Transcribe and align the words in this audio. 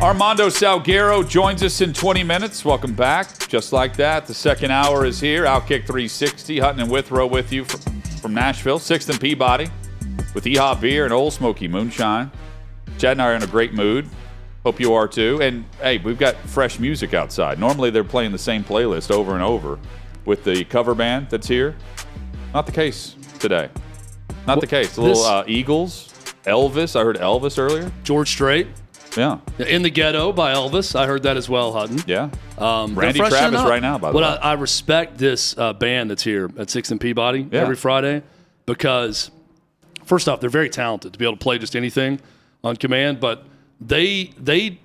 Armando 0.00 0.46
Salguero 0.48 1.28
joins 1.28 1.62
us 1.62 1.82
in 1.82 1.92
20 1.92 2.24
minutes. 2.24 2.64
Welcome 2.64 2.94
back. 2.94 3.46
Just 3.48 3.70
like 3.74 3.96
that, 3.96 4.24
the 4.26 4.32
second 4.32 4.70
hour 4.70 5.04
is 5.04 5.20
here. 5.20 5.44
Outkick 5.44 5.86
360, 5.86 6.58
Hutton 6.58 6.80
and 6.80 6.90
Withrow 6.90 7.26
with 7.26 7.52
you 7.52 7.66
from, 7.66 8.00
from 8.00 8.32
Nashville. 8.32 8.78
Sixth 8.78 9.10
and 9.10 9.20
Peabody 9.20 9.68
with 10.32 10.44
EHA 10.44 10.80
Beer 10.80 11.04
and 11.04 11.12
Old 11.12 11.34
Smoky 11.34 11.68
Moonshine. 11.68 12.30
Chad 12.96 13.12
and 13.12 13.22
I 13.22 13.26
are 13.26 13.34
in 13.34 13.42
a 13.42 13.46
great 13.46 13.74
mood. 13.74 14.08
Hope 14.64 14.80
you 14.80 14.94
are 14.94 15.06
too. 15.06 15.38
And 15.42 15.66
hey, 15.82 15.98
we've 15.98 16.18
got 16.18 16.34
fresh 16.36 16.78
music 16.78 17.12
outside. 17.12 17.58
Normally 17.58 17.90
they're 17.90 18.02
playing 18.02 18.32
the 18.32 18.38
same 18.38 18.64
playlist 18.64 19.10
over 19.10 19.34
and 19.34 19.42
over 19.42 19.78
with 20.24 20.44
the 20.44 20.64
cover 20.64 20.94
band 20.94 21.28
that's 21.28 21.46
here. 21.46 21.76
Not 22.54 22.64
the 22.64 22.72
case 22.72 23.16
today. 23.38 23.68
Not 24.46 24.60
the 24.62 24.66
case. 24.66 24.96
A 24.96 25.02
little 25.02 25.16
this- 25.16 25.26
uh, 25.26 25.44
Eagles, 25.46 26.08
Elvis. 26.44 26.98
I 26.98 27.04
heard 27.04 27.18
Elvis 27.18 27.58
earlier. 27.58 27.92
George 28.02 28.30
Strait. 28.30 28.66
Yeah. 29.16 29.38
In 29.58 29.82
the 29.82 29.90
Ghetto 29.90 30.32
by 30.32 30.52
Elvis. 30.54 30.94
I 30.94 31.06
heard 31.06 31.24
that 31.24 31.36
as 31.36 31.48
well, 31.48 31.72
Hutton. 31.72 32.02
Yeah. 32.06 32.30
Um, 32.58 32.94
Randy 32.98 33.18
Travis 33.18 33.60
right 33.62 33.82
now, 33.82 33.98
by 33.98 34.08
the 34.08 34.12
but 34.14 34.22
way. 34.22 34.38
I, 34.40 34.50
I 34.50 34.52
respect 34.54 35.18
this 35.18 35.56
uh, 35.58 35.72
band 35.72 36.10
that's 36.10 36.22
here 36.22 36.50
at 36.58 36.70
Sixth 36.70 36.90
and 36.92 37.00
Peabody 37.00 37.48
Yeah. 37.50 37.60
every 37.60 37.76
Friday 37.76 38.22
because, 38.66 39.30
first 40.04 40.28
off, 40.28 40.40
they're 40.40 40.50
very 40.50 40.70
talented 40.70 41.12
to 41.12 41.18
be 41.18 41.24
able 41.24 41.36
to 41.36 41.42
play 41.42 41.58
just 41.58 41.74
anything 41.74 42.20
on 42.62 42.76
command. 42.76 43.18
But 43.20 43.44
they 43.80 44.32
they 44.38 44.78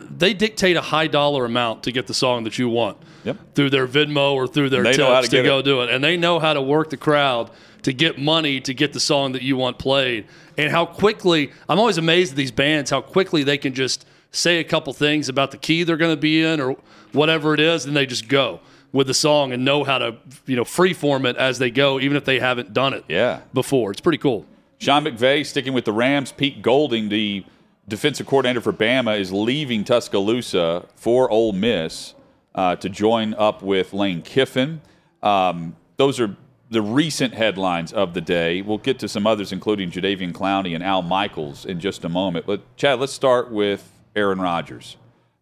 they 0.00 0.34
dictate 0.34 0.76
a 0.76 0.80
high 0.80 1.06
dollar 1.06 1.44
amount 1.44 1.82
to 1.84 1.92
get 1.92 2.06
the 2.06 2.14
song 2.14 2.44
that 2.44 2.58
you 2.58 2.68
want 2.68 2.96
Yep. 3.28 3.54
through 3.54 3.70
their 3.70 3.86
Venmo 3.86 4.32
or 4.34 4.46
through 4.46 4.70
their 4.70 4.82
They 4.82 4.92
tips 4.94 5.28
to 5.28 5.36
to, 5.38 5.42
go 5.42 5.58
it. 5.58 5.62
do 5.64 5.80
it, 5.82 5.90
and 5.90 6.02
they 6.02 6.16
know 6.16 6.38
how 6.38 6.52
to 6.54 6.60
work 6.62 6.90
the 6.90 6.96
crowd 6.96 7.50
to 7.82 7.92
get 7.92 8.18
money 8.18 8.60
to 8.60 8.74
get 8.74 8.92
the 8.92 9.00
song 9.00 9.32
that 9.32 9.42
you 9.42 9.56
want 9.56 9.78
played, 9.78 10.26
and 10.56 10.70
how 10.70 10.84
quickly 10.86 11.52
I'm 11.68 11.78
always 11.78 11.98
amazed 11.98 12.32
at 12.32 12.36
these 12.36 12.50
bands 12.50 12.90
how 12.90 13.00
quickly 13.00 13.42
they 13.44 13.56
can 13.58 13.72
just 13.74 14.04
say 14.32 14.58
a 14.58 14.64
couple 14.64 14.92
things 14.92 15.28
about 15.28 15.50
the 15.52 15.56
key 15.56 15.84
they're 15.84 15.96
going 15.96 16.14
to 16.14 16.20
be 16.20 16.42
in 16.42 16.60
or 16.60 16.76
whatever 17.12 17.54
it 17.54 17.60
is, 17.60 17.84
and 17.86 17.96
they 17.96 18.04
just 18.06 18.28
go 18.28 18.60
with 18.92 19.06
the 19.06 19.14
song 19.14 19.52
and 19.52 19.64
know 19.64 19.84
how 19.84 19.98
to 19.98 20.16
you 20.46 20.56
know 20.56 20.64
freeform 20.64 21.24
it 21.28 21.36
as 21.36 21.58
they 21.58 21.70
go, 21.70 22.00
even 22.00 22.16
if 22.16 22.24
they 22.24 22.38
haven't 22.40 22.72
done 22.72 22.92
it 22.94 23.04
Yeah. 23.08 23.40
before. 23.54 23.90
It's 23.92 24.00
pretty 24.00 24.18
cool. 24.18 24.44
Sean 24.78 25.04
McVay 25.04 25.44
sticking 25.44 25.72
with 25.72 25.84
the 25.84 25.92
Rams. 25.92 26.30
Pete 26.32 26.62
Golding, 26.62 27.08
the 27.08 27.44
defensive 27.88 28.26
coordinator 28.26 28.60
for 28.60 28.72
Bama, 28.72 29.18
is 29.18 29.32
leaving 29.32 29.82
Tuscaloosa 29.84 30.86
for 30.94 31.30
Ole 31.30 31.52
Miss 31.52 32.14
uh, 32.54 32.76
to 32.76 32.88
join 32.88 33.34
up 33.34 33.62
with 33.62 33.92
Lane 33.92 34.22
Kiffin. 34.22 34.80
Um, 35.22 35.76
those 35.96 36.20
are 36.20 36.36
the 36.70 36.82
recent 36.82 37.34
headlines 37.34 37.92
of 37.92 38.14
the 38.14 38.20
day. 38.20 38.62
We'll 38.62 38.78
get 38.78 38.98
to 39.00 39.08
some 39.08 39.26
others, 39.26 39.52
including 39.52 39.90
Jadeveon 39.90 40.32
Clowney 40.32 40.74
and 40.74 40.84
Al 40.84 41.02
Michaels, 41.02 41.64
in 41.64 41.80
just 41.80 42.04
a 42.04 42.08
moment. 42.08 42.46
But 42.46 42.76
Chad, 42.76 43.00
let's 43.00 43.12
start 43.12 43.50
with 43.50 43.90
Aaron 44.14 44.40
Rodgers 44.40 44.96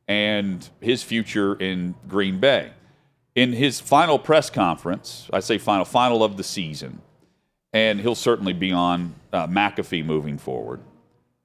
and 0.08 0.68
his 0.80 1.02
future 1.02 1.54
in 1.54 1.94
Green 2.08 2.38
Bay. 2.38 2.72
In 3.34 3.52
his 3.52 3.80
final 3.80 4.18
press 4.18 4.48
conference, 4.50 5.28
I 5.32 5.40
say 5.40 5.58
final, 5.58 5.84
final 5.84 6.22
of 6.22 6.36
the 6.36 6.44
season, 6.44 7.02
and 7.72 8.00
he'll 8.00 8.14
certainly 8.14 8.52
be 8.52 8.72
on 8.72 9.14
uh, 9.32 9.46
McAfee 9.46 10.04
moving 10.04 10.38
forward. 10.38 10.80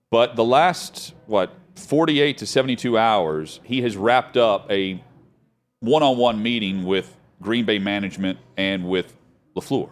But 0.10 0.36
the 0.36 0.44
last 0.44 1.14
what 1.26 1.54
48 1.76 2.38
to 2.38 2.46
72 2.46 2.98
hours, 2.98 3.60
he 3.64 3.82
has 3.82 3.98
wrapped 3.98 4.38
up 4.38 4.72
a 4.72 5.04
one-on-one 5.82 6.42
meeting 6.42 6.84
with 6.86 7.16
Green 7.42 7.66
Bay 7.66 7.80
management 7.80 8.40
and 8.56 8.88
with 8.88 9.14
Lafleur. 9.56 9.90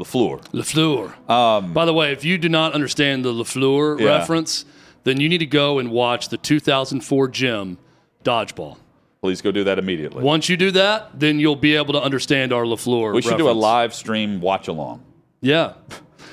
Lafleur. 0.00 0.40
Lafleur. 0.52 1.30
Um, 1.30 1.72
By 1.72 1.84
the 1.84 1.94
way, 1.94 2.12
if 2.12 2.24
you 2.24 2.38
do 2.38 2.48
not 2.48 2.72
understand 2.72 3.24
the 3.24 3.32
Lafleur 3.32 3.98
Yeah. 3.98 4.06
reference, 4.18 4.64
then 5.04 5.20
you 5.20 5.28
need 5.28 5.38
to 5.38 5.46
go 5.46 5.78
and 5.78 5.90
watch 5.90 6.28
the 6.28 6.36
2004 6.36 7.28
Gym 7.28 7.78
Dodgeball. 8.22 8.76
Please 9.22 9.40
go 9.40 9.50
do 9.50 9.64
that 9.64 9.78
immediately. 9.78 10.22
Once 10.22 10.48
you 10.50 10.56
do 10.56 10.70
that, 10.72 11.18
then 11.18 11.40
you'll 11.40 11.56
be 11.56 11.74
able 11.76 11.94
to 11.94 12.02
understand 12.02 12.52
our 12.52 12.64
Lafleur. 12.64 13.14
we 13.14 13.22
should 13.22 13.38
do 13.38 13.48
a 13.48 13.52
live 13.52 13.94
stream 13.94 14.40
watch 14.42 14.68
along. 14.68 15.02
Yeah, 15.40 15.74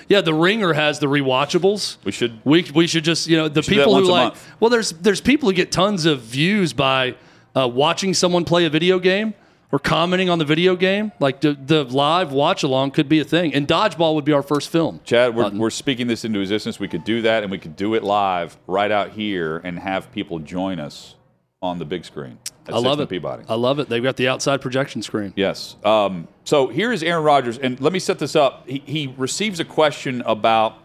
yeah. 0.09 0.19
The 0.21 0.33
Ringer 0.33 0.73
has 0.73 0.99
the 0.99 1.07
rewatchables. 1.07 1.97
We 2.03 2.11
should 2.11 2.39
We, 2.43 2.65
we 2.75 2.87
should 2.87 3.05
just 3.05 3.27
you 3.27 3.37
know 3.37 3.47
the 3.47 3.61
should 3.61 3.71
do 3.71 3.75
that 3.77 3.81
people 3.85 3.95
who 3.95 4.03
like 4.11 4.33
well 4.59 4.69
there's 4.69 4.91
there's 4.93 5.21
people 5.21 5.47
who 5.49 5.53
get 5.55 5.71
tons 5.71 6.05
of 6.05 6.21
views 6.21 6.73
by 6.73 7.15
uh, 7.55 7.67
watching 7.67 8.13
someone 8.13 8.45
play 8.45 8.65
a 8.65 8.69
video 8.69 8.99
game 8.99 9.33
or 9.71 9.79
commenting 9.79 10.29
on 10.29 10.37
the 10.37 10.45
video 10.45 10.75
game 10.75 11.11
like 11.19 11.41
the, 11.41 11.53
the 11.53 11.83
live 11.85 12.31
watch 12.31 12.63
along 12.63 12.91
could 12.91 13.07
be 13.07 13.19
a 13.19 13.23
thing 13.23 13.53
and 13.53 13.67
dodgeball 13.67 14.15
would 14.15 14.25
be 14.25 14.33
our 14.33 14.43
first 14.43 14.69
film 14.69 14.99
Chad, 15.03 15.35
we're, 15.35 15.49
we're 15.51 15.69
speaking 15.69 16.07
this 16.07 16.25
into 16.25 16.39
existence. 16.39 16.79
We 16.79 16.87
could 16.87 17.03
do 17.03 17.21
that, 17.23 17.43
and 17.43 17.51
we 17.51 17.57
could 17.57 17.75
do 17.75 17.93
it 17.95 18.03
live 18.03 18.57
right 18.67 18.91
out 18.91 19.11
here, 19.11 19.57
and 19.57 19.79
have 19.79 20.11
people 20.11 20.39
join 20.39 20.79
us 20.79 21.15
on 21.61 21.79
the 21.79 21.85
big 21.85 22.05
screen. 22.05 22.37
At 22.67 22.75
I 22.75 22.77
love 22.77 22.99
it 22.99 23.09
Peabody. 23.09 23.43
I 23.47 23.55
love 23.55 23.79
it 23.79 23.89
they've 23.89 24.03
got 24.03 24.17
the 24.17 24.27
outside 24.27 24.61
projection 24.61 25.01
screen 25.01 25.33
Yes. 25.35 25.75
Um, 25.83 26.27
so 26.43 26.67
here 26.67 26.91
is 26.91 27.01
Aaron 27.03 27.23
Rodgers, 27.23 27.57
and 27.57 27.79
let 27.79 27.93
me 27.93 27.99
set 27.99 28.19
this 28.19 28.35
up. 28.35 28.67
He, 28.67 28.83
he 28.85 29.13
receives 29.17 29.59
a 29.59 29.65
question 29.65 30.21
about 30.25 30.77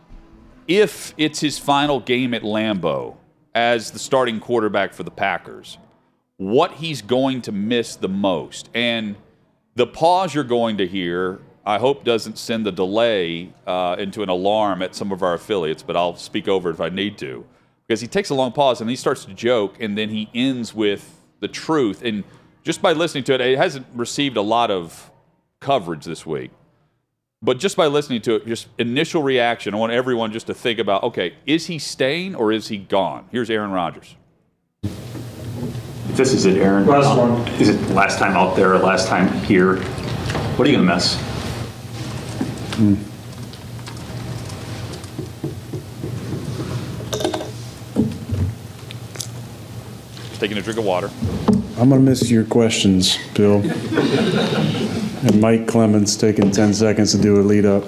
if 0.69 1.15
it's 1.17 1.41
his 1.41 1.59
final 1.59 2.01
game 2.01 2.35
at 2.35 2.43
Lambeau 2.43 3.17
as 3.55 3.91
the 3.91 3.99
starting 3.99 4.41
quarterback 4.41 4.93
for 4.93 5.03
the 5.03 5.11
Packers, 5.11 5.79
what 6.37 6.73
he's 6.73 7.03
going 7.03 7.43
to 7.43 7.53
miss 7.53 7.97
the 7.97 8.09
most. 8.09 8.69
And 8.75 9.17
the 9.75 9.87
pause 9.87 10.35
you're 10.35 10.45
going 10.45 10.79
to 10.79 10.87
hear, 10.87 11.41
I 11.65 11.79
hope 11.79 12.05
doesn't 12.05 12.39
send 12.39 12.67
the 12.67 12.73
delay 12.73 13.53
uh, 13.67 13.97
into 13.99 14.23
an 14.23 14.29
alarm 14.29 14.83
at 14.83 14.95
some 14.95 15.13
of 15.13 15.23
our 15.23 15.35
affiliates, 15.35 15.83
but 15.83 15.97
I'll 15.97 16.17
speak 16.17 16.49
over 16.49 16.71
if 16.71 16.81
I 16.81 16.89
need 16.89 17.19
to. 17.19 17.45
Because 17.87 18.01
he 18.01 18.07
takes 18.07 18.31
a 18.31 18.35
long 18.35 18.53
pause 18.53 18.81
and 18.81 18.91
he 18.91 18.97
starts 18.97 19.25
to 19.27 19.35
joke, 19.35 19.77
and 19.81 19.97
then 19.97 20.09
he 20.09 20.29
ends 20.35 20.75
with 20.75 21.21
the 21.41 21.49
truth. 21.49 22.03
And 22.03 22.25
just 22.65 22.83
by 22.83 22.93
listening 22.93 23.25
to 23.25 23.35
it, 23.35 23.41
it 23.41 23.59
hasn't 23.59 23.87
received 23.95 24.37
a 24.37 24.43
lot 24.43 24.71
of 24.71 25.11
coverage 25.61 26.05
this 26.05 26.27
week. 26.27 26.51
But 27.43 27.59
just 27.59 27.77
by 27.77 27.87
listening 27.87 28.23
to 28.23 28.37
it, 28.37 28.47
just 28.47 28.67
initial 28.79 29.23
reaction, 29.23 29.75
I 29.75 29.77
want 29.77 29.93
everyone 29.93 30.33
just 30.33 30.47
to 30.49 30.55
think 30.55 30.79
about 30.79 31.05
okay, 31.05 31.35
is 31.47 31.67
he 31.67 31.79
staying 31.79 32.35
or 32.35 32.51
is 32.51 32.69
he 32.69 32.79
gone? 32.79 33.29
Here's 33.31 33.51
Aaron 33.51 33.71
Rodgers. 33.71 34.17
This 36.17 36.33
is 36.33 36.47
it, 36.47 36.57
Aaron. 36.57 36.87
Last 36.87 37.07
Um, 37.07 37.19
one. 37.43 37.49
Is 37.61 37.69
it 37.69 37.91
last 37.91 38.19
time 38.19 38.33
out 38.37 38.57
there, 38.57 38.79
last 38.79 39.07
time 39.09 39.29
here? 39.45 39.77
What 40.57 40.67
are 40.67 40.71
you 40.71 40.77
gonna 40.79 40.95
miss? 40.95 41.17
Just 50.29 50.41
taking 50.41 50.57
a 50.59 50.63
drink 50.63 50.79
of 50.79 50.85
water. 50.85 51.11
I'm 51.79 51.89
gonna 51.91 52.01
miss 52.01 52.31
your 52.31 52.45
questions, 52.45 53.19
Bill. 53.35 53.61
and 53.63 55.41
Mike 55.41 55.67
Clemens 55.67 56.17
taking 56.17 56.51
10 56.51 56.75
seconds 56.75 57.13
to 57.13 57.19
do 57.19 57.41
a 57.41 57.43
lead 57.43 57.65
up. 57.67 57.85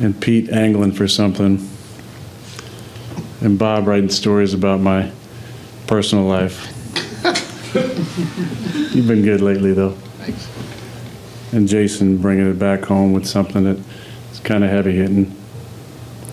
and 0.00 0.18
Pete 0.20 0.48
angling 0.50 0.92
for 0.92 1.08
something. 1.08 1.68
And 3.40 3.58
Bob 3.58 3.86
writing 3.86 4.08
stories 4.10 4.54
about 4.54 4.80
my 4.80 5.10
personal 5.88 6.24
life. 6.24 6.66
You've 8.94 9.08
been 9.08 9.22
good 9.22 9.40
lately, 9.40 9.72
though. 9.72 9.92
Thanks. 10.18 10.48
And 11.52 11.66
Jason 11.66 12.18
bringing 12.18 12.48
it 12.48 12.58
back 12.58 12.84
home 12.84 13.12
with 13.12 13.26
something 13.26 13.64
that's 13.64 14.40
kind 14.40 14.62
of 14.62 14.70
heavy 14.70 14.94
hitting. 14.94 15.34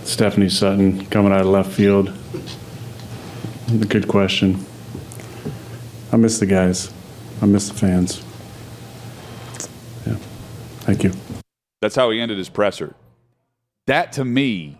Stephanie 0.03 0.49
Sutton 0.49 1.05
coming 1.07 1.31
out 1.31 1.41
of 1.41 1.47
left 1.47 1.71
field. 1.71 2.13
A 3.69 3.85
good 3.85 4.07
question. 4.07 4.63
I 6.11 6.17
miss 6.17 6.39
the 6.39 6.45
guys. 6.45 6.93
I 7.41 7.45
miss 7.45 7.69
the 7.69 7.75
fans. 7.75 8.23
Yeah. 10.05 10.17
Thank 10.81 11.03
you. 11.03 11.11
That's 11.81 11.95
how 11.95 12.11
he 12.11 12.19
ended 12.19 12.37
his 12.37 12.49
presser. 12.49 12.93
That 13.87 14.11
to 14.13 14.25
me 14.25 14.79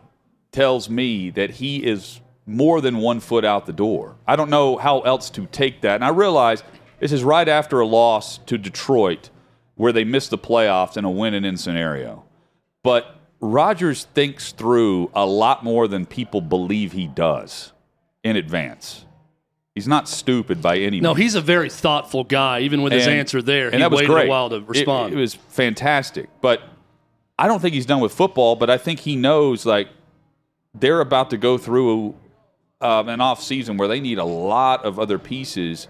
tells 0.52 0.90
me 0.90 1.30
that 1.32 1.52
he 1.52 1.84
is 1.84 2.20
more 2.46 2.82
than 2.82 2.98
one 2.98 3.20
foot 3.20 3.44
out 3.44 3.66
the 3.66 3.74
door. 3.74 4.16
I 4.28 4.36
don't 4.36 4.50
know 4.50 4.78
how 4.78 5.02
else 5.02 5.30
to 5.32 5.46
take 5.48 5.82
that. 5.82 5.96
And 5.96 6.06
I 6.06 6.10
realize 6.10 6.64
this 7.00 7.12
is 7.12 7.24
right 7.24 7.48
after 7.48 7.80
a 7.80 7.86
loss 7.86 8.38
to 8.46 8.58
Detroit 8.58 9.30
where 9.76 9.92
they 9.92 10.04
missed 10.04 10.30
the 10.30 10.38
playoffs 10.38 10.96
in 10.98 11.06
a 11.06 11.12
win 11.12 11.34
and 11.34 11.46
in 11.46 11.58
scenario. 11.58 12.24
But 12.84 13.16
Rodgers 13.42 14.06
thinks 14.14 14.52
through 14.52 15.12
a 15.14 15.26
lot 15.26 15.64
more 15.64 15.88
than 15.88 16.06
people 16.06 16.40
believe 16.42 16.94
he 16.94 17.08
does 17.08 17.74
in 18.24 18.36
advance. 18.36 19.06
He's 19.74 19.88
not 19.88 20.08
stupid 20.08 20.62
by 20.62 20.78
any 20.78 20.92
means. 20.92 21.04
No, 21.04 21.14
he's 21.16 21.36
a 21.36 21.42
very 21.42 21.70
thoughtful 21.70 22.24
guy. 22.24 22.62
Even 22.62 22.82
with 22.82 22.94
his 22.94 23.08
answer 23.08 23.42
there, 23.42 23.66
and 23.66 23.76
he 23.76 23.80
that 23.82 23.92
was 23.92 24.00
waited 24.00 24.14
great. 24.14 24.28
a 24.28 24.30
while 24.30 24.50
to 24.50 24.56
It- 24.56 24.68
respond. 24.70 25.14
It, 25.14 25.18
was 25.18 25.34
fantastic, 25.34 26.30
but 26.42 26.62
I 27.38 27.48
don't 27.48 27.62
think 27.62 27.74
he's 27.74 27.86
done 27.86 28.00
with 28.00 28.14
football. 28.14 28.56
But 28.56 28.70
I 28.70 28.78
think 28.78 29.02
he 29.02 29.18
knows 29.18 29.66
like 29.66 29.90
they're 30.74 31.02
about 31.02 31.30
to 31.32 31.38
go 31.38 31.58
through 31.58 32.16
um, 32.82 33.10
an 33.10 33.22
off 33.22 33.42
season 33.42 33.78
where 33.78 33.88
they 33.88 34.00
need 34.00 34.18
a 34.18 34.26
lot 34.26 34.84
of 34.86 35.00
other 35.00 35.18
pieces, 35.20 35.88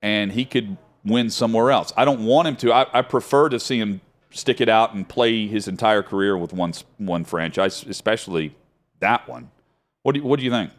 and 0.00 0.32
he 0.32 0.44
could 0.44 0.76
win 1.04 1.30
somewhere 1.30 1.70
else. 1.70 1.92
I 1.96 2.04
don't 2.04 2.24
want 2.24 2.48
him 2.48 2.56
to. 2.56 2.72
I, 2.72 2.86
I 2.98 3.02
prefer 3.02 3.48
to 3.48 3.58
see 3.60 3.78
him 3.78 4.00
stick 4.30 4.60
it 4.60 4.68
out 4.68 4.94
and 4.94 5.08
play 5.08 5.46
his 5.46 5.68
entire 5.68 6.02
career 6.02 6.36
with 6.36 6.52
one 6.52 6.72
one 6.98 7.24
franchise, 7.24 7.84
especially 7.88 8.54
that 9.00 9.28
one. 9.28 9.50
What 10.02 10.12
do 10.14 10.20
you, 10.20 10.26
what 10.26 10.38
do 10.38 10.44
you 10.44 10.50
think? 10.50 10.70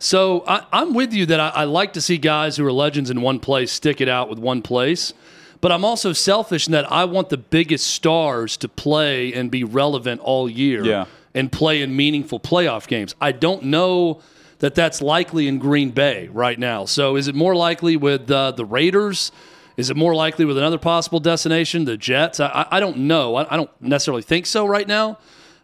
So 0.00 0.44
I, 0.46 0.64
I'm 0.72 0.94
with 0.94 1.12
you 1.12 1.26
that 1.26 1.40
I, 1.40 1.48
I 1.48 1.64
like 1.64 1.92
to 1.94 2.00
see 2.00 2.18
guys 2.18 2.56
who 2.56 2.64
are 2.66 2.72
legends 2.72 3.10
in 3.10 3.20
one 3.20 3.40
place 3.40 3.72
stick 3.72 4.00
it 4.00 4.08
out 4.08 4.28
with 4.28 4.38
one 4.38 4.62
place. 4.62 5.12
But 5.60 5.72
I'm 5.72 5.84
also 5.84 6.12
selfish 6.12 6.68
in 6.68 6.72
that 6.72 6.90
I 6.90 7.04
want 7.04 7.30
the 7.30 7.36
biggest 7.36 7.88
stars 7.88 8.56
to 8.58 8.68
play 8.68 9.32
and 9.32 9.50
be 9.50 9.64
relevant 9.64 10.20
all 10.20 10.48
year 10.48 10.84
Yeah. 10.84 11.06
and 11.34 11.50
play 11.50 11.82
in 11.82 11.96
meaningful 11.96 12.38
playoff 12.38 12.86
games. 12.86 13.16
I 13.20 13.32
don't 13.32 13.64
know 13.64 14.20
that 14.60 14.74
that's 14.74 15.00
likely 15.00 15.46
in 15.48 15.58
Green 15.58 15.90
Bay 15.90 16.28
right 16.28 16.58
now. 16.58 16.84
So 16.84 17.16
is 17.16 17.28
it 17.28 17.34
more 17.34 17.54
likely 17.54 17.96
with 17.96 18.30
uh, 18.30 18.50
the 18.52 18.64
Raiders? 18.64 19.30
Is 19.76 19.90
it 19.90 19.96
more 19.96 20.14
likely 20.14 20.44
with 20.44 20.58
another 20.58 20.78
possible 20.78 21.20
destination, 21.20 21.84
the 21.84 21.96
Jets? 21.96 22.40
I, 22.40 22.66
I- 22.70 22.80
don't 22.80 22.96
know. 22.98 23.36
I, 23.36 23.54
I 23.54 23.56
don't 23.56 23.70
necessarily 23.80 24.22
think 24.22 24.46
so 24.46 24.66
right 24.66 24.88
now. 24.88 25.18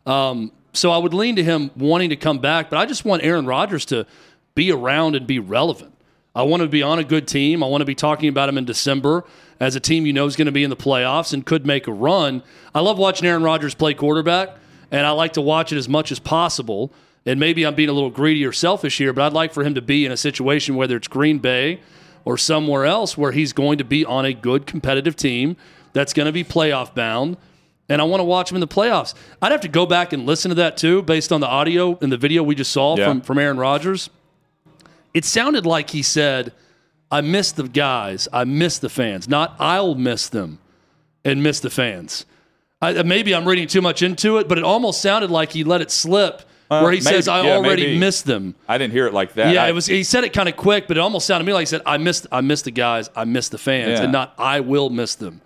Um, 0.06 0.52
so 0.72 0.90
I 0.90 0.98
would 0.98 1.14
lean 1.14 1.36
to 1.36 1.42
him 1.44 1.70
wanting 1.76 2.10
to 2.10 2.16
come 2.16 2.38
back, 2.38 2.70
but 2.70 2.78
I 2.78 2.86
just 2.86 3.04
want 3.04 3.22
Aaron 3.24 3.46
Rodgers 3.46 3.84
to 3.86 4.06
be 4.54 4.70
around 4.70 5.16
and 5.16 5.26
be 5.26 5.38
relevant. 5.38 5.92
I 6.36 6.42
want 6.42 6.62
to 6.62 6.68
be 6.68 6.82
on 6.82 6.98
a 6.98 7.04
good 7.04 7.28
team. 7.28 7.62
I 7.62 7.66
want 7.68 7.80
to 7.80 7.84
be 7.86 7.94
talking 7.94 8.28
about 8.28 8.48
him 8.48 8.58
in 8.58 8.64
December 8.64 9.24
as 9.60 9.76
a 9.76 9.80
team 9.80 10.04
you 10.04 10.12
know 10.12 10.26
is 10.26 10.34
going 10.34 10.46
to 10.46 10.52
be 10.52 10.64
in 10.64 10.70
the 10.70 10.76
playoffs 10.76 11.32
and 11.32 11.46
could 11.46 11.64
make 11.64 11.86
a 11.86 11.92
run. 11.92 12.42
I 12.74 12.80
love 12.80 12.98
watching 12.98 13.26
Aaron 13.26 13.44
Rodgers 13.44 13.74
play 13.74 13.94
quarterback, 13.94 14.50
and 14.90 15.06
I 15.06 15.10
like 15.10 15.34
to 15.34 15.40
watch 15.40 15.72
it 15.72 15.76
as 15.76 15.88
much 15.88 16.10
as 16.10 16.18
possible. 16.18 16.92
And 17.26 17.40
maybe 17.40 17.64
I'm 17.64 17.74
being 17.74 17.88
a 17.88 17.92
little 17.92 18.10
greedy 18.10 18.44
or 18.44 18.52
selfish 18.52 18.98
here, 18.98 19.12
but 19.12 19.22
I'd 19.22 19.32
like 19.32 19.52
for 19.52 19.64
him 19.64 19.74
to 19.74 19.82
be 19.82 20.04
in 20.04 20.12
a 20.12 20.16
situation, 20.16 20.74
whether 20.76 20.96
it's 20.96 21.08
Green 21.08 21.38
Bay 21.38 21.80
or 22.24 22.36
somewhere 22.36 22.84
else, 22.84 23.16
where 23.16 23.32
he's 23.32 23.52
going 23.52 23.78
to 23.78 23.84
be 23.84 24.04
on 24.04 24.24
a 24.24 24.32
good 24.34 24.66
competitive 24.66 25.16
team 25.16 25.56
that's 25.94 26.12
going 26.12 26.26
to 26.26 26.32
be 26.32 26.44
playoff 26.44 26.94
bound 26.94 27.36
and 27.88 28.00
I 28.00 28.04
want 28.04 28.20
to 28.20 28.24
watch 28.24 28.50
him 28.50 28.56
in 28.56 28.60
the 28.60 28.68
playoffs. 28.68 29.12
I'd 29.42 29.52
have 29.52 29.60
to 29.62 29.68
go 29.68 29.84
back 29.84 30.12
and 30.14 30.24
listen 30.24 30.48
to 30.48 30.54
that 30.56 30.76
too, 30.78 31.02
based 31.02 31.30
on 31.32 31.40
the 31.40 31.46
audio 31.46 31.98
and 32.00 32.10
the 32.10 32.16
video 32.16 32.42
we 32.42 32.54
just 32.54 32.72
saw 32.72 32.96
Yeah. 32.96 33.08
from, 33.08 33.20
from 33.20 33.38
Aaron 33.38 33.58
Rodgers. 33.58 34.08
It 35.12 35.24
sounded 35.24 35.66
like 35.66 35.90
he 35.90 36.02
said, 36.02 36.52
I 37.10 37.20
miss 37.20 37.52
the 37.52 37.64
guys, 37.68 38.26
I 38.32 38.44
miss 38.44 38.78
the 38.78 38.88
fans, 38.88 39.28
not 39.28 39.54
I'll 39.58 39.94
miss 39.94 40.28
them 40.28 40.58
and 41.24 41.42
miss 41.42 41.60
the 41.60 41.70
fans. 41.70 42.24
I, 42.80 43.02
maybe 43.02 43.34
I'm 43.34 43.46
reading 43.46 43.68
too 43.68 43.82
much 43.82 44.02
into 44.02 44.38
it, 44.38 44.48
but 44.48 44.58
it 44.58 44.64
almost 44.64 45.00
sounded 45.00 45.30
like 45.30 45.52
he 45.52 45.62
let 45.62 45.80
it 45.80 45.90
slip 45.90 46.42
where 46.68 46.90
he 46.92 47.00
says, 47.00 47.28
I 47.28 47.42
yeah, 47.42 47.56
already 47.56 47.86
maybe. 47.86 47.98
miss 47.98 48.22
them. 48.22 48.54
I 48.68 48.78
didn't 48.78 48.92
hear 48.92 49.06
it 49.06 49.12
like 49.14 49.34
that. 49.34 49.52
Yeah, 49.54 49.64
I- 49.64 49.68
it 49.68 49.72
was. 49.74 49.86
He 49.86 50.02
said 50.04 50.24
it 50.24 50.32
kind 50.32 50.48
of 50.48 50.56
quick, 50.56 50.88
but 50.88 50.96
it 50.96 51.00
almost 51.00 51.26
sounded 51.26 51.44
to 51.44 51.46
me 51.46 51.52
like 51.52 51.62
he 51.62 51.66
said, 51.66 51.82
"I 51.86 51.98
missed, 51.98 52.26
I 52.32 52.40
missed 52.40 52.64
the 52.64 52.70
guys, 52.70 53.10
I 53.14 53.24
missed 53.24 53.50
the 53.52 53.58
fans, 53.58 53.98
Yeah. 53.98 54.02
and 54.04 54.12
not 54.12 54.34
I 54.38 54.60
will 54.60 54.90
miss 54.90 55.14
them." 55.14 55.40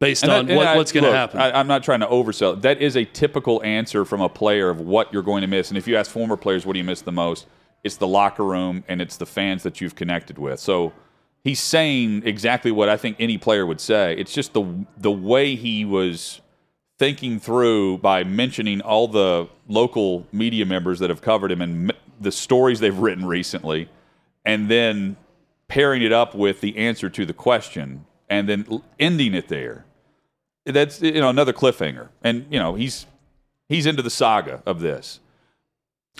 Based 0.00 0.22
And 0.22 0.30
on 0.30 0.46
that- 0.46 0.56
what, 0.56 0.66
I- 0.68 0.76
what's 0.76 0.92
going 0.92 1.04
to 1.04 1.12
happen. 1.12 1.40
I, 1.40 1.58
I'm 1.58 1.66
not 1.66 1.82
trying 1.82 2.00
to 2.00 2.06
oversell. 2.06 2.52
it. 2.54 2.62
That 2.62 2.80
is 2.80 2.96
a 2.96 3.04
typical 3.04 3.60
answer 3.64 4.04
from 4.04 4.20
a 4.20 4.28
player 4.28 4.70
of 4.70 4.80
what 4.80 5.12
you're 5.12 5.22
going 5.24 5.40
to 5.40 5.48
miss. 5.48 5.70
And 5.70 5.76
if 5.78 5.88
you 5.88 5.96
ask 5.96 6.08
former 6.10 6.36
players, 6.36 6.64
what 6.64 6.74
do 6.74 6.78
you 6.78 6.84
miss 6.84 7.00
the 7.02 7.10
most? 7.10 7.46
It's 7.82 7.96
the 7.96 8.06
locker 8.06 8.44
room 8.44 8.84
and 8.86 9.00
it's 9.02 9.16
the 9.16 9.26
fans 9.26 9.64
that 9.64 9.80
you've 9.80 9.96
connected 9.96 10.38
with. 10.38 10.60
So 10.60 10.92
he's 11.42 11.58
saying 11.58 12.22
exactly 12.24 12.70
what 12.70 12.88
I 12.88 12.96
think 12.96 13.16
any 13.18 13.38
player 13.38 13.66
would 13.66 13.80
say. 13.80 14.14
It's 14.18 14.32
just 14.32 14.52
the 14.52 14.84
the 14.96 15.10
way 15.10 15.56
he 15.56 15.84
was 15.84 16.40
thinking 16.98 17.38
through 17.38 17.98
by 17.98 18.24
mentioning 18.24 18.80
all 18.80 19.08
the 19.08 19.48
local 19.68 20.26
media 20.32 20.66
members 20.66 20.98
that 20.98 21.10
have 21.10 21.22
covered 21.22 21.52
him 21.52 21.62
and 21.62 21.92
the 22.20 22.32
stories 22.32 22.80
they've 22.80 22.98
written 22.98 23.24
recently, 23.24 23.88
and 24.44 24.68
then 24.68 25.16
pairing 25.68 26.02
it 26.02 26.12
up 26.12 26.34
with 26.34 26.60
the 26.60 26.76
answer 26.76 27.08
to 27.08 27.24
the 27.24 27.32
question, 27.32 28.04
and 28.28 28.48
then 28.48 28.82
ending 28.98 29.34
it 29.34 29.48
there. 29.48 29.84
That's 30.64 31.00
you 31.00 31.20
know 31.20 31.30
another 31.30 31.52
cliffhanger. 31.52 32.08
And 32.22 32.46
you 32.50 32.58
know 32.58 32.74
he's 32.74 33.06
he's 33.68 33.86
into 33.86 34.02
the 34.02 34.10
saga 34.10 34.62
of 34.66 34.80
this 34.80 35.20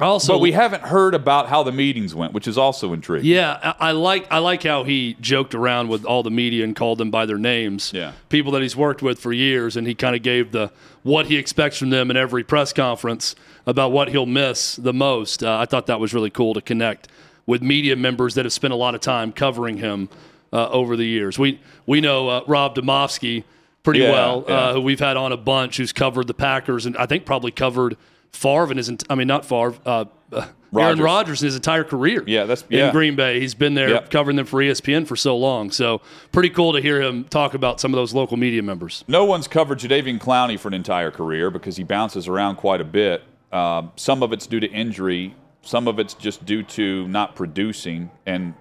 also, 0.01 0.35
but 0.35 0.39
we 0.39 0.53
haven't 0.53 0.83
heard 0.85 1.15
about 1.15 1.49
how 1.49 1.63
the 1.65 1.73
meetings 1.73 2.15
went 2.15 2.33
which 2.33 2.47
is 2.47 2.57
also 2.57 2.93
intriguing 2.93 3.31
Yeah, 3.31 3.75
I, 3.81 3.89
I 3.89 3.93
like 3.93 4.27
I 4.31 4.39
like 4.39 4.63
how 4.63 4.85
he 4.85 5.17
joked 5.21 5.55
around 5.55 5.89
with 5.89 6.05
all 6.05 6.23
the 6.23 6.31
media 6.31 6.63
and 6.65 6.77
called 6.77 6.99
them 6.99 7.11
by 7.11 7.27
their 7.27 7.39
names. 7.39 7.93
Yeah. 7.93 8.13
people 8.29 8.53
that 8.53 8.63
he's 8.63 8.77
worked 8.77 9.03
with 9.03 9.19
for 9.19 9.33
years, 9.33 9.77
and 9.77 9.87
he 9.87 9.95
kind 9.95 10.15
of 10.15 10.23
gave 10.23 10.53
the 10.53 10.71
what 11.03 11.27
he 11.27 11.37
expects 11.37 11.79
from 11.79 11.91
them 11.91 12.11
in 12.11 12.17
every 12.17 12.45
press 12.45 12.73
conference 12.73 13.35
about 13.67 13.91
what 13.91 14.09
he'll 14.09 14.27
miss 14.27 14.77
the 14.77 14.93
most. 14.93 15.43
Uh, 15.43 15.59
I 15.59 15.65
thought 15.65 15.87
that 15.87 15.99
was 16.01 16.15
really 16.15 16.31
cool 16.31 16.55
to 16.55 16.61
connect 16.61 17.09
with 17.47 17.63
media 17.63 17.97
members 17.97 18.35
that 18.35 18.45
have 18.45 18.53
spent 18.53 18.73
a 18.73 18.77
lot 18.77 18.95
of 18.95 19.01
time 19.01 19.33
covering 19.33 19.79
him 19.79 20.09
uh, 20.53 20.69
over 20.69 20.97
the 20.97 21.07
years. 21.07 21.39
We 21.39 21.61
we 21.87 22.01
know 22.01 22.29
uh, 22.29 22.45
Rob 22.47 22.77
Demovsky 22.77 23.43
pretty 23.83 24.01
Yeah, 24.01 24.13
well, 24.13 24.45
yeah. 24.47 24.55
Uh, 24.55 24.73
who 24.75 24.81
we've 24.83 25.01
had 25.01 25.17
on 25.17 25.33
a 25.33 25.37
bunch, 25.37 25.79
who's 25.79 25.93
covered 25.93 26.27
the 26.27 26.35
Packers, 26.35 26.87
and 26.87 26.97
I 26.97 27.07
think 27.07 27.25
probably 27.25 27.51
covered 27.51 27.97
Favre 28.33 28.65
and 28.71 28.77
his. 28.79 28.93
I 29.11 29.15
mean, 29.15 29.27
not 29.27 29.45
Favre. 29.45 29.75
Uh, 29.85 30.05
uh, 30.33 30.47
Aaron 30.79 31.01
Rodgers. 31.01 31.41
In 31.43 31.47
his 31.47 31.57
entire 31.57 31.83
career. 31.85 32.23
Yeah, 32.27 32.45
that's- 32.45 32.65
in. 32.69 32.93
Green 32.93 33.17
Bay. 33.17 33.41
He's 33.41 33.55
been 33.55 33.73
there 33.75 33.89
Yep. 33.89 34.11
covering 34.11 34.37
them 34.37 34.45
for 34.45 34.61
ESPN 34.61 35.07
for 35.07 35.17
so 35.17 35.35
long. 35.37 35.71
So 35.71 36.03
pretty 36.31 36.51
cool 36.51 36.75
to 36.75 36.81
hear 36.83 37.01
him 37.01 37.25
talk 37.25 37.55
about 37.55 37.81
some 37.81 37.95
of 37.95 37.97
those 37.97 38.13
local 38.13 38.37
media 38.37 38.63
members. 38.63 39.03
no 39.09 39.25
one's 39.25 39.49
covered 39.49 39.79
Jadeveon 39.79 40.19
Clowney 40.19 40.59
for 40.59 40.69
an 40.69 40.75
entire 40.75 41.11
career 41.11 41.51
because 41.51 41.77
he 41.79 41.85
bounces 41.85 42.29
around 42.29 42.57
quite 42.57 42.83
a 42.83 42.85
bit 42.85 43.23
um, 43.51 43.93
some 43.97 44.23
of 44.23 44.31
it's 44.35 44.47
due 44.47 44.61
to 44.61 44.71
injury 44.71 45.35
some 45.63 45.89
of 45.89 45.99
it's 45.99 46.13
just 46.13 46.45
due 46.45 46.63
to 46.63 47.09
not 47.09 47.35
producing 47.35 48.11
and 48.27 48.53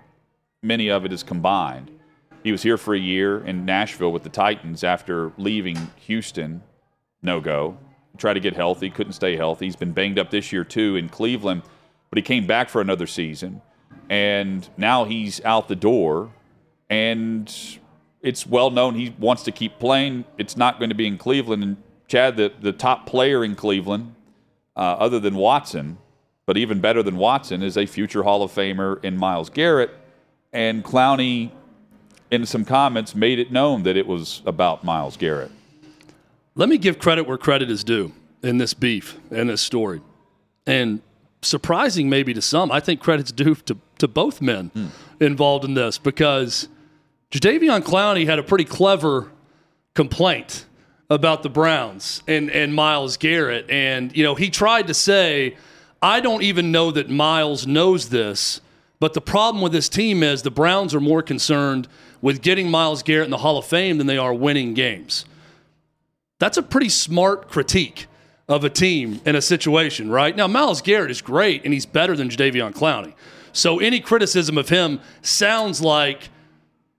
many 0.63 0.89
of 0.89 1.03
it 1.03 1.11
is 1.11 1.23
combined 1.23 1.91
he 2.41 2.53
was 2.53 2.63
here 2.63 2.77
for 2.77 2.93
a 2.95 2.99
year 2.99 3.39
in 3.45 3.65
Nashville 3.65 4.13
with 4.13 4.23
the 4.23 4.29
Titans 4.29 4.81
after 4.85 5.33
leaving 5.37 5.75
Houston 6.05 6.61
no 7.21 7.41
go. 7.41 7.77
Tried 8.17 8.33
to 8.33 8.39
get 8.39 8.55
healthy, 8.55 8.89
couldn't 8.89 9.13
stay 9.13 9.35
healthy. 9.35 9.65
He's 9.65 9.75
been 9.75 9.91
banged 9.91 10.17
up 10.17 10.31
this 10.31 10.51
year 10.51 10.63
too 10.63 10.95
in 10.95 11.07
Cleveland, 11.07 11.61
but 12.09 12.17
he 12.17 12.23
came 12.23 12.47
back 12.47 12.69
for 12.69 12.81
another 12.81 13.05
season, 13.05 13.61
and 14.09 14.67
now 14.75 15.05
he's 15.05 15.43
out 15.45 15.67
the 15.67 15.75
door. 15.75 16.31
And 16.89 17.53
it's 18.21 18.47
well 18.47 18.71
known 18.71 18.95
he 18.95 19.13
wants 19.19 19.43
to 19.43 19.51
keep 19.51 19.77
playing. 19.77 20.25
It's 20.37 20.57
not 20.57 20.79
going 20.79 20.89
to 20.89 20.95
be 20.95 21.05
in 21.05 21.17
Cleveland. 21.17 21.63
And 21.63 21.77
Chad, 22.07 22.37
the 22.37 22.51
the 22.59 22.71
top 22.71 23.05
player 23.05 23.43
in 23.43 23.55
Cleveland, 23.55 24.15
uh, 24.75 24.79
other 24.79 25.19
than 25.19 25.35
Watson, 25.35 25.97
but 26.45 26.57
even 26.57 26.79
better 26.79 27.03
than 27.03 27.17
Watson, 27.17 27.61
is 27.61 27.77
a 27.77 27.85
future 27.85 28.23
Hall 28.23 28.41
of 28.41 28.51
Famer 28.51 29.03
in 29.03 29.17
Myles 29.17 29.49
Garrett. 29.49 29.91
And 30.53 30.83
Clowney, 30.83 31.51
in 32.31 32.45
some 32.45 32.65
comments, 32.65 33.13
made 33.13 33.37
it 33.37 33.51
known 33.51 33.83
that 33.83 33.97
it 33.97 34.07
was 34.07 34.41
about 34.45 34.83
Myles 34.83 35.17
Garrett. 35.17 35.51
Let 36.57 36.69
me 36.69 36.79
give 36.79 36.97
credit 36.97 37.27
where 37.27 37.37
credit 37.37 37.69
is 37.69 37.83
due 37.83 38.13
in 38.41 38.57
this 38.57 38.73
beef 38.73 39.17
and 39.29 39.47
this 39.47 39.61
story. 39.61 40.01
And 40.65 41.01
surprising 41.43 42.09
maybe 42.09 42.33
to 42.33 42.41
some, 42.41 42.71
I 42.71 42.79
think 42.79 42.99
credit's 42.99 43.31
due 43.31 43.53
to, 43.53 43.77
to 43.99 44.07
both 44.07 44.41
men 44.41 44.71
hmm. 44.73 44.87
involved 45.19 45.65
in 45.65 45.75
this 45.75 45.99
because 45.99 46.67
Jadeveon 47.29 47.83
Clowney 47.83 48.25
had 48.25 48.39
a 48.39 48.43
pretty 48.43 48.65
clever 48.65 49.31
complaint 49.93 50.65
about 51.11 51.43
the 51.43 51.49
Browns 51.49 52.23
and, 52.27 52.49
and 52.49 52.73
Myles 52.73 53.17
Garrett. 53.17 53.69
And, 53.69 54.15
you 54.17 54.23
know, 54.23 54.33
he 54.33 54.49
tried 54.49 54.87
to 54.87 54.95
say, 54.95 55.55
I 56.01 56.19
don't 56.19 56.41
even 56.41 56.71
know 56.71 56.89
that 56.89 57.07
Myles 57.07 57.67
knows 57.67 58.09
this, 58.09 58.61
but 58.99 59.13
the 59.13 59.21
problem 59.21 59.61
with 59.61 59.73
this 59.73 59.89
team 59.89 60.23
is 60.23 60.41
the 60.41 60.49
Browns 60.49 60.95
are 60.95 60.99
more 60.99 61.21
concerned 61.21 61.87
with 62.19 62.41
getting 62.41 62.71
Myles 62.71 63.03
Garrett 63.03 63.25
in 63.25 63.31
the 63.31 63.37
Hall 63.37 63.59
of 63.59 63.65
Fame 63.65 63.99
than 63.99 64.07
they 64.07 64.17
are 64.17 64.33
winning 64.33 64.73
games. 64.73 65.25
That's 66.39 66.57
a 66.57 66.63
pretty 66.63 66.89
smart 66.89 67.49
critique 67.49 68.07
of 68.47 68.63
a 68.63 68.69
team 68.69 69.19
in 69.25 69.35
a 69.35 69.41
situation, 69.41 70.09
right? 70.09 70.35
Now, 70.35 70.47
Myles 70.47 70.81
Garrett 70.81 71.11
is 71.11 71.21
great 71.21 71.63
and 71.65 71.73
he's 71.73 71.85
better 71.85 72.15
than 72.15 72.29
Jadeveon 72.29 72.73
Clowney. 72.73 73.13
So 73.51 73.79
any 73.79 73.99
criticism 73.99 74.57
of 74.57 74.69
him 74.69 74.99
sounds 75.21 75.81
like 75.81 76.29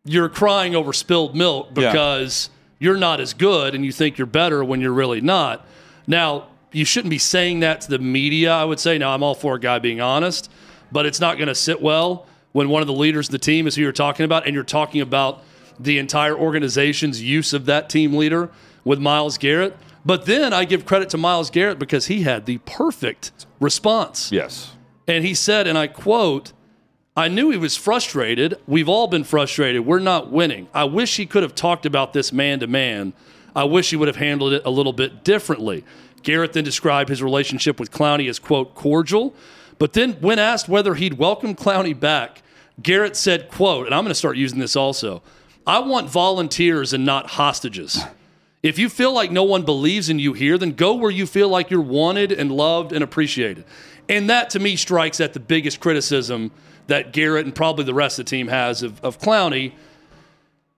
you're 0.04 0.28
crying 0.28 0.74
over 0.74 0.92
spilled 0.92 1.36
milk 1.36 1.68
Yeah. 1.76 1.90
because 1.92 2.50
you're 2.78 2.96
not 2.96 3.20
as 3.20 3.32
good 3.32 3.74
and 3.74 3.84
you 3.84 3.92
think 3.92 4.18
you're 4.18 4.26
better 4.26 4.64
when 4.64 4.80
you're 4.80 4.92
really 4.92 5.20
not. 5.20 5.66
Now, 6.06 6.48
you 6.72 6.84
shouldn't 6.84 7.10
be 7.10 7.18
saying 7.18 7.60
that 7.60 7.80
to 7.82 7.90
the 7.90 7.98
media, 7.98 8.52
I 8.52 8.64
would 8.64 8.78
say. 8.80 8.98
Now, 8.98 9.14
I'm 9.14 9.22
all 9.22 9.34
for 9.34 9.54
a 9.54 9.60
guy 9.60 9.78
being 9.78 10.00
honest, 10.00 10.50
but 10.92 11.06
it's 11.06 11.20
not 11.20 11.38
going 11.38 11.48
to 11.48 11.54
sit 11.54 11.80
well 11.80 12.26
when 12.52 12.68
one 12.68 12.82
of 12.82 12.86
the 12.88 12.94
leaders 12.94 13.28
of 13.28 13.32
the 13.32 13.38
team 13.38 13.66
is 13.66 13.74
who 13.74 13.82
you're 13.82 13.92
talking 13.92 14.24
about 14.24 14.44
and 14.46 14.54
you're 14.54 14.64
talking 14.64 15.00
about 15.00 15.42
the 15.80 15.98
entire 15.98 16.36
organization's 16.36 17.22
use 17.22 17.52
of 17.52 17.66
that 17.66 17.88
team 17.88 18.14
leader 18.14 18.50
with 18.88 18.98
Myles 18.98 19.36
Garrett. 19.36 19.76
But 20.02 20.24
then 20.24 20.54
I 20.54 20.64
give 20.64 20.86
credit 20.86 21.10
to 21.10 21.18
Myles 21.18 21.50
Garrett 21.50 21.78
because 21.78 22.06
he 22.06 22.22
had 22.22 22.46
the 22.46 22.56
perfect 22.58 23.46
response. 23.60 24.32
Yes. 24.32 24.72
And 25.06 25.26
he 25.26 25.34
said, 25.34 25.66
and 25.66 25.76
I 25.76 25.88
quote, 25.88 26.54
I 27.14 27.28
knew 27.28 27.50
he 27.50 27.58
was 27.58 27.76
frustrated. 27.76 28.58
We've 28.66 28.88
all 28.88 29.06
been 29.06 29.24
frustrated. 29.24 29.84
We're 29.84 29.98
not 29.98 30.32
winning. 30.32 30.68
I 30.72 30.84
wish 30.84 31.18
he 31.18 31.26
could 31.26 31.42
have 31.42 31.54
talked 31.54 31.84
about 31.84 32.14
this 32.14 32.32
man 32.32 32.60
to 32.60 32.66
man. 32.66 33.12
I 33.54 33.64
wish 33.64 33.90
he 33.90 33.96
would 33.96 34.08
have 34.08 34.16
handled 34.16 34.54
it 34.54 34.62
a 34.64 34.70
little 34.70 34.94
bit 34.94 35.22
differently. 35.22 35.84
Garrett 36.22 36.54
then 36.54 36.64
described 36.64 37.10
his 37.10 37.22
relationship 37.22 37.78
with 37.78 37.90
Clowney 37.90 38.28
as, 38.30 38.38
quote, 38.38 38.74
cordial. 38.74 39.34
But 39.78 39.92
then 39.92 40.14
when 40.14 40.38
asked 40.38 40.66
whether 40.66 40.94
he'd 40.94 41.14
welcome 41.14 41.54
Clowney 41.54 41.98
back, 41.98 42.42
Garrett 42.82 43.16
said, 43.16 43.50
quote, 43.50 43.84
and 43.84 43.94
I'm 43.94 44.02
going 44.04 44.12
to 44.12 44.14
start 44.14 44.38
using 44.38 44.58
this 44.58 44.76
also 44.76 45.22
I 45.66 45.80
want 45.80 46.08
volunteers 46.08 46.94
and 46.94 47.04
not 47.04 47.26
hostages. 47.26 48.02
If 48.62 48.78
you 48.78 48.88
feel 48.88 49.12
like 49.12 49.30
no 49.30 49.44
one 49.44 49.62
believes 49.62 50.08
in 50.08 50.18
you 50.18 50.32
here, 50.32 50.58
then 50.58 50.72
go 50.72 50.94
where 50.94 51.10
you 51.10 51.26
feel 51.26 51.48
like 51.48 51.70
you're 51.70 51.80
wanted 51.80 52.32
and 52.32 52.50
loved 52.50 52.92
and 52.92 53.04
appreciated. 53.04 53.64
And 54.08 54.28
that 54.30 54.50
to 54.50 54.58
me 54.58 54.74
strikes 54.76 55.20
at 55.20 55.32
the 55.32 55.40
biggest 55.40 55.80
criticism 55.80 56.50
that 56.88 57.12
Garrett 57.12 57.44
and 57.44 57.54
probably 57.54 57.84
the 57.84 57.94
rest 57.94 58.18
of 58.18 58.24
the 58.24 58.30
team 58.30 58.48
has 58.48 58.82
of, 58.82 59.02
of 59.04 59.20
Clowney. 59.20 59.74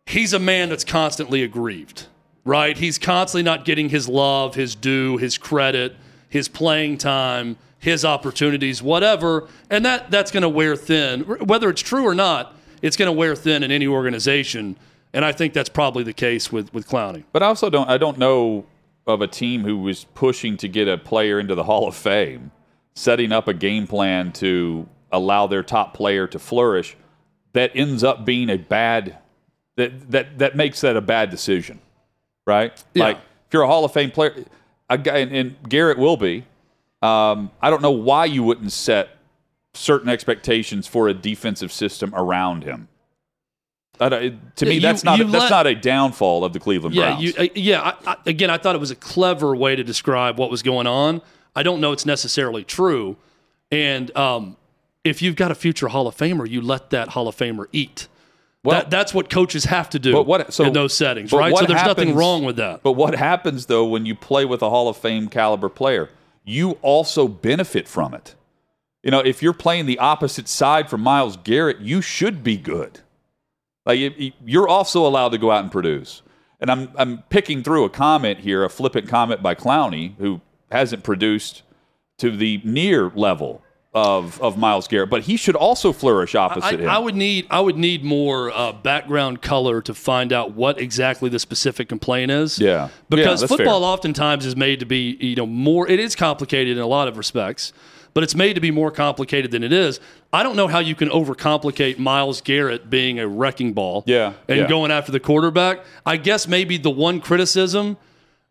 He's 0.05 0.33
a 0.33 0.39
man 0.39 0.69
that's 0.69 0.85
constantly 0.85 1.43
aggrieved, 1.43 2.07
right? 2.45 2.77
He's 2.77 2.99
constantly 2.99 3.45
not 3.45 3.65
getting 3.65 3.89
his 3.89 4.09
love, 4.09 4.57
his 4.57 4.75
due, 4.75 5.17
his 5.17 5.39
credit, 5.39 5.97
his 6.29 6.49
playing 6.49 6.99
time, 6.99 7.57
his 7.79 8.05
opportunities, 8.05 8.83
whatever. 8.83 9.49
And 9.71 9.85
that, 9.87 10.11
that's 10.11 10.31
going 10.31 10.43
to 10.43 10.49
wear 10.49 10.77
thin. 10.77 11.21
Whether 11.23 11.71
it's 11.71 11.83
true 11.83 12.05
or 12.05 12.15
not, 12.15 12.57
it's 12.83 12.97
going 12.97 13.07
to 13.07 13.13
wear 13.13 13.37
thin 13.37 13.63
in 13.63 13.71
any 13.71 13.87
organization. 13.87 14.77
And 15.13 15.25
I 15.25 15.33
think 15.33 15.55
that's 15.55 15.69
probably 15.69 16.05
the 16.05 16.13
case 16.13 16.53
with, 16.53 16.73
with 16.73 16.89
Clowney. 16.89 17.25
But 17.33 17.43
I 17.43 17.47
also 17.47 17.71
don't 17.71 17.89
I 17.89 17.99
don't 17.99 18.19
know 18.19 18.67
of 19.07 19.21
a 19.21 19.27
team 19.27 19.65
who 19.65 19.79
was 19.79 20.05
pushing 20.15 20.57
to 20.59 20.69
get 20.69 20.87
a 20.87 20.97
player 20.97 21.41
into 21.41 21.55
the 21.55 21.65
Hall 21.65 21.89
of 21.89 21.97
Fame, 21.97 22.53
setting 22.95 23.33
up 23.33 23.49
a 23.49 23.55
game 23.55 23.87
plan 23.87 24.33
to 24.33 24.89
allow 25.11 25.47
their 25.47 25.63
top 25.63 25.95
player 25.95 26.27
to 26.29 26.39
flourish 26.39 26.97
that 27.53 27.73
ends 27.75 28.05
up 28.05 28.25
being 28.25 28.49
a 28.49 28.57
bad 28.57 29.19
that 29.77 30.11
that 30.11 30.39
that 30.39 30.57
makes 30.57 30.81
that 30.83 30.97
a 30.97 31.01
bad 31.01 31.31
decision. 31.31 31.81
Right? 32.47 32.73
Yeah. 32.95 33.05
Like 33.05 33.17
if 33.17 33.53
you're 33.53 33.63
a 33.63 33.67
Hall 33.67 33.85
of 33.85 33.93
Fame 33.93 34.11
player 34.11 34.45
a 34.91 34.99
guy 34.99 35.19
and, 35.19 35.35
and 35.35 35.57
Garrett 35.69 35.97
will 35.97 36.17
be, 36.17 36.45
um, 37.01 37.51
I 37.63 37.71
don't 37.71 37.81
know 37.81 37.93
why 37.93 38.27
you 38.27 38.43
wouldn't 38.43 38.73
set 38.73 39.11
certain 39.73 40.09
expectations 40.09 40.87
for 40.87 41.09
a 41.09 41.15
defensive 41.15 41.73
system 41.73 42.13
around 42.15 42.65
him. 42.65 42.89
I 44.01 44.09
don't- 44.09 44.57
to 44.57 44.67
me, 44.67 44.75
You- 44.77 44.81
that's 44.81 45.05
not 45.05 45.19
you 45.19 45.25
that's 45.25 45.45
let- 45.45 45.51
not 45.51 45.67
a 45.67 45.75
downfall 45.75 46.45
of 46.45 46.53
the 46.53 46.59
Cleveland 46.61 46.95
Yeah, 46.95 47.11
Browns. 47.11 47.23
you, 47.23 47.33
uh, 47.39 47.47
yeah. 47.55 47.81
I, 48.07 48.13
I, 48.13 48.17
again, 48.27 48.51
I 48.51 48.57
thought 48.59 48.75
it 48.75 48.79
was 48.81 48.91
a 48.91 48.97
clever 48.97 49.55
way 49.55 49.77
to 49.77 49.85
describe 49.85 50.39
what 50.39 50.51
was 50.51 50.63
going 50.63 50.87
on. 50.87 51.21
I 51.55 51.63
don't 51.63 51.81
know 51.81 51.93
it's 51.93 52.07
necessarily 52.07 52.65
true. 52.65 53.17
And 53.71 54.15
um, 54.17 54.57
if 55.05 55.21
you've 55.23 55.37
got 55.37 55.51
a 55.51 55.55
future 55.55 55.89
Hall 55.89 56.07
of 56.07 56.17
Famer, 56.17 56.49
you 56.49 56.61
let 56.61 56.91
that 56.91 57.09
Hall 57.11 57.29
of 57.29 57.37
Famer 57.37 57.67
eat. 57.73 58.09
Well- 58.65 58.79
that, 58.81 58.91
that's 58.91 59.13
what 59.15 59.31
coaches 59.31 59.65
have 59.65 59.91
to 59.91 59.99
do 59.99 60.23
what- 60.23 60.53
so- 60.53 60.65
in 60.65 60.73
those 60.73 60.95
settings, 60.95 61.33
right? 61.33 61.57
So 61.57 61.65
there's 61.67 61.83
nothing 61.85 62.15
wrong 62.15 62.45
with 62.45 62.57
that. 62.57 62.83
But 62.83 62.93
what 62.93 63.15
happens 63.15 63.67
though 63.67 63.85
when 63.85 64.07
you 64.07 64.15
play 64.15 64.45
with 64.45 64.63
a 64.63 64.71
Hall 64.71 64.89
of 64.89 64.97
Fame 64.97 65.29
caliber 65.29 65.69
player? 65.69 66.09
You 66.45 66.73
also 66.83 67.29
benefit 67.29 67.87
from 67.87 68.15
it. 68.15 68.35
You 69.03 69.11
know, 69.11 69.21
if 69.21 69.43
you're 69.43 69.53
playing 69.55 69.87
the 69.87 69.99
opposite 69.99 70.47
side 70.49 70.91
from 70.91 71.01
Myles 71.01 71.37
Garrett, 71.43 71.81
you 71.81 72.03
should 72.03 72.43
be 72.45 72.57
good. 72.59 73.01
Like 73.87 73.99
you- 73.99 74.15
you- 74.17 74.33
you're 74.45 74.69
also 74.69 75.07
allowed 75.07 75.31
to 75.31 75.39
go 75.39 75.51
out 75.51 75.63
and 75.63 75.73
produce. 75.73 76.23
And 76.61 76.71
I'm 76.71 76.91
I'm 76.97 77.19
picking 77.31 77.63
through 77.63 77.85
a 77.85 77.91
comment 77.91 78.41
here, 78.41 78.65
a 78.65 78.69
flippant 78.69 79.09
comment 79.09 79.43
by 79.43 79.55
Clowney, 79.55 80.13
who 80.19 80.41
hasn't 80.71 81.03
produced 81.05 81.63
to 82.19 82.31
the 82.31 82.61
near 82.65 83.11
level 83.15 83.63
of 83.95 84.41
of 84.43 84.57
Myles 84.59 84.87
Garrett, 84.87 85.09
but 85.11 85.23
he 85.23 85.37
should 85.37 85.57
also 85.57 85.93
flourish 85.93 86.35
I, 86.35 86.39
opposite 86.45 86.81
him. 86.81 86.89
I 86.89 86.99
would 86.99 87.17
need 87.17 87.47
I 87.51 87.61
would 87.61 87.77
need 87.79 88.05
more 88.05 88.53
uh, 88.53 88.73
background 88.73 89.41
color 89.43 89.81
to 89.81 89.95
find 89.95 90.33
out 90.33 90.53
what 90.53 90.79
exactly 90.79 91.29
the 91.31 91.39
specific 91.41 91.89
complaint 91.89 92.31
is. 92.31 92.59
Yeah. 92.59 92.69
Yeah, 92.71 92.89
because 93.09 93.41
that's 93.41 93.51
football 93.51 93.81
fair. 93.81 93.89
oftentimes 93.89 94.45
is 94.47 94.55
made 94.55 94.79
to 94.81 94.87
be 94.87 95.17
you 95.19 95.35
know 95.37 95.47
more. 95.47 95.89
It 95.89 95.99
is 95.99 96.15
complicated 96.15 96.77
in 96.77 96.83
a 96.83 96.87
lot 96.87 97.09
of 97.09 97.17
respects, 97.17 97.73
but 98.15 98.23
it's 98.23 98.35
made 98.35 98.55
to 98.55 98.61
be 98.61 98.71
more 98.71 98.91
complicated 98.91 99.51
than 99.51 99.63
it 99.63 99.73
is. 99.73 100.01
I 100.33 100.43
don't 100.43 100.57
know 100.57 100.69
how 100.69 100.79
you 100.79 100.95
can 100.95 101.09
overcomplicate 101.09 101.99
Myles 101.99 102.41
Garrett 102.41 102.91
being 102.91 103.19
a 103.19 103.27
wrecking 103.27 103.73
ball. 103.73 104.05
Yeah, 104.07 104.35
and 104.49 104.61
yeah. 104.61 104.69
going 104.69 104.91
after 104.91 105.13
the 105.13 105.21
quarterback. 105.21 105.85
I 106.05 106.17
guess 106.17 106.47
maybe 106.47 106.77
the 106.77 106.91
one 106.91 107.21
criticism. 107.21 107.97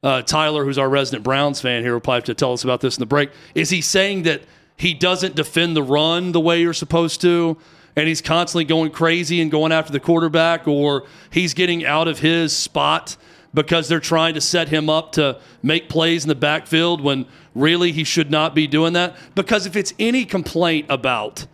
Uh, 0.02 0.22
Tyler, 0.22 0.64
who's 0.64 0.78
our 0.78 0.90
resident 0.90 1.24
Browns 1.24 1.60
fan 1.60 1.84
here, 1.84 1.94
will 1.94 2.00
probably 2.00 2.20
have 2.20 2.24
to 2.26 2.34
tell 2.34 2.54
us 2.54 2.64
about 2.64 2.80
this 2.80 2.96
in 2.96 3.02
the 3.02 3.06
break. 3.06 3.32
Is 3.54 3.70
he 3.70 3.82
saying 3.82 4.24
that 4.24 4.44
he 4.78 4.94
doesn't 4.94 5.36
defend 5.36 5.76
the 5.76 5.84
run 5.84 6.32
the 6.32 6.40
way 6.40 6.62
you're 6.62 6.74
supposed 6.74 7.20
to, 7.22 7.58
and 7.98 8.08
he's 8.08 8.22
constantly 8.22 8.64
going 8.64 8.92
crazy 8.92 9.42
and 9.42 9.52
going 9.52 9.74
after 9.74 9.92
the 9.92 10.00
quarterback, 10.00 10.70
or 10.70 11.06
he's 11.32 11.54
getting 11.54 11.86
out 11.86 12.08
of 12.08 12.20
his 12.20 12.56
spot 12.56 13.18
because 13.54 13.88
they're 13.88 14.00
trying 14.00 14.34
to 14.36 14.42
set 14.42 14.70
him 14.70 14.90
up 14.90 15.14
to 15.14 15.40
make 15.64 15.90
plays 15.90 16.24
in 16.24 16.30
the 16.30 16.36
backfield 16.36 17.02
when 17.02 17.26
really 17.56 17.92
he 17.92 18.04
should 18.04 18.30
not 18.30 18.54
be 18.54 18.68
doing 18.68 18.94
that? 18.94 19.16
Because 19.36 19.66
if 19.66 19.76
it's 19.76 19.94
any 20.00 20.26
complaint 20.26 20.86
about 20.90 21.46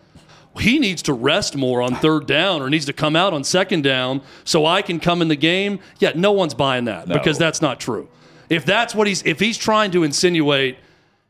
he 0.59 0.79
needs 0.79 1.01
to 1.01 1.13
rest 1.13 1.55
more 1.55 1.81
on 1.81 1.95
third 1.95 2.27
down 2.27 2.61
or 2.61 2.69
needs 2.69 2.85
to 2.85 2.93
come 2.93 3.15
out 3.15 3.33
on 3.33 3.43
second 3.43 3.83
down 3.83 4.21
so 4.45 4.65
I 4.65 4.81
can 4.81 4.99
come 4.99 5.21
in 5.21 5.27
the 5.27 5.35
game. 5.35 5.79
Yeah, 5.99 6.13
no 6.15 6.31
one's 6.31 6.53
buying 6.53 6.85
that 6.85 7.07
because 7.07 7.37
that's 7.37 7.61
not 7.61 7.79
true. 7.79 8.07
If 8.49 8.65
that's 8.65 8.95
what 8.95 9.07
he's 9.07 9.21
if 9.23 9.39
he's 9.39 9.57
trying 9.57 9.91
to 9.91 10.03
insinuate 10.03 10.77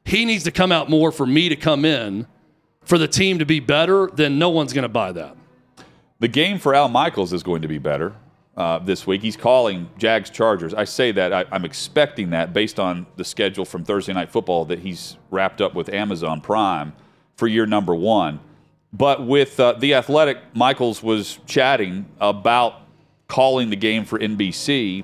he 0.04 0.24
needs 0.26 0.44
to 0.44 0.52
come 0.52 0.72
out 0.72 0.90
more 0.90 1.12
for 1.12 1.26
me 1.26 1.50
to 1.50 1.56
come 1.56 1.84
in 1.84 2.28
for 2.84 3.00
the 3.00 3.08
team 3.08 3.40
to 3.40 3.46
be 3.46 3.60
better, 3.60 4.12
then 4.14 4.38
no 4.38 4.50
one's 4.50 4.72
going 4.72 4.84
to 4.84 4.90
buy 4.90 5.12
that. 5.12 5.36
The 6.20 6.28
game 6.28 6.60
for 6.60 6.76
Al 6.76 6.88
Michaels 6.88 7.34
is 7.34 7.42
going 7.42 7.64
to 7.64 7.68
be 7.68 7.80
better 7.80 8.14
uh, 8.58 8.80
this 8.80 9.06
week. 9.06 9.22
He's 9.22 9.38
calling 9.38 9.90
Jags 9.98 10.30
Chargers. 10.30 10.74
I 10.74 10.86
say 10.86 11.12
that 11.12 11.34
I, 11.34 11.46
I'm 11.52 11.66
expecting 11.66 12.30
that 12.32 12.54
based 12.54 12.80
on 12.80 13.06
the 13.16 13.26
schedule 13.26 13.66
from 13.66 13.84
Thursday 13.84 14.14
Night 14.14 14.32
Football 14.32 14.66
that 14.66 14.80
he's 14.80 15.18
wrapped 15.30 15.62
up 15.62 15.74
with 15.74 15.90
Amazon 15.90 16.42
Prime 16.42 16.94
for 17.36 17.48
year 17.48 17.66
number 17.66 17.94
one. 17.94 18.40
But 18.94 19.26
with 19.26 19.60
uh, 19.60 19.74
the 19.74 19.94
Athletic, 19.96 20.38
Michaels 20.54 21.04
was 21.04 21.40
chatting 21.46 22.06
about 22.20 22.82
calling 23.28 23.70
the 23.70 23.76
game 23.76 24.06
for 24.06 24.18
NBC 24.18 25.04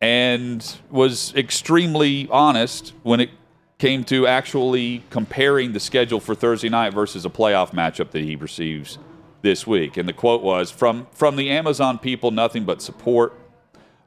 and 0.00 0.76
was 0.90 1.34
extremely 1.34 2.28
honest 2.30 2.92
when 3.02 3.20
it 3.20 3.30
came 3.78 4.04
to 4.04 4.26
actually 4.26 5.02
comparing 5.08 5.72
the 5.72 5.80
schedule 5.80 6.20
for 6.20 6.34
Thursday 6.34 6.68
night 6.68 6.92
versus 6.92 7.24
a 7.24 7.30
playoff 7.30 7.70
matchup 7.70 8.10
that 8.10 8.22
he 8.22 8.36
receives 8.36 8.98
this 9.44 9.66
week. 9.66 9.96
And 9.96 10.08
the 10.08 10.12
quote 10.12 10.42
was 10.42 10.72
from 10.72 11.06
from 11.12 11.36
the 11.36 11.50
Amazon 11.50 11.98
people, 11.98 12.32
nothing 12.32 12.64
but 12.64 12.82
support. 12.82 13.38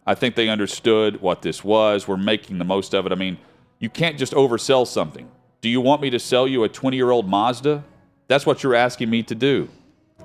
I 0.06 0.15
think 0.15 0.36
they 0.36 0.50
understood 0.50 1.22
what 1.22 1.41
this 1.41 1.63
was. 1.63 2.08
We're 2.08 2.17
making 2.17 2.58
the 2.58 2.65
most 2.65 2.94
of 2.94 3.06
it. 3.06 3.12
I 3.13 3.15
mean, 3.15 3.38
you 3.79 3.89
can't 3.89 4.17
just 4.17 4.34
oversell 4.34 4.86
something. 4.86 5.29
Do 5.62 5.70
you 5.70 5.79
want 5.79 6.01
me 6.01 6.10
to 6.10 6.20
sell 6.20 6.48
you 6.48 6.63
a 6.63 6.70
20 6.70 6.98
year 6.98 7.12
old 7.12 7.29
Mazda? 7.29 7.84
That's 8.27 8.46
what 8.46 8.63
you're 8.63 8.75
asking 8.75 9.10
me 9.10 9.24
to 9.24 9.36
do. 9.36 9.70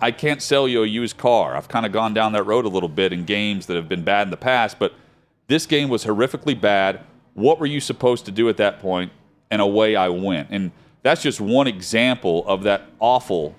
I 0.00 0.10
can't 0.10 0.42
sell 0.42 0.66
you 0.66 0.82
a 0.82 0.86
used 0.86 1.16
car. 1.16 1.56
I've 1.56 1.68
kind 1.68 1.86
of 1.86 1.92
gone 1.92 2.14
down 2.14 2.32
that 2.32 2.44
road 2.44 2.64
a 2.64 2.68
little 2.68 2.88
bit 2.88 3.12
in 3.12 3.24
games 3.24 3.66
that 3.66 3.76
have 3.76 3.88
been 3.88 4.02
bad 4.02 4.26
in 4.26 4.30
the 4.30 4.36
past, 4.36 4.78
but 4.78 4.94
this 5.46 5.66
game 5.66 5.88
was 5.88 6.04
horrifically 6.04 6.58
bad. 6.58 7.00
What 7.34 7.60
were 7.60 7.66
you 7.66 7.80
supposed 7.80 8.24
to 8.24 8.32
do 8.32 8.48
at 8.48 8.56
that 8.56 8.80
point? 8.80 9.12
And 9.50 9.60
away 9.60 9.94
I 9.94 10.08
went. 10.08 10.48
And 10.50 10.72
that's 11.02 11.22
just 11.22 11.40
one 11.40 11.66
example 11.66 12.44
of 12.46 12.62
that 12.62 12.82
awful 12.98 13.54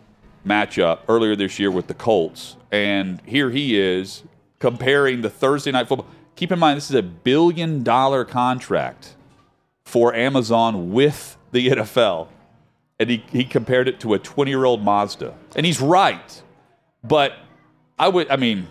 matchup 0.45 0.99
earlier 1.07 1.35
this 1.35 1.59
year 1.59 1.71
with 1.71 1.87
the 1.87 1.93
Colts. 1.93 2.55
And 2.71 3.21
here 3.25 3.49
he 3.49 3.79
is 3.79 4.23
comparing 4.59 5.21
the 5.21 5.29
Thursday 5.29 5.71
night 5.71 5.87
football. 5.87 6.07
Keep 6.35 6.51
in 6.51 6.59
mind, 6.59 6.77
this 6.77 6.89
is 6.89 6.95
a 6.95 7.03
billion 7.03 7.83
dollar 7.83 8.25
contract 8.25 9.15
for 9.85 10.13
Amazon 10.13 10.91
with 10.91 11.37
the 11.51 11.67
NFL. 11.69 12.27
And 12.99 13.09
he, 13.09 13.23
he 13.31 13.43
compared 13.43 13.87
it 13.87 13.99
to 14.01 14.13
a 14.13 14.19
20 14.19 14.49
year 14.49 14.65
old 14.65 14.83
Mazda. 14.83 15.35
And 15.55 15.65
he's 15.65 15.81
right. 15.81 16.41
But 17.03 17.33
I 17.99 18.07
would, 18.07 18.29
I 18.29 18.37
mean, 18.37 18.67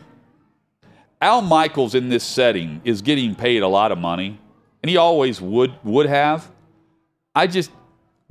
Al 1.23 1.41
Michaels 1.41 1.95
in 1.95 2.09
this 2.09 2.25
setting 2.25 2.81
is 2.85 3.01
getting 3.01 3.37
paid 3.37 3.63
a 3.63 3.69
lot 3.69 3.93
of 3.93 3.99
money, 3.99 4.41
and 4.83 4.91
he 4.91 4.97
always 4.97 5.41
would 5.41 5.73
would 5.85 6.07
have. 6.07 6.51
I 7.33 7.47
just 7.47 7.71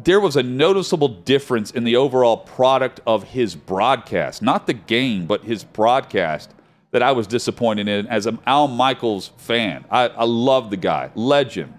there 0.03 0.19
was 0.19 0.35
a 0.35 0.43
noticeable 0.43 1.07
difference 1.07 1.71
in 1.71 1.83
the 1.83 1.95
overall 1.95 2.37
product 2.37 2.99
of 3.05 3.23
his 3.23 3.55
broadcast, 3.55 4.41
not 4.41 4.67
the 4.67 4.73
game, 4.73 5.25
but 5.25 5.43
his 5.43 5.63
broadcast 5.63 6.53
that 6.91 7.01
I 7.01 7.11
was 7.11 7.27
disappointed 7.27 7.87
in 7.87 8.07
as 8.07 8.25
an 8.25 8.39
Al 8.45 8.67
Michaels 8.67 9.31
fan. 9.37 9.85
I, 9.89 10.07
I 10.07 10.25
love 10.25 10.69
the 10.69 10.77
guy, 10.77 11.09
legend. 11.15 11.77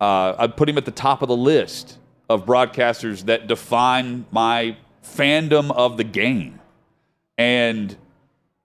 Uh, 0.00 0.34
I'd 0.38 0.56
put 0.56 0.68
him 0.68 0.78
at 0.78 0.84
the 0.84 0.90
top 0.90 1.22
of 1.22 1.28
the 1.28 1.36
list 1.36 1.98
of 2.28 2.44
broadcasters 2.44 3.24
that 3.26 3.46
define 3.46 4.26
my 4.30 4.76
fandom 5.02 5.70
of 5.70 5.96
the 5.96 6.04
game. 6.04 6.60
And 7.36 7.96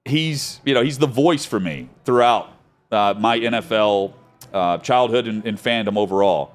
he's, 0.06 0.62
you 0.66 0.74
know, 0.74 0.84
he's 0.84 0.98
the 0.98 1.08
voice 1.08 1.46
for 1.46 1.60
me 1.60 1.90
throughout 2.06 2.52
uh, 2.92 3.14
my 3.18 3.40
NFL 3.40 4.14
uh, 4.54 4.78
childhood 4.80 5.28
and, 5.28 5.46
and 5.46 5.58
fandom 5.58 5.98
overall. 5.98 6.54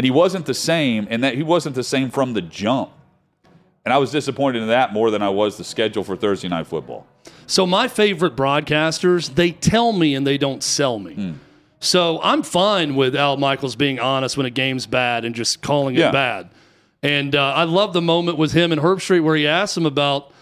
And 0.00 0.04
he 0.06 0.10
wasn't 0.10 0.46
the 0.46 0.54
same, 0.54 1.06
and 1.10 1.22
that 1.24 1.34
he 1.34 1.42
wasn't 1.42 1.74
the 1.74 1.84
same 1.84 2.08
from 2.08 2.32
the 2.32 2.40
jump. 2.40 2.88
And 3.84 3.92
I 3.92 3.98
was 3.98 4.10
disappointed 4.10 4.62
in 4.62 4.68
that 4.68 4.94
more 4.94 5.10
than 5.10 5.20
I 5.20 5.28
was 5.28 5.58
the 5.58 5.62
schedule 5.64 6.02
for 6.04 6.16
Thursday 6.16 6.48
night 6.48 6.68
football. 6.68 7.06
So 7.46 7.66
my 7.66 7.86
favorite 7.86 8.34
broadcasters, 8.34 9.34
they 9.34 9.50
tell 9.50 9.92
me 9.92 10.14
and 10.14 10.26
they 10.26 10.38
don't 10.38 10.62
sell 10.62 10.98
me. 10.98 11.34
So 11.80 12.18
I'm 12.22 12.42
fine 12.42 12.96
with 12.96 13.14
Al 13.14 13.36
Michaels 13.36 13.76
being 13.76 14.00
honest 14.00 14.38
when 14.38 14.46
a 14.46 14.50
game's 14.50 14.86
bad 14.86 15.26
and 15.26 15.34
just 15.34 15.60
calling 15.60 15.96
it 15.96 15.98
Yeah. 15.98 16.12
bad. 16.12 16.48
And 17.02 17.36
uh, 17.36 17.52
I 17.52 17.64
love 17.64 17.92
the 17.92 18.00
moment 18.00 18.38
with 18.38 18.52
him 18.52 18.72
and 18.72 18.80
Herbstreit 18.80 19.22
where 19.22 19.36
he 19.36 19.46
asked 19.46 19.76
him 19.76 19.84
about, 19.84 20.32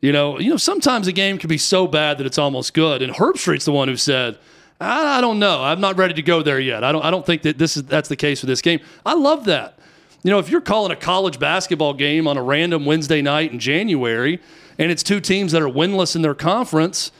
you 0.00 0.10
know, 0.10 0.38
you 0.38 0.48
know, 0.48 0.56
sometimes 0.56 1.06
a 1.06 1.12
game 1.12 1.36
can 1.36 1.48
be 1.48 1.58
so 1.58 1.86
bad 1.86 2.16
that 2.16 2.24
it's 2.26 2.38
almost 2.38 2.72
good. 2.72 3.02
And 3.02 3.12
Herbstreit's 3.12 3.66
the 3.66 3.72
one 3.72 3.88
who 3.88 3.96
said, 3.98 4.38
I, 4.82 5.18
I 5.18 5.20
don't 5.20 5.38
know. 5.38 5.62
I'm 5.62 5.80
not 5.80 5.96
ready 5.96 6.14
to 6.14 6.22
go 6.22 6.42
there 6.42 6.60
yet. 6.60 6.84
I 6.84 6.92
don't. 6.92 7.04
I 7.04 7.10
don't 7.10 7.24
think 7.24 7.42
that 7.42 7.58
this 7.58 7.76
is 7.76 7.84
that's 7.84 8.08
the 8.08 8.16
case 8.16 8.40
for 8.40 8.46
this 8.46 8.60
game. 8.60 8.80
I 9.06 9.14
love 9.14 9.44
that. 9.46 9.78
You 10.22 10.30
know, 10.30 10.38
if 10.38 10.50
you're 10.50 10.60
calling 10.60 10.92
a 10.92 10.96
college 10.96 11.38
basketball 11.38 11.94
game 11.94 12.28
on 12.28 12.36
a 12.36 12.42
random 12.42 12.84
Wednesday 12.84 13.22
night 13.22 13.52
in 13.52 13.58
January, 13.58 14.40
and 14.78 14.90
it's 14.90 15.02
two 15.02 15.20
teams 15.20 15.52
that 15.52 15.62
are 15.62 15.68
winless 15.68 16.14
in 16.14 16.22
their 16.22 16.34
conference, 16.34 17.10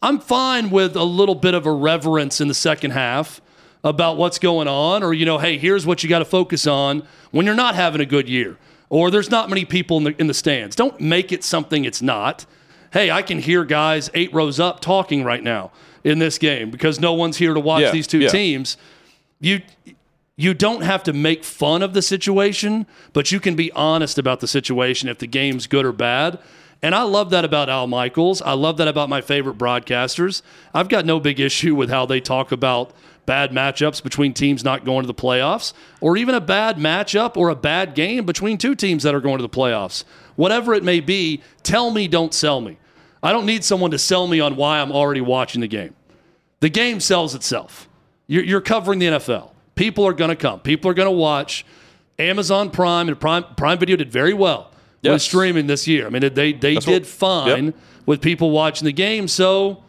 I'm 0.00 0.18
fine 0.18 0.70
with 0.70 0.96
a 0.96 1.04
little 1.04 1.34
bit 1.34 1.54
of 1.54 1.66
irreverence 1.66 2.40
in 2.40 2.48
the 2.48 2.54
second 2.54 2.92
half 2.92 3.40
about 3.84 4.16
what's 4.16 4.38
going 4.38 4.68
on, 4.68 5.02
or, 5.02 5.12
you 5.12 5.24
know, 5.26 5.38
hey, 5.38 5.58
here's 5.58 5.86
what 5.86 6.02
you 6.02 6.08
got 6.08 6.20
to 6.20 6.24
focus 6.24 6.66
on 6.66 7.06
when 7.30 7.46
you're 7.46 7.54
not 7.54 7.74
having 7.74 8.00
a 8.00 8.06
good 8.06 8.28
year, 8.28 8.56
or 8.88 9.10
there's 9.10 9.30
not 9.30 9.48
many 9.48 9.64
people 9.64 9.98
in 9.98 10.04
the, 10.04 10.20
in 10.20 10.26
the 10.26 10.34
stands. 10.34 10.74
Don't 10.74 10.98
make 11.00 11.32
it 11.32 11.44
something 11.44 11.84
it's 11.84 12.02
not. 12.02 12.46
Hey, 12.92 13.10
I 13.10 13.22
can 13.22 13.38
hear 13.38 13.64
guys 13.64 14.10
eight 14.14 14.32
rows 14.32 14.58
up 14.58 14.80
talking 14.80 15.24
right 15.24 15.42
now 15.42 15.72
in 16.06 16.20
this 16.20 16.38
game 16.38 16.70
because 16.70 17.00
no 17.00 17.12
one's 17.12 17.36
here 17.36 17.52
to 17.52 17.60
watch 17.60 17.82
Yeah, 17.82 17.90
these 17.90 18.06
two 18.06 18.20
yeah. 18.20 18.28
teams. 18.28 18.76
You 19.40 19.60
you 20.36 20.54
don't 20.54 20.82
have 20.82 21.02
to 21.04 21.12
make 21.12 21.44
fun 21.44 21.82
of 21.82 21.94
the 21.94 22.02
situation, 22.02 22.86
but 23.14 23.32
you 23.32 23.40
can 23.40 23.56
be 23.56 23.72
honest 23.72 24.18
about 24.18 24.40
the 24.40 24.46
situation 24.46 25.08
if 25.08 25.18
the 25.18 25.26
game's 25.26 25.66
good 25.66 25.84
or 25.84 25.92
bad. 25.92 26.38
And 26.82 26.94
I 26.94 27.02
love 27.02 27.30
that 27.30 27.44
about 27.44 27.70
Al 27.70 27.86
Michaels. 27.86 28.42
I 28.42 28.52
love 28.52 28.76
that 28.76 28.86
about 28.86 29.08
my 29.08 29.22
favorite 29.22 29.56
broadcasters. 29.56 30.42
I've 30.74 30.90
got 30.90 31.06
no 31.06 31.18
big 31.18 31.40
issue 31.40 31.74
with 31.74 31.88
how 31.88 32.04
they 32.04 32.20
talk 32.20 32.52
about 32.52 32.92
bad 33.24 33.50
matchups 33.50 34.02
between 34.02 34.34
teams 34.34 34.62
not 34.62 34.84
going 34.84 35.00
to 35.02 35.06
the 35.06 35.14
playoffs, 35.14 35.72
or 36.02 36.16
even 36.18 36.34
a 36.34 36.40
bad 36.40 36.76
matchup 36.76 37.36
or 37.36 37.48
a 37.48 37.56
bad 37.56 37.94
game 37.94 38.24
between 38.26 38.58
two 38.58 38.74
teams 38.74 39.02
that 39.04 39.14
are 39.14 39.20
going 39.22 39.38
to 39.38 39.42
the 39.42 39.48
playoffs. 39.48 40.04
Whatever 40.36 40.74
it 40.74 40.84
may 40.84 41.00
be, 41.00 41.42
tell 41.62 41.90
me, 41.90 42.06
don't 42.06 42.32
sell 42.34 42.60
me. 42.60 42.76
I 43.22 43.32
don't 43.32 43.46
need 43.46 43.64
someone 43.64 43.90
to 43.90 43.98
sell 43.98 44.26
me 44.26 44.40
on 44.40 44.56
why 44.56 44.80
I'm 44.80 44.92
already 44.92 45.20
watching 45.20 45.60
the 45.60 45.68
game. 45.68 45.94
The 46.60 46.68
game 46.68 47.00
sells 47.00 47.34
itself. 47.34 47.88
You're, 48.26 48.44
you're 48.44 48.60
covering 48.60 48.98
the 48.98 49.06
NFL. 49.06 49.50
People 49.74 50.06
are 50.06 50.12
going 50.12 50.30
to 50.30 50.36
come. 50.36 50.60
People 50.60 50.90
are 50.90 50.94
going 50.94 51.06
to 51.06 51.10
watch. 51.12 51.64
Amazon 52.18 52.70
Prime 52.70 53.08
and 53.08 53.20
Prime 53.20 53.44
Prime 53.56 53.78
Video 53.78 53.96
did 53.96 54.10
very 54.10 54.32
well 54.32 54.70
with 55.02 55.20
streaming 55.22 55.66
this 55.66 55.86
year. 55.86 56.06
I 56.06 56.10
mean, 56.10 56.22
they 56.34 56.52
they 56.54 56.74
That's 56.74 56.86
did 56.86 57.02
what- 57.02 57.06
fine 57.06 57.64
yep. 57.66 57.74
with 58.06 58.20
people 58.22 58.50
watching 58.50 58.86
the 58.86 58.92
game. 58.92 59.28
So 59.28 59.82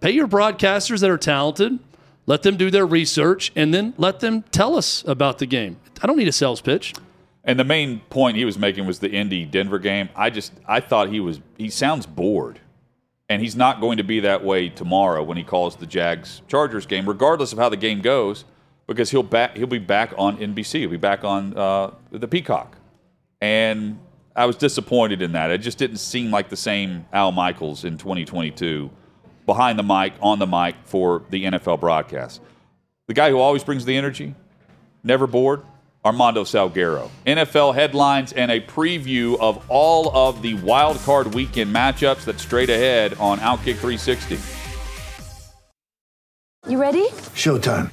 pay 0.00 0.12
your 0.12 0.28
broadcasters 0.28 1.00
that 1.00 1.10
are 1.10 1.18
talented. 1.18 1.78
Let 2.26 2.42
them 2.42 2.56
do 2.56 2.70
their 2.70 2.86
research 2.86 3.52
and 3.56 3.72
then 3.74 3.94
let 3.98 4.20
them 4.20 4.42
tell 4.52 4.76
us 4.76 5.04
about 5.06 5.38
the 5.38 5.46
game. 5.46 5.78
I 6.02 6.06
don't 6.06 6.16
need 6.16 6.28
a 6.28 6.32
sales 6.32 6.60
pitch. 6.60 6.94
And 7.46 7.58
the 7.60 7.64
main 7.64 8.00
point 8.10 8.36
he 8.36 8.44
was 8.44 8.58
making 8.58 8.86
was 8.86 8.98
the 8.98 9.10
Indy 9.10 9.44
Denver 9.44 9.78
game. 9.78 10.08
I 10.16 10.30
just 10.30 10.52
I 10.66 10.80
thought 10.80 11.08
he 11.08 11.20
was 11.20 11.40
he 11.56 11.70
sounds 11.70 12.04
bored. 12.04 12.60
And 13.28 13.42
he's 13.42 13.56
not 13.56 13.80
going 13.80 13.96
to 13.96 14.04
be 14.04 14.20
that 14.20 14.44
way 14.44 14.68
tomorrow 14.68 15.22
when 15.22 15.36
he 15.36 15.42
calls 15.42 15.74
the 15.76 15.86
Jags 15.86 16.42
Chargers 16.46 16.86
game, 16.86 17.08
regardless 17.08 17.52
of 17.52 17.58
how 17.58 17.68
the 17.68 17.76
game 17.76 18.00
goes, 18.00 18.44
because 18.86 19.10
he'll 19.10 19.22
back 19.22 19.56
he'll 19.56 19.66
be 19.66 19.78
back 19.78 20.12
on 20.18 20.36
NBC. 20.38 20.80
He'll 20.80 20.90
be 20.90 20.96
back 20.96 21.24
on 21.24 21.56
uh, 21.56 21.92
the 22.10 22.28
Peacock. 22.28 22.76
And 23.40 23.98
I 24.34 24.46
was 24.46 24.56
disappointed 24.56 25.22
in 25.22 25.32
that. 25.32 25.50
It 25.50 25.58
just 25.58 25.78
didn't 25.78 25.98
seem 25.98 26.30
like 26.30 26.48
the 26.50 26.56
same 26.56 27.06
Al 27.12 27.32
Michaels 27.32 27.84
in 27.84 27.96
2022 27.96 28.90
behind 29.46 29.78
the 29.78 29.82
mic, 29.82 30.12
on 30.20 30.38
the 30.38 30.46
mic 30.46 30.74
for 30.84 31.22
the 31.30 31.44
NFL 31.44 31.80
broadcast. 31.80 32.42
The 33.06 33.14
guy 33.14 33.30
who 33.30 33.38
always 33.38 33.62
brings 33.62 33.84
the 33.84 33.96
energy, 33.96 34.34
never 35.04 35.26
bored, 35.26 35.62
Armando 36.06 36.44
Salguero. 36.44 37.10
NFL 37.26 37.74
headlines 37.74 38.32
and 38.32 38.52
a 38.52 38.60
preview 38.60 39.36
of 39.40 39.60
all 39.68 40.16
of 40.16 40.40
the 40.40 40.54
wild 40.54 40.98
card 40.98 41.34
weekend 41.34 41.74
matchups 41.74 42.24
that's 42.24 42.42
straight 42.42 42.70
ahead 42.70 43.14
on 43.14 43.40
Outkick 43.40 43.78
360. 43.78 44.38
You 46.68 46.80
ready? 46.80 47.08
Showtime. 47.34 47.90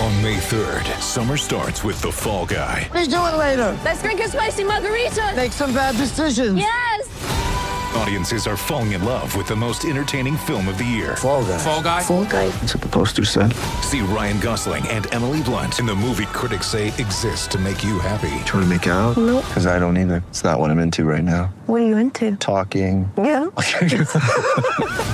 On 0.00 0.22
May 0.22 0.36
3rd, 0.36 1.00
summer 1.00 1.36
starts 1.36 1.82
with 1.82 2.00
The 2.00 2.12
Fall 2.12 2.46
Guy. 2.46 2.88
Let's 2.94 3.08
do 3.08 3.16
it 3.16 3.36
later. 3.36 3.76
Let's 3.84 4.02
drink 4.02 4.20
a 4.20 4.28
spicy 4.28 4.62
margarita. 4.62 5.32
Make 5.34 5.50
some 5.50 5.74
bad 5.74 5.96
decisions. 5.96 6.56
Yes. 6.56 7.47
Audiences 7.96 8.46
are 8.46 8.56
falling 8.56 8.92
in 8.92 9.04
love 9.04 9.34
with 9.34 9.48
the 9.48 9.56
most 9.56 9.84
entertaining 9.84 10.36
film 10.36 10.68
of 10.68 10.76
the 10.78 10.84
year. 10.84 11.16
Fall 11.16 11.42
guy. 11.44 11.58
Fall 11.58 11.82
Guy. 11.82 12.02
Fall 12.02 12.24
guy. 12.24 12.48
That's 12.48 12.74
what 12.74 12.82
the 12.82 12.88
poster 12.88 13.24
said. 13.24 13.52
See 13.82 14.00
Ryan 14.00 14.38
Gosling 14.40 14.86
and 14.88 15.12
Emily 15.12 15.42
Blunt 15.42 15.78
in 15.78 15.86
the 15.86 15.94
movie 15.94 16.26
critics 16.26 16.66
say 16.66 16.88
exists 16.88 17.46
to 17.48 17.58
make 17.58 17.82
you 17.82 17.98
happy. 17.98 18.28
Trying 18.44 18.62
to 18.62 18.66
make 18.66 18.86
it 18.86 18.90
out? 18.90 19.16
Nope. 19.16 19.44
Because 19.46 19.66
I 19.66 19.78
don't 19.78 19.96
either. 19.96 20.22
It's 20.28 20.44
not 20.44 20.60
what 20.60 20.70
I'm 20.70 20.78
into 20.78 21.04
right 21.04 21.24
now. 21.24 21.46
What 21.66 21.80
are 21.80 21.86
you 21.86 21.96
into? 21.96 22.36
Talking. 22.36 23.10
Yeah. 23.16 23.46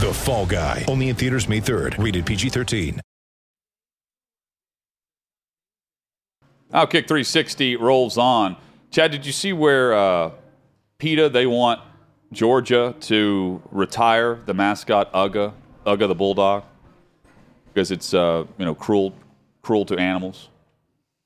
The 0.00 0.12
Fall 0.12 0.44
Guy. 0.44 0.84
Only 0.88 1.08
in 1.08 1.16
theaters 1.16 1.48
May 1.48 1.60
3rd. 1.60 2.02
Rated 2.02 2.26
PG 2.26 2.50
13. 2.50 3.00
Outkick 6.72 7.06
360 7.06 7.76
rolls 7.76 8.18
on. 8.18 8.56
Chad, 8.90 9.12
did 9.12 9.24
you 9.24 9.32
see 9.32 9.52
where 9.52 9.94
uh, 9.94 10.30
PETA, 10.98 11.28
they 11.28 11.46
want 11.46 11.80
Georgia 12.35 12.94
to 13.01 13.62
retire 13.70 14.40
the 14.47 14.55
mascot 14.55 15.12
Uga, 15.12 15.53
Uga 15.87 16.09
the 16.09 16.14
Bulldog, 16.14 16.64
because 17.73 17.90
it's, 17.90 18.12
uh, 18.12 18.44
you 18.59 18.64
know, 18.64 18.75
cruel, 18.75 19.14
cruel 19.62 19.85
to 19.87 19.97
animals? 19.97 20.49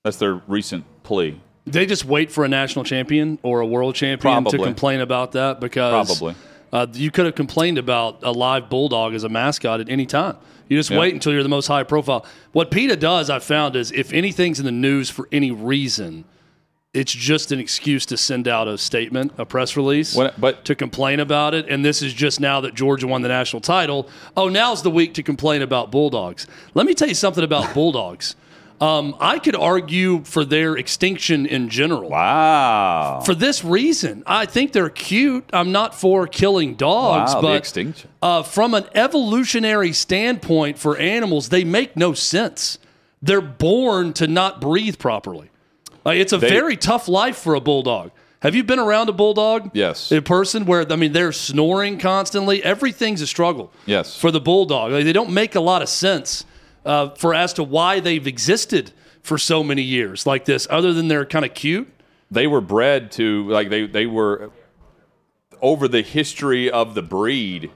That's 0.04 0.16
their 0.16 0.34
recent 0.46 0.84
plea. 1.02 1.40
They 1.66 1.84
just 1.84 2.04
wait 2.04 2.30
for 2.30 2.44
a 2.44 2.48
national 2.48 2.84
champion 2.84 3.38
or 3.42 3.60
a 3.60 3.66
world 3.66 3.94
champion 3.94 4.44
to 4.44 4.58
complain 4.58 5.00
about 5.00 5.32
that 5.32 5.60
because 5.60 6.06
Probably. 6.06 6.34
Uh, 6.72 6.86
you 6.92 7.10
could 7.10 7.24
have 7.26 7.34
complained 7.34 7.78
about 7.78 8.18
a 8.22 8.30
live 8.30 8.68
bulldog 8.68 9.14
as 9.14 9.24
a 9.24 9.28
mascot 9.28 9.80
at 9.80 9.88
any 9.88 10.06
time. 10.06 10.36
You 10.68 10.76
just 10.76 10.90
Yeah. 10.90 10.98
wait 10.98 11.14
until 11.14 11.32
you're 11.32 11.42
the 11.42 11.48
most 11.48 11.66
high 11.66 11.82
profile. 11.82 12.26
What 12.52 12.70
PETA 12.70 12.96
does, 12.96 13.30
I've 13.30 13.44
found, 13.44 13.74
is 13.74 13.90
if 13.92 14.12
anything's 14.12 14.58
in 14.58 14.66
the 14.66 14.72
news 14.72 15.08
for 15.08 15.28
any 15.32 15.50
reason, 15.50 16.24
it's 16.94 17.12
just 17.12 17.52
an 17.52 17.60
excuse 17.60 18.06
to 18.06 18.16
send 18.16 18.48
out 18.48 18.66
a 18.66 18.78
statement, 18.78 19.32
a 19.38 19.44
press 19.44 19.76
release, 19.76 20.16
but- 20.38 20.64
to 20.64 20.74
complain 20.74 21.20
about 21.20 21.54
it. 21.54 21.68
And 21.68 21.84
this 21.84 22.00
is 22.02 22.14
just 22.14 22.40
now 22.40 22.60
that 22.62 22.74
Georgia 22.74 23.06
won 23.06 23.22
the 23.22 23.28
national 23.28 23.60
title. 23.60 24.08
Oh, 24.36 24.48
now's 24.48 24.82
the 24.82 24.90
week 24.90 25.14
to 25.14 25.22
complain 25.22 25.60
about 25.62 25.90
bulldogs. 25.90 26.46
Let 26.74 26.86
me 26.86 26.94
tell 26.94 27.08
you 27.08 27.14
something 27.14 27.44
about 27.44 27.74
bulldogs. 27.74 28.36
Um, 28.80 29.16
I 29.18 29.40
could 29.40 29.56
argue 29.56 30.22
for 30.22 30.44
their 30.44 30.76
extinction 30.76 31.46
in 31.46 31.68
general. 31.68 32.10
Wow. 32.10 33.22
For 33.26 33.34
this 33.34 33.64
reason, 33.64 34.22
I 34.24 34.46
think 34.46 34.72
they're 34.72 34.88
cute. 34.88 35.44
I'm 35.52 35.72
not 35.72 35.96
for 35.96 36.28
killing 36.28 36.76
dogs, 36.76 37.34
wow, 37.34 37.42
but 37.42 37.56
extinction. 37.56 38.08
uh, 38.22 38.44
from 38.44 38.74
an 38.74 38.84
evolutionary 38.94 39.92
standpoint 39.92 40.78
for 40.78 40.96
animals, 40.96 41.48
they 41.48 41.64
make 41.64 41.96
no 41.96 42.12
sense. 42.14 42.78
They're 43.20 43.40
born 43.40 44.12
to 44.14 44.28
not 44.28 44.60
breathe 44.60 44.98
properly. 45.00 45.50
Like, 46.04 46.18
it's 46.18 46.32
a 46.32 46.38
They- 46.38 46.48
very 46.48 46.76
tough 46.76 47.08
life 47.08 47.36
for 47.36 47.54
a 47.54 47.60
bulldog. 47.60 48.10
Have 48.40 48.54
you 48.54 48.62
been 48.62 48.78
around 48.78 49.08
a 49.08 49.12
bulldog? 49.12 49.70
Yes. 49.74 50.12
In 50.12 50.22
person, 50.22 50.64
where 50.64 50.86
I 50.90 50.96
mean, 50.96 51.12
they're 51.12 51.32
snoring 51.32 51.98
constantly. 51.98 52.62
Everything's 52.62 53.20
a 53.20 53.26
struggle. 53.26 53.72
Yes. 53.84 54.16
For 54.16 54.30
the 54.30 54.40
bulldog, 54.40 54.92
Like, 54.92 55.04
they 55.04 55.12
don't 55.12 55.30
make 55.30 55.54
a 55.56 55.60
lot 55.60 55.82
of 55.82 55.88
sense 55.88 56.44
uh, 56.86 57.08
for 57.10 57.34
as 57.34 57.52
to 57.54 57.64
why 57.64 57.98
they've 58.00 58.26
existed 58.26 58.92
for 59.22 59.38
so 59.38 59.62
many 59.64 59.82
years 59.82 60.24
like 60.24 60.44
this, 60.44 60.66
other 60.70 60.92
than 60.92 61.08
they're 61.08 61.26
kind 61.26 61.44
of 61.44 61.52
cute. 61.52 61.88
they 62.30 62.46
were 62.46 62.60
bred 62.60 63.10
to 63.12 63.48
like 63.50 63.68
they 63.70 63.86
they 63.86 64.06
were 64.06 64.50
over 65.60 65.88
the 65.88 66.02
history 66.02 66.70
of 66.70 66.94
the 66.94 67.02
breed 67.02 67.70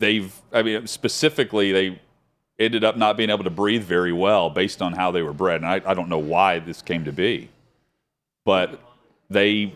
they've 0.00 0.40
i 0.52 0.62
mean 0.62 0.86
specifically 0.86 1.70
they 1.70 2.00
ended 2.64 2.84
up 2.84 2.96
not 2.96 3.16
being 3.16 3.30
able 3.30 3.44
to 3.44 3.50
breathe 3.50 3.82
very 3.84 4.12
well 4.12 4.50
based 4.50 4.80
on 4.82 4.92
how 4.92 5.10
they 5.10 5.22
were 5.22 5.32
bred 5.32 5.56
and 5.62 5.66
i, 5.66 5.80
I 5.90 5.94
don't 5.94 6.08
know 6.08 6.18
why 6.18 6.58
this 6.58 6.80
came 6.82 7.04
to 7.04 7.12
be 7.12 7.48
but 8.44 8.80
they 9.30 9.74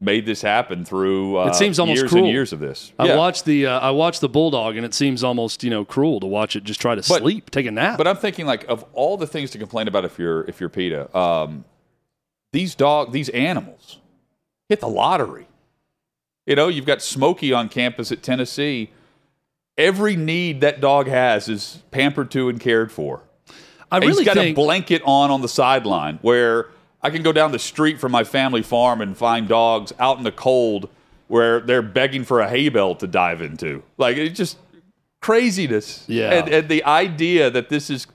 made 0.00 0.26
this 0.26 0.42
happen 0.42 0.84
through 0.84 1.38
uh, 1.38 1.46
It 1.46 1.54
seems 1.54 1.78
almost 1.78 2.00
years 2.00 2.10
cruel. 2.10 2.24
and 2.24 2.32
years 2.32 2.52
of 2.52 2.58
this 2.60 2.92
I 2.98 3.06
Yeah. 3.06 3.16
watched 3.16 3.44
the 3.44 3.66
uh, 3.66 3.78
I 3.78 3.90
watched 3.92 4.20
the 4.20 4.28
bulldog, 4.28 4.76
and 4.76 4.84
it 4.84 4.94
seems 4.94 5.22
almost 5.22 5.62
you 5.62 5.70
know 5.70 5.84
cruel 5.84 6.18
to 6.20 6.26
watch 6.26 6.56
it 6.56 6.64
just 6.64 6.80
try 6.80 6.94
to 6.96 7.02
But- 7.08 7.20
sleep, 7.22 7.50
take 7.50 7.66
a 7.66 7.70
nap. 7.70 7.98
But 7.98 8.08
I'm 8.08 8.16
thinking 8.16 8.44
like 8.44 8.64
of 8.68 8.84
all 8.94 9.16
the 9.16 9.28
things 9.28 9.50
to 9.52 9.58
complain 9.58 9.86
about 9.86 10.04
if 10.04 10.18
you're 10.18 10.42
if 10.48 10.58
you're 10.60 10.68
PETA, 10.68 11.16
um, 11.16 11.64
these 12.52 12.74
dog 12.74 13.12
these 13.12 13.28
animals 13.28 13.98
hit 14.68 14.80
the 14.80 14.88
lottery. 14.88 15.46
You 16.46 16.56
know, 16.56 16.66
you've 16.66 16.86
got 16.86 17.00
Smokey 17.00 17.52
on 17.52 17.68
campus 17.68 18.10
at 18.10 18.22
Tennessee. 18.24 18.90
Every 19.82 20.16
need 20.16 20.60
that 20.60 20.80
dog 20.80 21.08
has 21.08 21.48
is 21.48 21.82
pampered 21.90 22.30
to 22.30 22.48
and 22.48 22.60
cared 22.60 22.92
for. 22.92 23.22
I 23.90 23.98
really 23.98 24.12
he's 24.12 24.24
got 24.24 24.36
think 24.36 24.56
a 24.56 24.60
blanket 24.60 25.02
on 25.04 25.30
on 25.30 25.42
the 25.42 25.48
sideline 25.48 26.18
where 26.22 26.68
I 27.02 27.10
can 27.10 27.22
go 27.22 27.32
down 27.32 27.50
the 27.50 27.58
street 27.58 27.98
from 28.00 28.12
my 28.12 28.24
family 28.24 28.62
farm 28.62 29.00
and 29.00 29.16
find 29.16 29.48
dogs 29.48 29.92
out 29.98 30.18
in 30.18 30.24
the 30.24 30.32
cold 30.32 30.88
where 31.26 31.60
they're 31.60 31.82
begging 31.82 32.24
for 32.24 32.40
a 32.40 32.48
hay 32.48 32.68
bale 32.68 32.94
to 32.94 33.06
dive 33.06 33.42
into. 33.42 33.82
Like 33.98 34.16
it's 34.16 34.36
just 34.36 34.56
craziness. 35.20 36.04
Yeah. 36.06 36.30
And, 36.30 36.48
and 36.48 36.68
the 36.68 36.84
idea 36.84 37.50
that 37.50 37.68
this 37.68 37.90
is, 37.90 38.06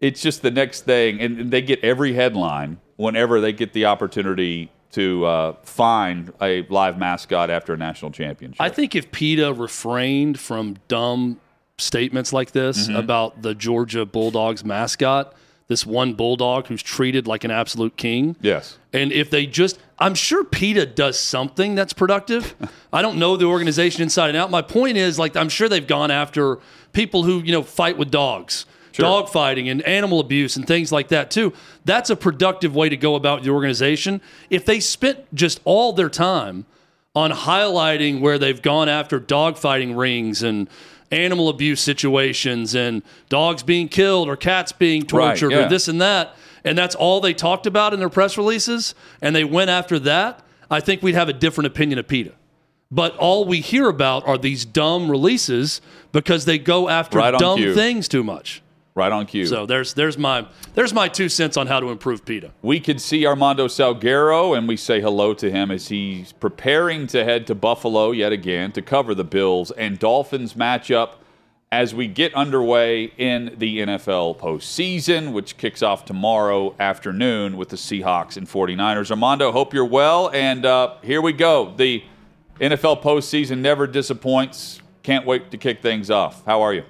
it's 0.00 0.22
just 0.22 0.42
the 0.42 0.50
next 0.50 0.86
thing, 0.86 1.20
and, 1.20 1.38
and 1.38 1.50
they 1.50 1.60
get 1.60 1.84
every 1.84 2.14
headline 2.14 2.78
whenever 2.96 3.40
they 3.40 3.52
get 3.52 3.74
the 3.74 3.84
opportunity 3.84 4.70
to 4.92 5.24
uh, 5.24 5.52
find 5.64 6.32
a 6.40 6.62
live 6.68 6.98
mascot 6.98 7.50
after 7.50 7.72
a 7.74 7.76
national 7.76 8.10
championship. 8.10 8.60
I 8.60 8.68
think 8.68 8.94
if 8.94 9.10
PETA 9.10 9.52
refrained 9.54 10.38
from 10.38 10.76
dumb 10.88 11.40
statements 11.78 12.32
like 12.32 12.52
this 12.52 12.86
Mm-hmm. 12.88 12.96
about 12.96 13.42
the 13.42 13.54
Georgia 13.54 14.04
Bulldogs 14.06 14.64
mascot, 14.64 15.34
this 15.68 15.86
one 15.86 16.12
bulldog 16.14 16.66
who's 16.66 16.82
treated 16.82 17.26
like 17.26 17.44
an 17.44 17.50
absolute 17.50 17.96
king. 17.96 18.36
yes. 18.40 18.78
And 18.92 19.10
if 19.10 19.30
they 19.30 19.46
just, 19.46 19.78
I'm 19.98 20.14
sure 20.14 20.44
PETA 20.44 20.84
does 20.86 21.18
something 21.18 21.74
that's 21.74 21.94
productive. 21.94 22.54
I 22.92 23.00
don't 23.00 23.16
know 23.18 23.38
the 23.38 23.46
organization 23.46 24.02
inside 24.02 24.28
and 24.28 24.36
out. 24.36 24.50
My 24.50 24.60
point 24.60 24.98
is, 24.98 25.18
like, 25.18 25.34
I'm 25.34 25.48
sure 25.48 25.66
they've 25.70 25.86
gone 25.86 26.10
after 26.10 26.58
people 26.92 27.22
who, 27.22 27.40
you 27.40 27.52
know, 27.52 27.62
fight 27.62 27.96
with 27.96 28.10
dogs, 28.10 28.66
Sure. 28.92 29.04
dog 29.04 29.28
fighting 29.28 29.68
and 29.68 29.82
animal 29.82 30.20
abuse 30.20 30.56
and 30.56 30.66
things 30.66 30.92
like 30.92 31.08
that, 31.08 31.30
too. 31.30 31.52
That's 31.84 32.10
a 32.10 32.16
productive 32.16 32.74
way 32.74 32.88
to 32.88 32.96
go 32.96 33.14
about 33.14 33.42
the 33.42 33.50
organization. 33.50 34.20
If 34.50 34.64
they 34.64 34.80
spent 34.80 35.34
just 35.34 35.60
all 35.64 35.92
their 35.92 36.10
time 36.10 36.66
on 37.14 37.30
highlighting 37.30 38.20
where 38.20 38.38
they've 38.38 38.62
gone 38.62 38.88
after 38.88 39.18
dog 39.18 39.58
fighting 39.58 39.96
rings 39.96 40.42
and 40.42 40.68
animal 41.10 41.48
abuse 41.48 41.80
situations 41.80 42.74
and 42.74 43.02
dogs 43.28 43.62
being 43.62 43.88
killed 43.88 44.28
or 44.28 44.36
cats 44.36 44.72
being 44.72 45.02
tortured 45.02 45.50
yeah. 45.50 45.66
or 45.66 45.68
this 45.68 45.88
and 45.88 46.00
that, 46.00 46.34
and 46.64 46.76
that's 46.76 46.94
all 46.94 47.20
they 47.20 47.34
talked 47.34 47.66
about 47.66 47.92
in 47.92 48.00
their 48.00 48.08
press 48.08 48.38
releases, 48.38 48.94
and 49.20 49.36
they 49.36 49.44
went 49.44 49.68
after 49.68 49.98
that, 49.98 50.42
I 50.70 50.80
think 50.80 51.02
we'd 51.02 51.14
have 51.14 51.28
a 51.28 51.34
different 51.34 51.66
opinion 51.66 51.98
of 51.98 52.08
PETA. 52.08 52.32
But 52.90 53.16
all 53.16 53.46
we 53.46 53.60
hear 53.60 53.88
about 53.88 54.26
are 54.26 54.38
these 54.38 54.64
dumb 54.64 55.10
releases 55.10 55.80
because 56.12 56.44
they 56.44 56.58
go 56.58 56.88
after 56.88 57.18
Right 57.18 57.38
dumb 57.38 57.58
cue. 57.58 57.74
things 57.74 58.06
too 58.06 58.22
much. 58.22 58.61
Right 58.94 59.10
on 59.10 59.24
cue. 59.24 59.46
So 59.46 59.64
there's 59.64 59.94
there's 59.94 60.18
my 60.18 60.46
there's 60.74 60.92
my 60.92 61.08
two 61.08 61.30
cents 61.30 61.56
on 61.56 61.66
how 61.66 61.80
to 61.80 61.90
improve 61.90 62.26
PETA. 62.26 62.52
we 62.60 62.78
could 62.78 63.00
see 63.00 63.24
Armando 63.24 63.66
Salguero, 63.66 64.56
and 64.56 64.68
we 64.68 64.76
say 64.76 65.00
hello 65.00 65.32
to 65.34 65.50
him 65.50 65.70
as 65.70 65.88
he's 65.88 66.32
preparing 66.32 67.06
to 67.08 67.24
head 67.24 67.46
to 67.46 67.54
Buffalo 67.54 68.10
yet 68.10 68.32
again 68.32 68.70
to 68.72 68.82
cover 68.82 69.14
the 69.14 69.24
Bills 69.24 69.70
and 69.70 69.98
Dolphins 69.98 70.52
matchup 70.54 71.14
as 71.70 71.94
we 71.94 72.06
get 72.06 72.34
underway 72.34 73.04
in 73.16 73.54
the 73.56 73.78
NFL 73.78 74.38
postseason, 74.38 75.32
which 75.32 75.56
kicks 75.56 75.82
off 75.82 76.04
tomorrow 76.04 76.76
afternoon 76.78 77.56
with 77.56 77.70
the 77.70 77.76
Seahawks 77.76 78.36
and 78.36 78.46
49ers. 78.46 79.10
Armando, 79.10 79.50
hope 79.52 79.72
you're 79.72 79.86
well, 79.86 80.28
and 80.34 80.66
uh, 80.66 80.96
here 81.00 81.22
we 81.22 81.32
go. 81.32 81.72
The 81.74 82.04
NFL 82.60 83.02
postseason 83.02 83.60
never 83.60 83.86
disappoints. 83.86 84.82
Can't 85.02 85.24
wait 85.24 85.50
to 85.50 85.56
kick 85.56 85.80
things 85.80 86.10
off. 86.10 86.44
How 86.44 86.60
are 86.60 86.74
you? 86.74 86.84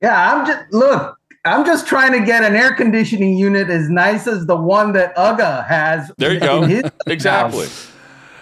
Yeah, 0.00 0.32
I'm 0.34 0.46
just 0.46 0.72
look. 0.72 1.16
I'm 1.44 1.64
just 1.64 1.86
trying 1.86 2.12
to 2.18 2.24
get 2.26 2.42
an 2.44 2.54
air 2.56 2.74
conditioning 2.74 3.36
unit 3.38 3.70
as 3.70 3.88
nice 3.88 4.26
as 4.26 4.46
the 4.46 4.56
one 4.56 4.92
that 4.92 5.14
Uga 5.16 5.66
has. 5.66 6.10
There 6.18 6.32
you 6.34 6.40
go. 6.40 6.62
his 6.62 6.82
Exactly. 7.06 7.60
house. 7.66 7.92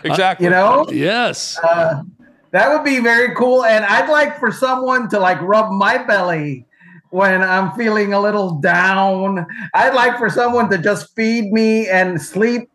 Exactly. 0.02 0.44
You 0.44 0.50
know, 0.50 0.86
Yes. 0.90 1.58
uh, 1.62 2.02
that 2.52 2.72
would 2.72 2.84
be 2.84 3.00
very 3.00 3.34
cool. 3.34 3.64
And 3.64 3.84
I'd 3.84 4.08
like 4.10 4.38
for 4.40 4.50
someone 4.50 5.08
to 5.10 5.20
like 5.20 5.40
rub 5.42 5.70
my 5.72 5.98
belly 5.98 6.66
when 7.10 7.42
I'm 7.42 7.70
feeling 7.72 8.12
a 8.12 8.20
little 8.20 8.58
down. 8.60 9.46
I'd 9.74 9.94
like 9.94 10.18
for 10.18 10.28
someone 10.30 10.68
to 10.70 10.78
just 10.78 11.14
feed 11.14 11.52
me 11.52 11.88
and 11.88 12.20
sleep 12.20 12.68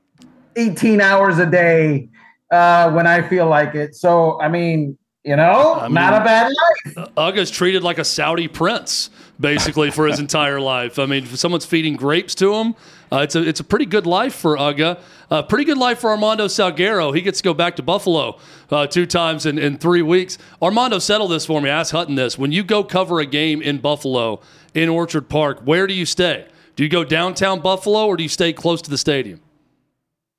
18 0.55 1.01
hours 1.01 1.39
a 1.39 1.45
day 1.45 2.09
uh, 2.51 2.91
when 2.91 3.07
I 3.07 3.21
feel 3.27 3.47
like 3.47 3.75
it. 3.75 3.95
So, 3.95 4.39
I 4.41 4.47
mean, 4.49 4.97
you 5.23 5.35
know, 5.35 5.75
I 5.75 5.87
not 5.87 6.13
mean- 6.13 6.21
a 6.21 6.25
bad 6.25 6.51
life. 6.95 7.09
Uga's 7.15 7.51
treated 7.51 7.83
like 7.83 7.97
a 7.99 8.05
Saudi 8.05 8.47
prince 8.47 9.09
basically 9.39 9.89
for 9.89 10.05
his 10.07 10.19
entire 10.19 10.59
life. 10.61 10.99
I 10.99 11.05
mean, 11.07 11.23
if 11.23 11.35
someone's 11.37 11.65
feeding 11.65 11.95
grapes 11.95 12.35
to 12.35 12.53
him, 12.53 12.75
uh, 13.11 13.17
it's 13.19 13.35
a 13.35 13.41
it's 13.47 13.59
a 13.59 13.63
pretty 13.63 13.85
good 13.85 14.05
life 14.05 14.35
for 14.35 14.55
Uga. 14.55 14.99
Uh, 15.29 15.41
pretty 15.41 15.65
good 15.65 15.77
life 15.77 15.99
for 15.99 16.11
Armando 16.11 16.45
Salguero. 16.47 17.13
He 17.15 17.21
gets 17.21 17.39
to 17.39 17.43
go 17.43 17.53
back 17.53 17.75
to 17.77 17.83
Buffalo 17.83 18.37
uh, 18.69 18.85
two 18.87 19.05
times 19.05 19.45
in, 19.45 19.57
in 19.57 19.77
three 19.77 20.01
weeks. 20.01 20.37
Armando, 20.61 20.99
settle 20.99 21.27
this 21.27 21.45
for 21.45 21.61
me. 21.61 21.69
Ask 21.69 21.91
Hutton 21.91 22.15
this. 22.15 22.37
When 22.37 22.51
you 22.51 22.63
go 22.63 22.83
cover 22.83 23.19
a 23.19 23.25
game 23.25 23.61
in 23.61 23.79
Buffalo 23.79 24.41
in 24.73 24.89
Orchard 24.89 25.27
Park, 25.29 25.61
where 25.63 25.87
do 25.87 25.93
you 25.93 26.05
stay? 26.05 26.47
Do 26.75 26.83
you 26.83 26.89
go 26.89 27.03
downtown 27.03 27.59
Buffalo 27.61 28.07
or 28.07 28.17
do 28.17 28.23
you 28.23 28.29
stay 28.29 28.53
close 28.53 28.81
to 28.83 28.89
the 28.89 28.97
stadium? 28.97 29.41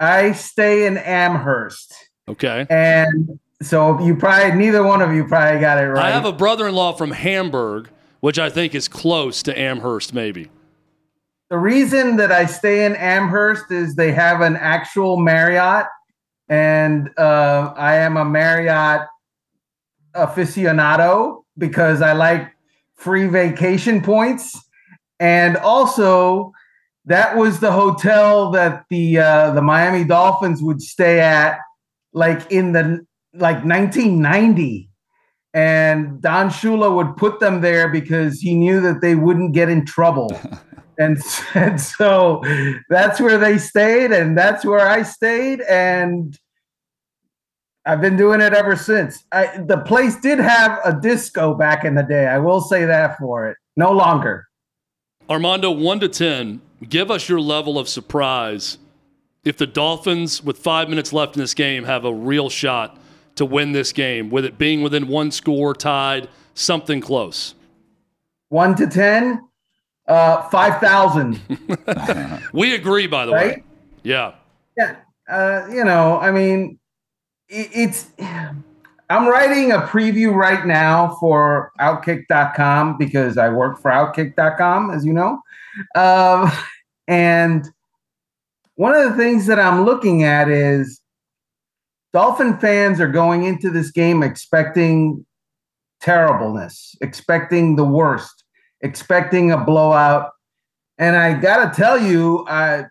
I 0.01 0.33
stay 0.33 0.87
in 0.87 0.97
Amherst. 0.99 1.95
Okay. 2.29 2.67
And 2.71 3.39
so 3.63 4.01
you 4.01 4.17
probably 4.17 4.57
neither 4.59 4.83
one 4.83 5.03
of 5.03 5.13
you 5.13 5.25
probably 5.25 5.61
got 5.61 5.79
it 5.79 5.87
right. 5.87 6.05
I 6.07 6.11
have 6.11 6.25
a 6.25 6.33
brother-in-law 6.33 6.93
from 6.95 7.13
Hamburg, 7.13 7.89
which 8.21 8.39
I 8.39 8.51
think 8.51 8.75
is 8.75 8.89
close 8.89 9.43
to 9.45 9.59
Amherst, 9.59 10.13
maybe. 10.15 10.51
the 11.51 11.59
reason 11.59 12.17
that 12.17 12.33
I 12.33 12.47
stay 12.47 12.87
in 12.87 12.97
Amherst 12.97 13.71
is 13.71 13.95
they 13.95 14.13
have 14.13 14.41
an 14.41 14.57
actual 14.57 15.19
Marriott, 15.19 15.87
and 16.49 17.11
uh, 17.19 17.75
I 17.77 17.97
am 17.97 18.17
a 18.17 18.25
Marriott 18.25 19.03
aficionado 20.15 21.43
because 21.59 22.01
I 22.01 22.13
like 22.15 22.51
free 22.95 23.27
vacation 23.27 24.01
points, 24.01 24.59
and 25.21 25.57
also 25.59 26.53
that 27.05 27.37
was 27.37 27.61
the 27.61 27.73
hotel 27.73 28.51
that 28.53 28.85
the 28.89 29.19
uh, 29.19 29.51
the 29.53 29.63
Miami 29.63 30.05
Dolphins 30.05 30.63
would 30.63 30.81
stay 30.81 31.21
at, 31.21 31.59
like 32.13 32.51
in 32.51 32.73
the 32.73 33.05
like 33.35 33.65
1990. 33.65 34.89
And 35.55 36.21
Don 36.23 36.49
Shula 36.49 36.95
would 36.95 37.17
put 37.17 37.41
them 37.41 37.61
there 37.61 37.89
because 37.89 38.41
he 38.41 38.55
knew 38.55 38.81
that 38.81 39.01
they 39.03 39.15
wouldn't 39.15 39.53
get 39.53 39.69
in 39.69 39.85
trouble. 39.85 40.41
and, 40.99 41.19
and 41.55 41.81
so 41.81 42.43
that's 42.89 43.21
where 43.21 43.39
they 43.39 43.59
stayed, 43.59 44.13
and 44.13 44.37
that's 44.37 44.65
where 44.65 44.87
I 44.87 45.03
stayed. 45.03 45.61
And 45.63 46.39
I've 47.85 48.01
been 48.01 48.17
doing 48.17 48.41
it 48.41 48.55
ever 48.55 48.77
since. 48.77 49.25
I, 49.33 49.59
the 49.59 49.79
place 49.79 50.17
did 50.17 50.39
have 50.39 50.79
a 50.85 50.99
disco 50.99 51.55
back 51.55 51.85
in 51.85 51.95
the 51.97 52.03
day. 52.03 52.27
I 52.27 52.39
will 52.39 52.61
say 52.61 52.85
that 52.85 53.19
for 53.19 53.49
it. 53.49 53.57
No 53.77 53.93
longer. 53.93 54.47
Armando, 55.29 55.71
one 55.71 56.01
to 56.01 56.09
10, 56.09 56.61
give 56.89 57.11
us 57.11 57.29
your 57.29 57.41
level 57.41 57.79
of 57.79 57.89
surprise 57.89 58.79
if 59.45 59.57
the 59.57 59.67
Dolphins, 59.67 60.43
with 60.43 60.59
five 60.59 60.89
minutes 60.89 61.13
left 61.13 61.37
in 61.37 61.41
this 61.41 61.55
game, 61.55 61.85
have 61.85 62.05
a 62.05 62.15
real 62.15 62.49
shot 62.49 62.99
to 63.37 63.45
win 63.45 63.73
this 63.73 63.93
game, 63.93 64.31
with 64.31 64.45
it 64.45 64.59
being 64.59 64.83
within 64.83 65.09
one 65.09 65.31
score, 65.31 65.75
tied, 65.75 66.29
something 66.55 67.01
close. 67.01 67.55
One 68.49 68.75
to 68.77 68.87
10, 68.87 69.43
uh, 70.09 70.43
5,000. 70.49 71.41
We 72.53 72.75
agree, 72.75 73.07
by 73.07 73.27
the 73.27 73.33
way. 73.33 73.63
Yeah. 74.03 74.35
Yeah, 74.77 74.97
uh, 75.29 75.67
you 75.71 75.85
know, 75.85 76.19
I 76.19 76.31
mean, 76.31 76.79
it, 77.49 77.69
it's. 77.75 78.11
I'm 79.11 79.29
writing 79.29 79.73
a 79.73 79.81
preview 79.81 80.35
right 80.35 80.65
now 80.65 81.17
for 81.21 81.71
Outkick.com 81.79 82.97
because 82.97 83.37
I 83.37 83.51
work 83.51 83.79
for 83.79 83.91
Outkick.com, 83.91 84.91
as 84.91 85.05
you 85.05 85.13
know, 85.13 85.39
um, 85.95 86.51
and 87.09 87.69
one 88.77 88.95
of 88.95 89.11
the 89.11 89.17
things 89.17 89.47
that 89.47 89.61
I'm 89.61 89.85
looking 89.85 90.23
at 90.23 90.49
is 90.49 91.02
Dolphin 92.13 92.59
fans 92.59 93.01
are 93.01 93.09
going 93.09 93.45
into 93.45 93.71
this 93.71 93.91
game 93.91 94.23
expecting 94.23 95.25
terribleness, 96.01 96.95
expecting 97.01 97.77
the 97.77 97.85
worst, 97.85 98.45
expecting 98.83 99.51
a 99.51 99.65
blowout, 99.65 100.31
and 100.99 101.17
I 101.17 101.35
gotta 101.35 101.75
tell 101.75 101.99
you, 101.99 102.45
I 102.49 102.85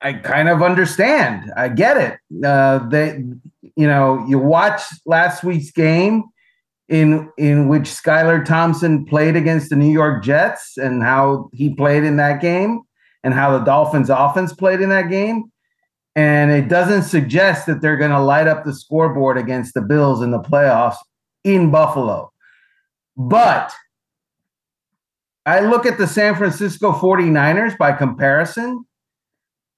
I 0.00 0.12
kind 0.14 0.48
of 0.48 0.62
understand. 0.62 1.50
I 1.56 1.68
get 1.68 1.96
it. 1.96 2.44
Uh, 2.44 2.86
they, 2.88 3.24
you 3.76 3.86
know, 3.86 4.24
you 4.28 4.38
watch 4.38 4.82
last 5.06 5.44
week's 5.44 5.70
game 5.70 6.24
in 6.88 7.30
in 7.38 7.68
which 7.68 7.84
Skylar 7.84 8.44
Thompson 8.44 9.06
played 9.06 9.36
against 9.36 9.70
the 9.70 9.76
New 9.76 9.90
York 9.90 10.22
Jets 10.22 10.76
and 10.76 11.02
how 11.02 11.48
he 11.54 11.74
played 11.74 12.04
in 12.04 12.16
that 12.16 12.42
game 12.42 12.82
and 13.22 13.32
how 13.32 13.56
the 13.56 13.64
Dolphins 13.64 14.10
offense 14.10 14.52
played 14.52 14.82
in 14.82 14.90
that 14.90 15.08
game. 15.08 15.50
And 16.16 16.50
it 16.50 16.68
doesn't 16.68 17.02
suggest 17.02 17.66
that 17.66 17.80
they're 17.80 17.96
going 17.96 18.12
to 18.12 18.20
light 18.20 18.46
up 18.46 18.64
the 18.64 18.74
scoreboard 18.74 19.36
against 19.36 19.74
the 19.74 19.82
Bills 19.82 20.22
in 20.22 20.30
the 20.30 20.38
playoffs 20.38 20.96
in 21.42 21.70
Buffalo. 21.70 22.32
But 23.16 23.72
I 25.44 25.60
look 25.60 25.86
at 25.86 25.98
the 25.98 26.06
San 26.06 26.36
Francisco 26.36 26.92
49ers 26.92 27.76
by 27.76 27.92
comparison 27.92 28.84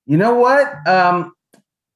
you 0.07 0.17
know 0.17 0.35
what? 0.35 0.87
Um, 0.87 1.33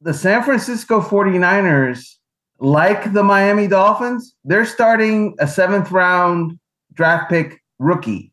the 0.01 0.13
San 0.13 0.43
Francisco 0.43 1.01
49ers, 1.01 2.17
like 2.59 3.13
the 3.13 3.23
Miami 3.23 3.69
Dolphins, 3.69 4.35
they're 4.45 4.67
starting 4.67 5.37
a 5.39 5.47
seventh 5.47 5.93
round 5.93 6.59
draft 6.93 7.31
pick 7.31 7.63
rookie. 7.79 8.33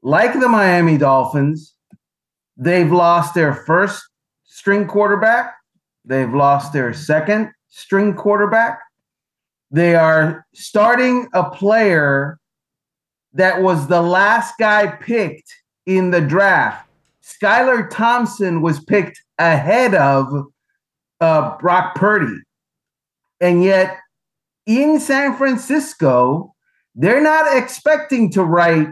like 0.00 0.32
the 0.32 0.48
Miami 0.48 0.96
Dolphins, 0.96 1.74
they've 2.56 2.90
lost 2.90 3.34
their 3.34 3.52
first 3.52 4.08
string 4.58 4.88
quarterback, 4.88 5.54
they've 6.04 6.34
lost 6.34 6.72
their 6.72 6.92
second 6.92 7.52
string 7.68 8.12
quarterback. 8.12 8.80
They 9.70 9.94
are 9.94 10.44
starting 10.52 11.28
a 11.32 11.48
player 11.48 12.40
that 13.34 13.62
was 13.62 13.86
the 13.86 14.02
last 14.02 14.54
guy 14.58 14.88
picked 14.88 15.54
in 15.86 16.10
the 16.10 16.20
draft. 16.20 16.88
Skylar 17.22 17.88
Thompson 17.88 18.60
was 18.60 18.82
picked 18.82 19.22
ahead 19.38 19.94
of 19.94 20.26
uh, 21.20 21.56
Brock 21.58 21.94
Purdy. 21.94 22.40
And 23.40 23.62
yet, 23.62 23.96
in 24.66 24.98
San 24.98 25.36
Francisco, 25.36 26.52
they're 26.96 27.20
not 27.20 27.56
expecting 27.56 28.32
to 28.32 28.42
write 28.42 28.88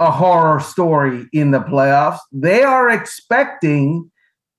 a 0.00 0.10
horror 0.10 0.58
story 0.58 1.28
in 1.32 1.52
the 1.52 1.60
playoffs. 1.60 2.18
They 2.32 2.62
are 2.64 2.90
expecting 2.90 4.10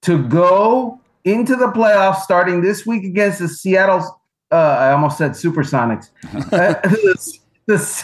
to 0.04 0.28
go 0.28 1.00
into 1.24 1.56
the 1.56 1.68
playoffs 1.68 2.22
starting 2.22 2.62
this 2.62 2.86
week 2.86 3.04
against 3.04 3.40
the 3.40 3.48
Seattle. 3.48 4.22
Uh, 4.52 4.56
I 4.56 4.92
almost 4.92 5.18
said 5.18 5.32
Supersonics. 5.32 6.10
Uh, 6.52 6.74
this, 6.90 7.40
this, 7.68 8.04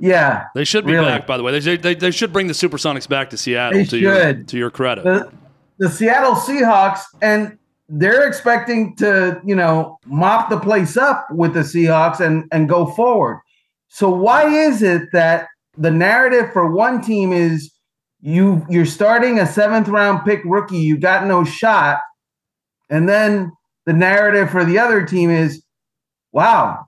yeah, 0.00 0.46
They 0.54 0.64
should 0.64 0.86
be 0.86 0.92
really. 0.92 1.06
back, 1.06 1.26
by 1.26 1.36
the 1.36 1.42
way. 1.42 1.58
They, 1.58 1.76
they, 1.76 1.94
they 1.94 2.10
should 2.10 2.32
bring 2.32 2.46
the 2.46 2.54
Supersonics 2.54 3.08
back 3.08 3.30
to 3.30 3.36
Seattle. 3.36 3.78
They 3.78 3.84
to 3.84 3.98
your 3.98 4.34
to 4.34 4.56
your 4.58 4.70
credit. 4.70 5.04
the, 5.04 5.30
the 5.78 5.88
Seattle 5.88 6.34
Seahawks, 6.34 7.00
and 7.22 7.58
they're 7.88 8.26
expecting 8.26 8.96
to, 8.96 9.40
you 9.44 9.54
know, 9.54 9.98
mop 10.06 10.48
the 10.48 10.58
place 10.58 10.96
up 10.96 11.26
with 11.30 11.54
the 11.54 11.60
Seahawks 11.60 12.18
and 12.18 12.44
and 12.50 12.68
go 12.68 12.86
forward. 12.86 13.40
So 13.88 14.08
why 14.08 14.48
is 14.48 14.82
it 14.82 15.02
that 15.12 15.48
the 15.76 15.90
narrative 15.90 16.52
for 16.52 16.70
one 16.70 17.00
team 17.00 17.32
is 17.32 17.70
you 18.24 18.64
you're 18.70 18.86
starting 18.86 19.38
a 19.38 19.46
seventh 19.46 19.86
round 19.86 20.24
pick 20.24 20.40
rookie, 20.46 20.78
you 20.78 20.96
got 20.96 21.26
no 21.26 21.44
shot, 21.44 22.00
and 22.88 23.06
then 23.06 23.52
the 23.84 23.92
narrative 23.92 24.50
for 24.50 24.64
the 24.64 24.78
other 24.78 25.04
team 25.04 25.28
is, 25.28 25.62
wow, 26.32 26.86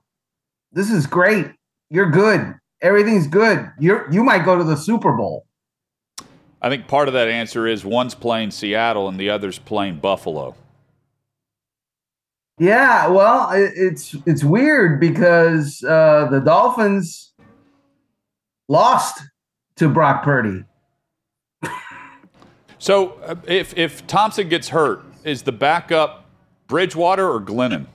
this 0.71 0.89
is 0.89 1.05
great, 1.05 1.45
you're 1.91 2.09
good, 2.09 2.55
everything's 2.81 3.27
good, 3.27 3.71
you're 3.79 4.11
you 4.11 4.23
might 4.23 4.45
go 4.45 4.57
to 4.57 4.63
the 4.63 4.75
Super 4.75 5.11
Bowl. 5.11 5.45
I 6.59 6.69
think 6.69 6.87
part 6.87 7.07
of 7.07 7.13
that 7.13 7.27
answer 7.27 7.67
is 7.67 7.85
one's 7.85 8.15
playing 8.15 8.49
Seattle 8.49 9.07
and 9.07 9.19
the 9.19 9.29
other's 9.29 9.59
playing 9.59 9.97
Buffalo. 9.97 10.55
Yeah, 12.57 13.09
well, 13.09 13.51
it, 13.51 13.73
it's 13.75 14.15
it's 14.25 14.43
weird 14.43 14.99
because 14.99 15.83
uh, 15.83 16.29
the 16.31 16.39
Dolphins 16.39 17.31
lost 18.67 19.21
to 19.75 19.87
Brock 19.87 20.23
Purdy. 20.23 20.63
So 22.79 23.13
uh, 23.23 23.35
if 23.47 23.77
if 23.77 24.05
Thompson 24.07 24.49
gets 24.49 24.69
hurt, 24.69 25.03
is 25.23 25.43
the 25.43 25.51
backup 25.51 26.25
Bridgewater 26.67 27.29
or 27.29 27.41
Glennon? 27.41 27.87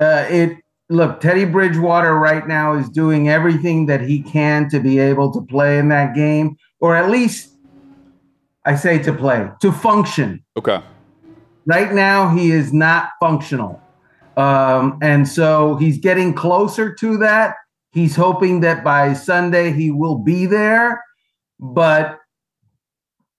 Uh, 0.00 0.26
it 0.28 0.58
look 0.88 1.20
Teddy 1.20 1.44
Bridgewater 1.44 2.14
right 2.14 2.46
now 2.46 2.76
is 2.76 2.88
doing 2.88 3.28
everything 3.28 3.86
that 3.86 4.00
he 4.02 4.22
can 4.22 4.68
to 4.70 4.78
be 4.78 4.98
able 4.98 5.32
to 5.32 5.40
play 5.40 5.78
in 5.78 5.88
that 5.88 6.14
game, 6.14 6.56
or 6.80 6.94
at 6.94 7.10
least 7.10 7.50
I 8.64 8.74
say 8.74 8.98
to 9.02 9.12
play 9.12 9.48
to 9.60 9.72
function. 9.72 10.44
Okay. 10.56 10.80
Right 11.64 11.92
now, 11.92 12.34
he 12.34 12.52
is 12.52 12.72
not 12.72 13.10
functional. 13.18 13.82
Um, 14.36 14.98
and 15.02 15.26
so 15.26 15.76
he's 15.76 15.98
getting 15.98 16.34
closer 16.34 16.94
to 16.94 17.16
that. 17.18 17.56
He's 17.92 18.14
hoping 18.14 18.60
that 18.60 18.84
by 18.84 19.14
Sunday 19.14 19.72
he 19.72 19.90
will 19.90 20.18
be 20.18 20.46
there, 20.46 21.02
but 21.58 22.18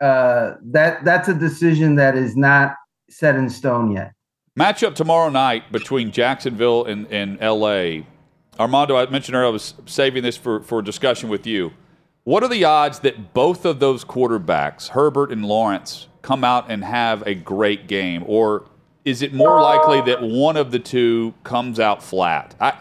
uh, 0.01 0.53
that 0.63 1.03
that's 1.03 1.27
a 1.27 1.33
decision 1.33 1.95
that 1.95 2.15
is 2.15 2.36
not 2.36 2.75
set 3.10 3.36
in 3.36 3.49
stone 3.49 3.91
yet. 3.91 4.13
Matchup 4.57 4.95
tomorrow 4.95 5.29
night 5.29 5.71
between 5.71 6.12
Jacksonville 6.12 6.86
and, 6.86 7.05
and 7.12 7.39
LA. 7.39 8.05
Armando, 8.60 8.95
I 8.95 9.05
mentioned 9.07 9.36
earlier, 9.36 9.49
I 9.49 9.51
was 9.51 9.75
saving 9.86 10.23
this 10.23 10.36
for, 10.36 10.62
for 10.62 10.81
discussion 10.81 11.29
with 11.29 11.45
you. 11.45 11.73
What 12.23 12.41
are 12.43 12.49
the 12.49 12.63
odds 12.63 12.99
that 12.99 13.33
both 13.33 13.65
of 13.65 13.79
those 13.79 14.03
quarterbacks, 14.03 14.89
Herbert 14.89 15.31
and 15.31 15.45
Lawrence, 15.45 16.07
come 16.23 16.43
out 16.43 16.69
and 16.69 16.83
have 16.83 17.25
a 17.27 17.36
great 17.36 17.88
game? 17.88 18.23
Or 18.25 18.65
is 19.05 19.21
it 19.21 19.31
more 19.33 19.62
likely 19.62 20.01
that 20.12 20.21
one 20.23 20.57
of 20.57 20.71
the 20.71 20.79
two 20.79 21.36
comes 21.43 21.79
out 21.79 22.01
flat? 22.01 22.55
I, 22.60 22.77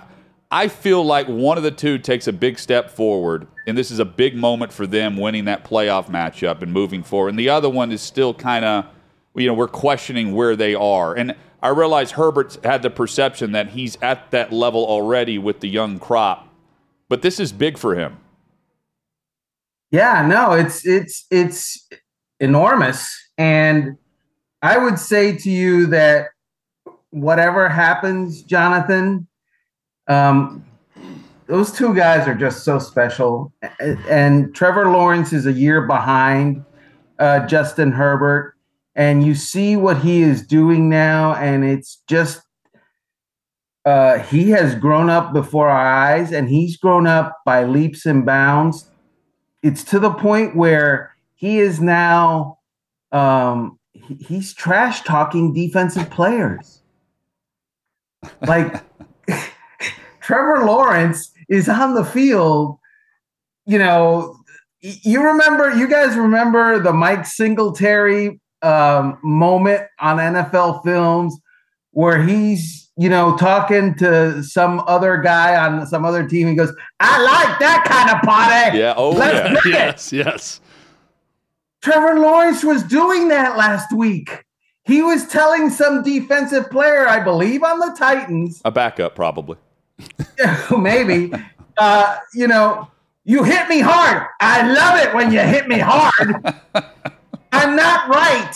I 0.50 0.68
feel 0.68 1.04
like 1.04 1.26
one 1.26 1.56
of 1.56 1.64
the 1.64 1.70
two 1.70 1.98
takes 1.98 2.28
a 2.28 2.32
big 2.32 2.58
step 2.58 2.90
forward, 2.90 3.48
and 3.66 3.76
this 3.76 3.90
is 3.90 3.98
a 3.98 4.04
big 4.04 4.36
moment 4.36 4.72
for 4.72 4.86
them 4.86 5.16
winning 5.16 5.46
that 5.46 5.64
playoff 5.64 6.06
matchup 6.06 6.62
and 6.62 6.72
moving 6.72 7.02
forward. 7.02 7.30
And 7.30 7.38
the 7.38 7.48
other 7.48 7.68
one 7.68 7.90
is 7.90 8.00
still 8.00 8.32
kind 8.32 8.64
of, 8.64 8.86
you 9.34 9.46
know, 9.48 9.54
we're 9.54 9.66
questioning 9.66 10.34
where 10.34 10.54
they 10.54 10.74
are. 10.74 11.14
And 11.14 11.34
I 11.62 11.68
realize 11.70 12.12
Herbert's 12.12 12.58
had 12.62 12.82
the 12.82 12.90
perception 12.90 13.52
that 13.52 13.70
he's 13.70 13.98
at 14.00 14.30
that 14.30 14.52
level 14.52 14.86
already 14.86 15.36
with 15.36 15.60
the 15.60 15.68
young 15.68 15.98
crop, 15.98 16.48
but 17.08 17.22
this 17.22 17.40
is 17.40 17.52
big 17.52 17.76
for 17.76 17.96
him. 17.96 18.18
Yeah, 19.90 20.26
no, 20.26 20.52
it's 20.52 20.86
it's 20.86 21.26
it's 21.30 21.88
enormous, 22.38 23.16
and 23.38 23.96
I 24.62 24.78
would 24.78 24.98
say 24.98 25.36
to 25.38 25.50
you 25.50 25.86
that 25.86 26.28
whatever 27.10 27.68
happens, 27.68 28.42
Jonathan, 28.42 29.26
um, 30.08 30.64
those 31.46 31.72
two 31.72 31.94
guys 31.94 32.26
are 32.26 32.34
just 32.34 32.64
so 32.64 32.78
special. 32.78 33.52
And 33.80 34.54
Trevor 34.54 34.90
Lawrence 34.90 35.32
is 35.32 35.46
a 35.46 35.52
year 35.52 35.82
behind 35.86 36.64
uh, 37.18 37.46
Justin 37.46 37.92
Herbert, 37.92 38.54
and 38.94 39.24
you 39.24 39.34
see 39.34 39.76
what 39.76 39.98
he 39.98 40.22
is 40.22 40.46
doing 40.46 40.88
now, 40.88 41.34
and 41.34 41.64
it's 41.64 42.02
just 42.08 42.42
uh, 43.84 44.18
he 44.18 44.50
has 44.50 44.74
grown 44.74 45.08
up 45.08 45.32
before 45.32 45.68
our 45.68 45.86
eyes, 45.86 46.32
and 46.32 46.48
he's 46.48 46.76
grown 46.76 47.06
up 47.06 47.38
by 47.44 47.64
leaps 47.64 48.04
and 48.04 48.26
bounds. 48.26 48.90
It's 49.62 49.84
to 49.84 49.98
the 49.98 50.12
point 50.12 50.56
where 50.56 51.14
he 51.34 51.58
is 51.58 51.80
now 51.80 52.58
um, 53.12 53.78
he's 53.92 54.52
trash 54.52 55.02
talking 55.02 55.52
defensive 55.52 56.10
players. 56.10 56.82
Like 58.42 58.82
Trevor 60.26 60.64
Lawrence 60.64 61.30
is 61.48 61.68
on 61.68 61.94
the 61.94 62.04
field, 62.04 62.80
you 63.64 63.78
know. 63.78 64.36
You 64.80 65.22
remember, 65.22 65.70
you 65.70 65.88
guys 65.88 66.16
remember 66.16 66.80
the 66.80 66.92
Mike 66.92 67.26
Singletary 67.26 68.40
um, 68.60 69.18
moment 69.22 69.82
on 70.00 70.16
NFL 70.16 70.82
films 70.82 71.38
where 71.92 72.20
he's, 72.20 72.90
you 72.96 73.08
know, 73.08 73.36
talking 73.36 73.94
to 73.98 74.42
some 74.42 74.80
other 74.88 75.16
guy 75.18 75.56
on 75.56 75.86
some 75.86 76.04
other 76.04 76.26
team. 76.26 76.48
He 76.48 76.56
goes, 76.56 76.74
I 76.98 77.22
like 77.22 77.58
that 77.60 77.84
kind 77.86 78.10
of 78.10 78.20
party. 78.22 78.78
Yeah. 78.78 78.94
Oh, 78.96 79.10
Let's 79.10 79.32
yeah. 79.32 79.48
do 79.48 79.68
it." 79.68 79.72
yes, 79.72 80.12
yes. 80.12 80.60
Trevor 81.82 82.18
Lawrence 82.18 82.64
was 82.64 82.82
doing 82.82 83.28
that 83.28 83.56
last 83.56 83.92
week. 83.92 84.44
He 84.86 85.02
was 85.02 85.28
telling 85.28 85.70
some 85.70 86.02
defensive 86.02 86.68
player, 86.68 87.08
I 87.08 87.22
believe 87.22 87.62
on 87.62 87.78
the 87.78 87.94
Titans, 87.96 88.60
A 88.64 88.72
backup, 88.72 89.14
probably. 89.14 89.56
maybe, 90.78 91.32
uh, 91.76 92.18
you 92.34 92.46
know, 92.46 92.88
you 93.24 93.42
hit 93.42 93.68
me 93.68 93.80
hard. 93.80 94.26
I 94.40 94.72
love 94.72 94.98
it 95.04 95.14
when 95.14 95.32
you 95.32 95.40
hit 95.40 95.68
me 95.68 95.78
hard. 95.78 96.44
I'm 97.52 97.74
not 97.74 98.08
right. 98.08 98.54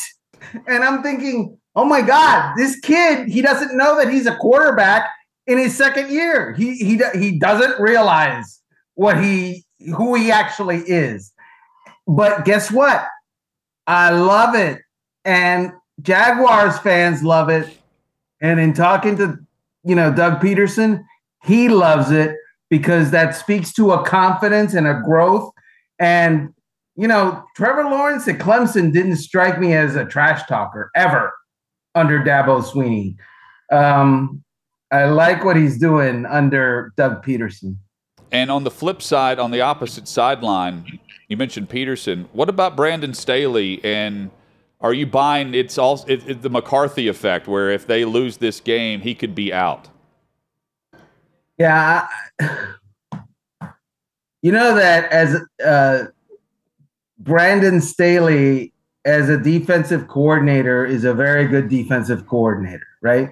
And 0.66 0.84
I'm 0.84 1.02
thinking, 1.02 1.58
oh 1.74 1.84
my 1.84 2.02
God, 2.02 2.54
this 2.56 2.78
kid, 2.80 3.28
he 3.28 3.42
doesn't 3.42 3.76
know 3.76 3.96
that 3.96 4.12
he's 4.12 4.26
a 4.26 4.36
quarterback 4.36 5.08
in 5.46 5.58
his 5.58 5.76
second 5.76 6.10
year. 6.10 6.54
He 6.54 6.76
he 6.76 7.00
he 7.14 7.38
doesn't 7.38 7.80
realize 7.80 8.60
what 8.94 9.22
he 9.22 9.64
who 9.96 10.14
he 10.14 10.30
actually 10.30 10.78
is. 10.78 11.32
But 12.06 12.44
guess 12.44 12.70
what? 12.70 13.06
I 13.86 14.10
love 14.10 14.54
it. 14.54 14.82
And 15.24 15.72
Jaguars 16.02 16.78
fans 16.78 17.22
love 17.22 17.48
it. 17.48 17.68
And 18.40 18.58
in 18.60 18.72
talking 18.72 19.16
to, 19.16 19.38
you 19.84 19.94
know, 19.94 20.12
Doug 20.12 20.40
Pederson, 20.40 21.04
he 21.42 21.68
loves 21.68 22.10
it 22.10 22.36
because 22.68 23.10
that 23.10 23.34
speaks 23.34 23.72
to 23.74 23.92
a 23.92 24.04
confidence 24.04 24.74
and 24.74 24.86
a 24.86 25.00
growth. 25.04 25.50
And, 25.98 26.54
you 26.96 27.08
know, 27.08 27.44
Trevor 27.56 27.84
Lawrence 27.84 28.28
at 28.28 28.38
Clemson 28.38 28.92
didn't 28.92 29.16
strike 29.16 29.58
me 29.58 29.74
as 29.74 29.96
a 29.96 30.04
trash 30.04 30.46
talker 30.46 30.90
ever 30.94 31.32
under 31.94 32.20
Dabo 32.20 32.62
Swinney. 32.62 33.16
Um, 33.72 34.42
I 34.90 35.04
like 35.04 35.44
what 35.44 35.56
he's 35.56 35.78
doing 35.78 36.26
under 36.26 36.92
Doug 36.96 37.24
Pederson. 37.24 37.76
And 38.32 38.50
on 38.50 38.64
the 38.64 38.70
flip 38.70 39.02
side, 39.02 39.38
on 39.38 39.50
the 39.50 39.60
opposite 39.60 40.06
sideline, 40.06 41.00
you 41.28 41.36
mentioned 41.36 41.68
Pederson. 41.68 42.26
What 42.32 42.48
about 42.48 42.76
Brandon 42.76 43.14
Staley? 43.14 43.80
And 43.84 44.30
are 44.80 44.92
you 44.92 45.06
buying 45.06 45.54
it's 45.54 45.78
all 45.78 46.04
it, 46.06 46.28
it- 46.28 46.42
the 46.42 46.50
McCarthy 46.50 47.08
effect, 47.08 47.48
where 47.48 47.70
if 47.70 47.86
they 47.86 48.04
lose 48.04 48.36
this 48.36 48.60
game, 48.60 49.00
he 49.00 49.14
could 49.14 49.34
be 49.34 49.52
out? 49.52 49.88
Yeah. 51.60 52.08
I- 52.40 52.66
You 54.42 54.52
know 54.52 54.74
that 54.74 55.12
as 55.12 55.38
uh, 55.62 56.06
Brandon 57.18 57.82
Staley 57.82 58.72
as 59.04 59.28
a 59.28 59.36
defensive 59.36 60.08
coordinator 60.08 60.86
is 60.86 61.04
a 61.04 61.12
very 61.12 61.46
good 61.46 61.68
defensive 61.68 62.26
coordinator, 62.26 62.86
right? 63.02 63.28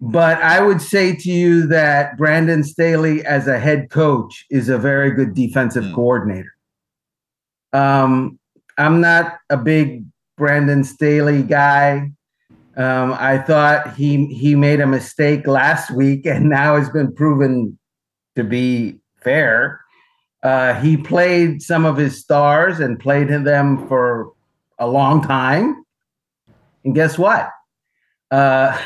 But 0.00 0.42
I 0.42 0.60
would 0.60 0.82
say 0.82 1.14
to 1.14 1.30
you 1.30 1.68
that 1.68 2.16
Brandon 2.18 2.64
Staley 2.64 3.24
as 3.24 3.46
a 3.46 3.60
head 3.60 3.90
coach 3.90 4.44
is 4.50 4.68
a 4.68 4.76
very 4.76 5.12
good 5.12 5.34
defensive 5.34 5.84
mm. 5.84 5.94
coordinator. 5.94 6.52
Um, 7.72 8.40
I'm 8.76 9.00
not 9.00 9.38
a 9.50 9.56
big 9.56 10.04
Brandon 10.36 10.82
Staley 10.82 11.44
guy. 11.44 12.10
Um, 12.76 13.14
I 13.18 13.38
thought 13.38 13.94
he 13.94 14.26
he 14.26 14.54
made 14.54 14.80
a 14.80 14.86
mistake 14.86 15.46
last 15.46 15.90
week, 15.90 16.26
and 16.26 16.50
now 16.50 16.76
it's 16.76 16.90
been 16.90 17.14
proven 17.14 17.78
to 18.34 18.44
be 18.44 19.00
fair. 19.22 19.80
Uh, 20.42 20.74
he 20.74 20.96
played 20.96 21.62
some 21.62 21.86
of 21.86 21.96
his 21.96 22.20
stars 22.20 22.78
and 22.78 23.00
played 23.00 23.28
them 23.28 23.88
for 23.88 24.32
a 24.78 24.86
long 24.86 25.22
time, 25.22 25.84
and 26.84 26.94
guess 26.94 27.16
what? 27.16 27.50
Uh, 28.30 28.78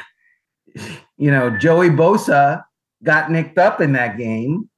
you 1.16 1.31
know, 1.31 1.50
Joey 1.50 1.90
Bosa 1.90 2.62
got 3.03 3.31
nicked 3.31 3.59
up 3.59 3.81
in 3.81 3.92
that 3.94 4.16
game, 4.16 4.70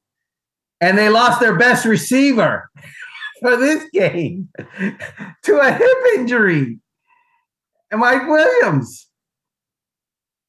and 0.81 0.97
they 0.97 1.09
lost 1.09 1.39
their 1.39 1.55
best 1.55 1.85
receiver 1.85 2.69
for 3.41 3.57
this 3.57 3.87
game 3.93 4.49
to 5.43 5.59
a 5.59 5.71
hip 5.71 5.97
injury. 6.15 6.79
And 7.93 7.99
Mike 7.99 8.27
Williams. 8.27 9.07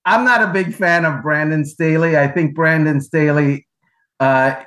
I'm 0.07 0.25
not 0.25 0.43
a 0.43 0.47
big 0.47 0.75
fan 0.75 1.05
of 1.05 1.23
Brandon 1.23 1.67
Staley. 1.67 2.17
I 2.17 2.27
think 2.27 2.55
Brandon 2.55 3.03
Staley 3.03 3.67
uh, 4.19 4.63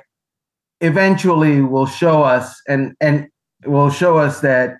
eventually 0.80 1.60
will 1.60 1.86
show 1.86 2.22
us 2.22 2.54
and 2.68 2.94
and 3.00 3.26
will 3.66 3.90
show 3.90 4.16
us 4.16 4.42
that 4.42 4.76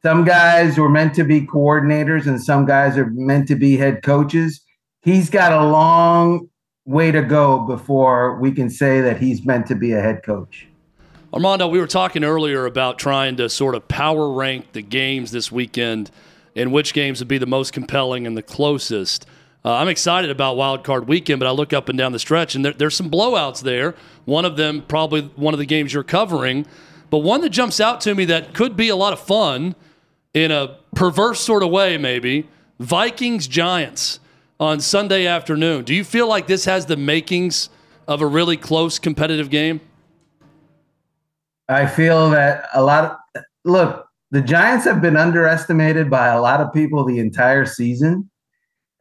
some 0.00 0.24
guys 0.24 0.78
were 0.78 0.88
meant 0.88 1.12
to 1.16 1.24
be 1.24 1.42
coordinators 1.42 2.26
and 2.26 2.42
some 2.42 2.64
guys 2.64 2.96
are 2.96 3.10
meant 3.10 3.46
to 3.48 3.56
be 3.56 3.76
head 3.76 4.02
coaches. 4.02 4.62
He's 5.02 5.28
got 5.28 5.52
a 5.52 5.66
long 5.66 6.48
way 6.86 7.10
to 7.12 7.20
go 7.20 7.66
before 7.66 8.40
we 8.40 8.52
can 8.52 8.70
say 8.70 9.02
that 9.02 9.20
he's 9.20 9.44
meant 9.44 9.66
to 9.66 9.74
be 9.74 9.92
a 9.92 10.00
head 10.00 10.22
coach. 10.22 10.66
Armando, 11.34 11.68
we 11.68 11.78
were 11.78 11.86
talking 11.86 12.24
earlier 12.24 12.64
about 12.64 12.98
trying 12.98 13.36
to 13.36 13.50
sort 13.50 13.74
of 13.74 13.86
power 13.86 14.32
rank 14.32 14.72
the 14.72 14.82
games 14.82 15.30
this 15.30 15.52
weekend 15.52 16.10
and 16.54 16.72
which 16.72 16.92
games 16.92 17.20
would 17.20 17.28
be 17.28 17.38
the 17.38 17.46
most 17.46 17.72
compelling 17.72 18.26
and 18.26 18.36
the 18.36 18.42
closest. 18.42 19.26
Uh, 19.64 19.74
I'm 19.74 19.88
excited 19.88 20.30
about 20.30 20.56
Wild 20.56 20.84
Card 20.84 21.06
Weekend, 21.06 21.38
but 21.38 21.46
I 21.46 21.52
look 21.52 21.72
up 21.72 21.88
and 21.88 21.96
down 21.96 22.12
the 22.12 22.18
stretch, 22.18 22.54
and 22.54 22.64
there, 22.64 22.72
there's 22.72 22.96
some 22.96 23.10
blowouts 23.10 23.62
there. 23.62 23.94
One 24.24 24.44
of 24.44 24.56
them, 24.56 24.82
probably 24.82 25.22
one 25.36 25.54
of 25.54 25.58
the 25.58 25.66
games 25.66 25.94
you're 25.94 26.02
covering, 26.02 26.66
but 27.10 27.18
one 27.18 27.40
that 27.42 27.50
jumps 27.50 27.80
out 27.80 28.00
to 28.02 28.14
me 28.14 28.24
that 28.26 28.54
could 28.54 28.76
be 28.76 28.88
a 28.88 28.96
lot 28.96 29.12
of 29.12 29.20
fun 29.20 29.74
in 30.34 30.50
a 30.50 30.78
perverse 30.94 31.40
sort 31.40 31.62
of 31.62 31.70
way, 31.70 31.96
maybe 31.96 32.48
Vikings 32.80 33.46
Giants 33.46 34.18
on 34.58 34.80
Sunday 34.80 35.26
afternoon. 35.26 35.84
Do 35.84 35.94
you 35.94 36.04
feel 36.04 36.28
like 36.28 36.46
this 36.46 36.64
has 36.64 36.86
the 36.86 36.96
makings 36.96 37.68
of 38.08 38.20
a 38.20 38.26
really 38.26 38.56
close 38.56 38.98
competitive 38.98 39.50
game? 39.50 39.80
I 41.68 41.86
feel 41.86 42.30
that 42.30 42.68
a 42.74 42.82
lot 42.82 43.20
of 43.34 43.42
look, 43.64 44.08
the 44.32 44.40
Giants 44.40 44.86
have 44.86 45.02
been 45.02 45.18
underestimated 45.18 46.08
by 46.08 46.28
a 46.28 46.40
lot 46.40 46.62
of 46.62 46.72
people 46.72 47.04
the 47.04 47.18
entire 47.18 47.66
season, 47.66 48.30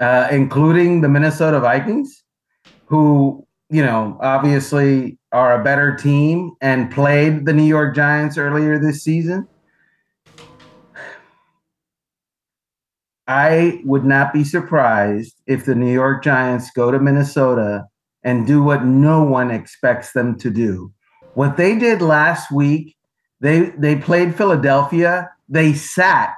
uh, 0.02 0.28
including 0.30 1.00
the 1.00 1.08
Minnesota 1.08 1.62
Vikings, 1.62 2.24
who, 2.86 3.48
you 3.70 3.82
know, 3.82 4.18
obviously 4.22 5.18
are 5.32 5.60
a 5.60 5.64
better 5.64 5.96
team 5.96 6.52
and 6.60 6.92
played 6.92 7.46
the 7.46 7.54
New 7.54 7.64
York 7.64 7.96
Giants 7.96 8.38
earlier 8.38 8.78
this 8.78 9.06
season. 9.06 9.48
I 13.26 13.80
would 13.86 14.04
not 14.04 14.34
be 14.34 14.44
surprised 14.44 15.42
if 15.48 15.64
the 15.64 15.76
New 15.76 15.94
York 15.94 16.26
Giants 16.26 16.72
go 16.76 16.92
to 16.92 17.00
Minnesota 17.00 17.86
and 18.22 18.46
do 18.46 18.62
what 18.62 18.84
no 18.84 19.24
one 19.24 19.50
expects 19.50 20.12
them 20.12 20.38
to 20.40 20.50
do 20.50 20.92
what 21.34 21.56
they 21.56 21.78
did 21.78 22.02
last 22.02 22.52
week, 22.52 22.98
they 23.42 23.72
they 23.72 23.96
played 23.96 24.36
Philadelphia. 24.36 25.30
They 25.50 25.74
sat 25.74 26.34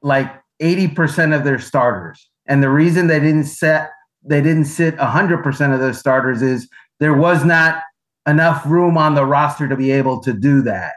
like 0.00 0.32
80% 0.60 1.36
of 1.36 1.44
their 1.44 1.58
starters. 1.58 2.28
And 2.46 2.62
the 2.62 2.70
reason 2.70 3.08
they 3.08 3.20
didn't 3.20 3.44
set 3.44 3.90
they 4.24 4.40
didn't 4.40 4.66
sit 4.66 4.96
100% 4.96 5.74
of 5.74 5.80
their 5.80 5.92
starters 5.92 6.42
is 6.42 6.68
there 7.00 7.14
was 7.14 7.44
not 7.44 7.82
enough 8.28 8.64
room 8.64 8.96
on 8.96 9.16
the 9.16 9.26
roster 9.26 9.68
to 9.68 9.76
be 9.76 9.90
able 9.90 10.20
to 10.22 10.32
do 10.32 10.62
that. 10.62 10.92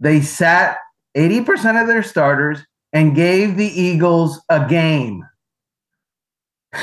They 0.00 0.22
sat 0.22 0.78
80% 1.14 1.82
of 1.82 1.86
their 1.86 2.02
starters 2.02 2.60
and 2.94 3.14
gave 3.14 3.58
the 3.58 3.66
Eagles 3.66 4.40
a 4.48 4.66
game. 4.66 5.22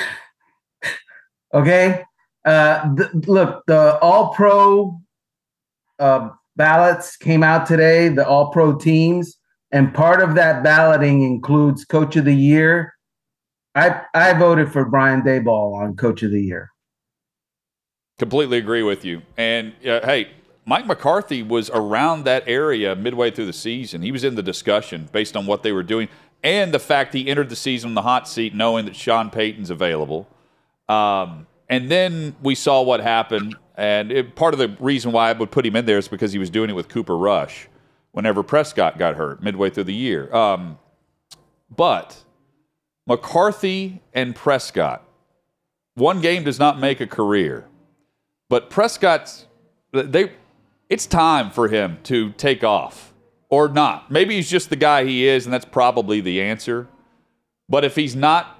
okay? 1.56 2.04
Uh, 2.46 2.96
look, 3.26 3.63
the 3.65 3.98
all 4.00 4.34
pro 4.36 5.00
uh, 5.98 6.30
ballots 6.58 7.15
came 7.15 7.43
out 7.43 7.65
today, 7.65 8.10
the 8.10 8.28
all 8.28 8.52
pro 8.52 8.76
teams, 8.76 9.38
and 9.72 9.93
part 9.93 10.22
of 10.22 10.36
that 10.36 10.63
balloting 10.63 11.24
includes 11.24 11.86
coach 11.86 12.15
of 12.15 12.26
the 12.26 12.36
year. 12.36 12.93
I, 13.76 14.02
I 14.13 14.34
voted 14.34 14.72
for 14.72 14.86
Brian 14.86 15.22
Daboll 15.22 15.76
on 15.76 15.96
coach 15.96 16.24
of 16.24 16.32
the 16.32 16.41
year. 16.41 16.72
Completely 18.17 18.58
agree 18.58 18.82
with 18.82 19.06
you. 19.06 19.22
And 19.38 19.74
uh, 19.86 20.00
hey, 20.04 20.30
Mike 20.65 20.88
McCarthy 20.88 21.43
was 21.43 21.70
around 21.70 22.24
that 22.24 22.43
area 22.48 22.96
midway 22.96 23.30
through 23.30 23.46
the 23.46 23.54
season. 23.54 24.02
He 24.02 24.12
was 24.12 24.24
in 24.24 24.36
the 24.36 24.43
discussion 24.43 25.08
based 25.12 25.38
on 25.38 25.46
what 25.46 25.62
they 25.62 25.72
were 25.72 25.84
doing 25.84 26.10
and 26.43 26.74
the 26.74 26.80
fact 26.80 27.13
he 27.13 27.28
entered 27.28 27.50
the 27.50 27.56
season 27.56 27.89
in 27.89 27.93
the 27.93 28.02
hot 28.02 28.28
seat 28.28 28.56
knowing 28.56 28.86
that 28.86 28.96
Sean 28.96 29.30
Payton's 29.30 29.70
available. 29.70 30.28
Um, 30.89 31.46
and 31.70 31.89
then 31.89 32.36
we 32.41 32.56
saw 32.56 32.82
what 32.82 33.02
happened 33.02 33.56
and 33.78 34.12
it, 34.12 34.36
part 34.36 34.56
of 34.56 34.60
the 34.60 34.76
reason 34.80 35.12
why 35.12 35.30
I 35.30 35.34
would 35.34 35.52
put 35.52 35.66
him 35.66 35.76
in 35.76 35.86
there 35.86 36.00
is 36.00 36.08
because 36.08 36.34
he 36.34 36.40
was 36.40 36.50
doing 36.50 36.70
it 36.70 36.74
with 36.74 36.90
Cooper 36.90 37.16
Rush 37.16 37.70
whenever 38.12 38.42
Prescott 38.42 38.98
got 38.98 39.16
hurt 39.16 39.44
midway 39.44 39.70
through 39.70 39.84
the 39.84 39.94
year. 39.94 40.34
Um, 40.34 40.80
but 41.70 42.24
McCarthy 43.06 44.02
and 44.13 44.36
Prescott, 44.36 45.08
one 45.94 46.20
game 46.22 46.44
does 46.44 46.58
not 46.58 46.80
make 46.80 47.00
a 47.00 47.08
career. 47.08 47.68
But 48.50 48.72
Prescott's, 48.72 49.46
they, 49.92 50.32
it's 50.90 51.06
time 51.06 51.52
for 51.52 51.68
him 51.68 52.00
to 52.04 52.32
take 52.32 52.63
off 52.63 53.13
or 53.50 53.68
not. 53.68 54.10
Maybe 54.10 54.36
he's 54.36 54.50
just 54.50 54.70
the 54.70 54.76
guy 54.76 55.06
he 55.06 55.28
is, 55.28 55.46
and 55.46 55.54
that's 55.54 55.66
probably 55.66 56.20
the 56.20 56.42
answer. 56.42 56.88
But 57.70 57.86
if 57.86 57.96
he's 57.96 58.16
not 58.16 58.60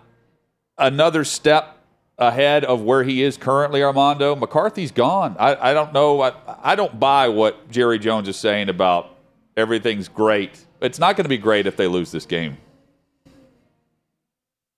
another 0.77 1.23
step 1.23 1.76
ahead 2.19 2.65
of 2.65 2.82
where 2.82 3.03
he 3.03 3.21
is 3.21 3.38
currently, 3.38 3.84
Armando. 3.84 4.36
McCarthy's 4.36 4.91
gone. 4.91 5.36
I, 5.39 5.69
I 5.69 5.73
don't 5.73 5.93
know. 5.93 6.21
I, 6.21 6.34
I 6.63 6.75
don't 6.75 6.99
buy 6.99 7.27
what 7.27 7.69
Jerry 7.69 7.99
Jones 7.99 8.27
is 8.27 8.38
saying 8.38 8.69
about 8.69 9.15
everything's 9.56 10.08
great. 10.08 10.65
It's 10.82 10.99
not 10.99 11.15
going 11.15 11.25
to 11.25 11.30
be 11.30 11.38
great 11.38 11.67
if 11.67 11.77
they 11.77 11.88
lose 11.88 12.12
this 12.12 12.25
game. 12.25 12.58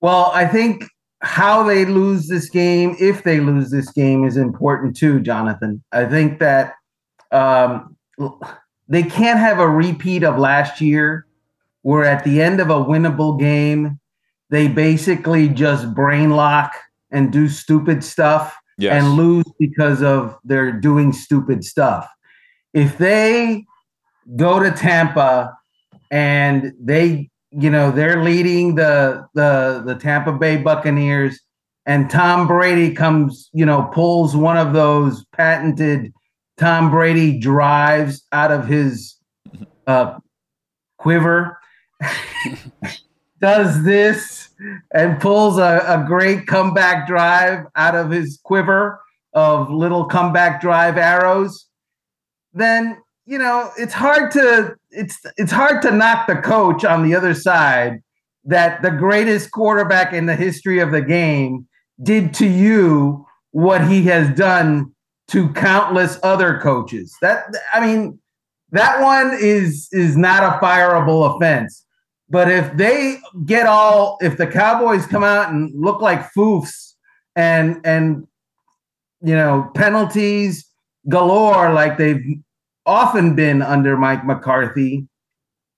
Well, 0.01 0.31
I 0.33 0.45
think 0.45 0.85
how 1.21 1.63
they 1.63 1.85
lose 1.85 2.27
this 2.27 2.49
game, 2.49 2.95
if 2.99 3.23
they 3.23 3.39
lose 3.39 3.69
this 3.69 3.91
game, 3.91 4.23
is 4.25 4.37
important 4.37 4.95
too, 4.95 5.19
Jonathan. 5.19 5.83
I 5.91 6.05
think 6.05 6.39
that 6.39 6.73
um, 7.31 7.95
they 8.87 9.03
can't 9.03 9.39
have 9.39 9.59
a 9.59 9.67
repeat 9.67 10.23
of 10.23 10.37
last 10.37 10.81
year 10.81 11.25
where 11.81 12.05
at 12.05 12.23
the 12.23 12.41
end 12.41 12.59
of 12.59 12.69
a 12.69 12.75
winnable 12.75 13.39
game, 13.39 13.99
they 14.49 14.67
basically 14.67 15.47
just 15.47 15.93
brain 15.93 16.31
lock– 16.31 16.73
and 17.11 17.31
do 17.31 17.49
stupid 17.49 18.03
stuff 18.03 18.55
yes. 18.77 18.93
and 18.93 19.13
lose 19.13 19.45
because 19.59 20.01
of 20.01 20.37
their 20.43 20.71
doing 20.71 21.13
stupid 21.13 21.63
stuff. 21.63 22.07
If 22.73 22.97
they 22.97 23.65
go 24.35 24.59
to 24.59 24.71
Tampa 24.71 25.57
and 26.11 26.73
they, 26.79 27.29
you 27.51 27.69
know, 27.69 27.91
they're 27.91 28.23
leading 28.23 28.75
the 28.75 29.27
the 29.33 29.83
the 29.85 29.95
Tampa 29.95 30.33
Bay 30.33 30.57
Buccaneers 30.57 31.39
and 31.85 32.09
Tom 32.09 32.47
Brady 32.47 32.93
comes, 32.93 33.49
you 33.53 33.65
know, 33.65 33.89
pulls 33.93 34.35
one 34.35 34.57
of 34.57 34.73
those 34.73 35.25
patented 35.35 36.13
Tom 36.59 36.91
Brady 36.91 37.39
drives 37.39 38.23
out 38.31 38.51
of 38.51 38.67
his 38.67 39.15
uh, 39.87 40.19
quiver, 40.97 41.57
does 43.41 43.83
this 43.83 44.48
and 44.93 45.19
pulls 45.19 45.57
a, 45.57 45.83
a 45.87 46.03
great 46.07 46.47
comeback 46.47 47.07
drive 47.07 47.65
out 47.75 47.95
of 47.95 48.11
his 48.11 48.39
quiver 48.43 49.01
of 49.33 49.69
little 49.69 50.05
comeback 50.05 50.61
drive 50.61 50.97
arrows, 50.97 51.67
then 52.53 52.97
you 53.25 53.37
know 53.37 53.71
it's 53.77 53.93
hard 53.93 54.31
to 54.31 54.75
it's 54.89 55.19
it's 55.37 55.51
hard 55.51 55.81
to 55.83 55.91
knock 55.91 56.27
the 56.27 56.35
coach 56.35 56.83
on 56.83 57.03
the 57.03 57.15
other 57.15 57.33
side 57.33 58.01
that 58.45 58.81
the 58.81 58.91
greatest 58.91 59.51
quarterback 59.51 60.13
in 60.13 60.25
the 60.25 60.35
history 60.35 60.79
of 60.79 60.91
the 60.91 61.01
game 61.01 61.67
did 62.01 62.33
to 62.33 62.47
you 62.47 63.25
what 63.51 63.87
he 63.87 64.03
has 64.03 64.35
done 64.37 64.91
to 65.27 65.49
countless 65.53 66.19
other 66.23 66.59
coaches. 66.59 67.15
That 67.21 67.53
I 67.73 67.85
mean, 67.85 68.19
that 68.71 69.01
one 69.01 69.37
is 69.39 69.87
is 69.91 70.17
not 70.17 70.43
a 70.43 70.65
fireable 70.65 71.35
offense. 71.35 71.85
But 72.29 72.51
if 72.51 72.75
they 72.77 73.17
get 73.45 73.65
all, 73.65 74.17
if 74.21 74.37
the 74.37 74.45
Cowboys 74.45 75.05
come 75.07 75.23
out 75.23 75.51
and 75.51 75.71
look 75.73 76.01
like 76.01 76.31
foofs 76.31 76.93
and 77.35 77.81
and 77.83 78.27
you 79.21 79.35
know 79.35 79.71
penalties 79.75 80.65
galore 81.07 81.73
like 81.73 81.97
they've 81.97 82.23
often 82.85 83.35
been 83.35 83.61
under 83.61 83.97
Mike 83.97 84.25
McCarthy, 84.25 85.07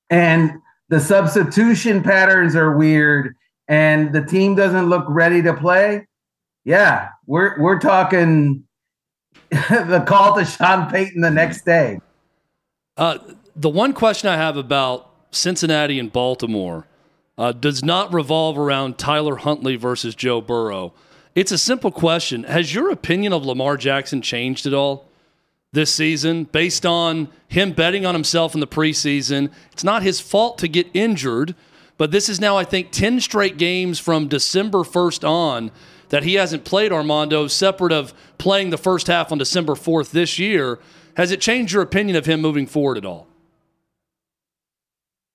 and 0.10 0.52
the 0.90 1.00
substitution 1.00 2.04
patterns 2.04 2.56
are 2.56 2.76
weird, 2.76 3.34
and 3.70 4.14
the 4.14 4.24
team 4.24 4.56
doesn't 4.56 4.90
look 4.90 5.06
ready 5.08 5.42
to 5.42 5.54
play. 5.54 6.06
Yeah, 6.66 7.10
we're 7.28 7.60
we're 7.62 7.80
talking 7.80 8.66
the 9.52 10.04
call 10.06 10.36
to 10.36 10.44
Sean 10.44 10.92
Payton 10.92 11.22
the 11.22 11.32
next 11.32 11.64
day. 11.64 12.00
Uh, 12.98 13.20
the 13.56 13.70
one 13.70 13.94
question 13.94 14.30
I 14.30 14.36
have 14.36 14.58
about 14.58 15.11
Cincinnati 15.32 15.98
and 15.98 16.12
Baltimore 16.12 16.86
uh, 17.38 17.52
does 17.52 17.84
not 17.84 18.14
revolve 18.14 18.58
around 18.58 18.98
Tyler 18.98 19.38
Huntley 19.38 19.76
versus 19.76 20.14
Joe 20.14 20.42
Burrow. 20.42 20.94
It's 21.34 21.52
a 21.52 21.58
simple 21.58 21.92
question. 21.92 22.44
Has 22.44 22.76
your 22.76 22.92
opinion 22.92 23.34
of 23.34 23.46
Lamar 23.46 23.78
Jackson 23.78 24.22
changed 24.22 24.66
at 24.68 24.74
all 24.74 25.08
this 25.72 25.94
season 25.94 26.44
based 26.44 26.86
on 26.86 27.30
him 27.48 27.72
betting 27.72 28.06
on 28.06 28.14
himself 28.14 28.54
in 28.54 28.60
the 28.60 28.68
preseason? 28.68 29.50
It's 29.72 29.84
not 29.84 30.04
his 30.04 30.20
fault 30.20 30.58
to 30.60 30.68
get 30.68 30.88
injured, 30.94 31.56
but 31.98 32.12
this 32.12 32.28
is 32.28 32.42
now, 32.42 32.58
I 32.58 32.66
think, 32.66 32.92
10 32.92 33.22
straight 33.22 33.58
games 33.58 33.98
from 34.00 34.28
December 34.28 34.80
1st 34.80 35.28
on 35.28 35.72
that 36.10 36.24
he 36.24 36.34
hasn't 36.34 36.66
played 36.66 36.92
Armando, 36.92 37.48
separate 37.48 37.94
of 37.94 38.14
playing 38.38 38.70
the 38.70 38.78
first 38.78 39.08
half 39.08 39.32
on 39.32 39.38
December 39.38 39.76
4th 39.76 40.12
this 40.12 40.38
year. 40.38 40.80
Has 41.16 41.32
it 41.32 41.40
changed 41.40 41.72
your 41.72 41.82
opinion 41.82 42.18
of 42.18 42.26
him 42.26 42.42
moving 42.42 42.68
forward 42.68 42.98
at 42.98 43.06
all? 43.06 43.31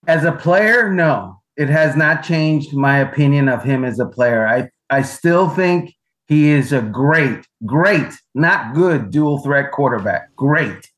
As 0.07 0.25
a 0.25 0.33
player, 0.33 0.93
no. 0.93 1.41
It 1.57 1.69
has 1.69 1.97
not 1.97 2.23
changed 2.23 2.75
my 2.75 2.99
opinion 2.99 3.49
of 3.49 3.63
him 3.63 3.85
as 3.85 3.99
a 3.99 4.07
player. 4.07 4.47
I, 4.47 4.69
I 4.91 5.03
still 5.03 5.49
think 5.49 5.95
he 6.29 6.51
is 6.51 6.73
a 6.73 6.83
great, 6.83 7.47
great, 7.65 8.13
not 8.35 8.75
good 8.75 9.11
dual 9.11 9.39
threat 9.39 9.73
quarterback. 9.73 10.35
Great. 10.37 10.91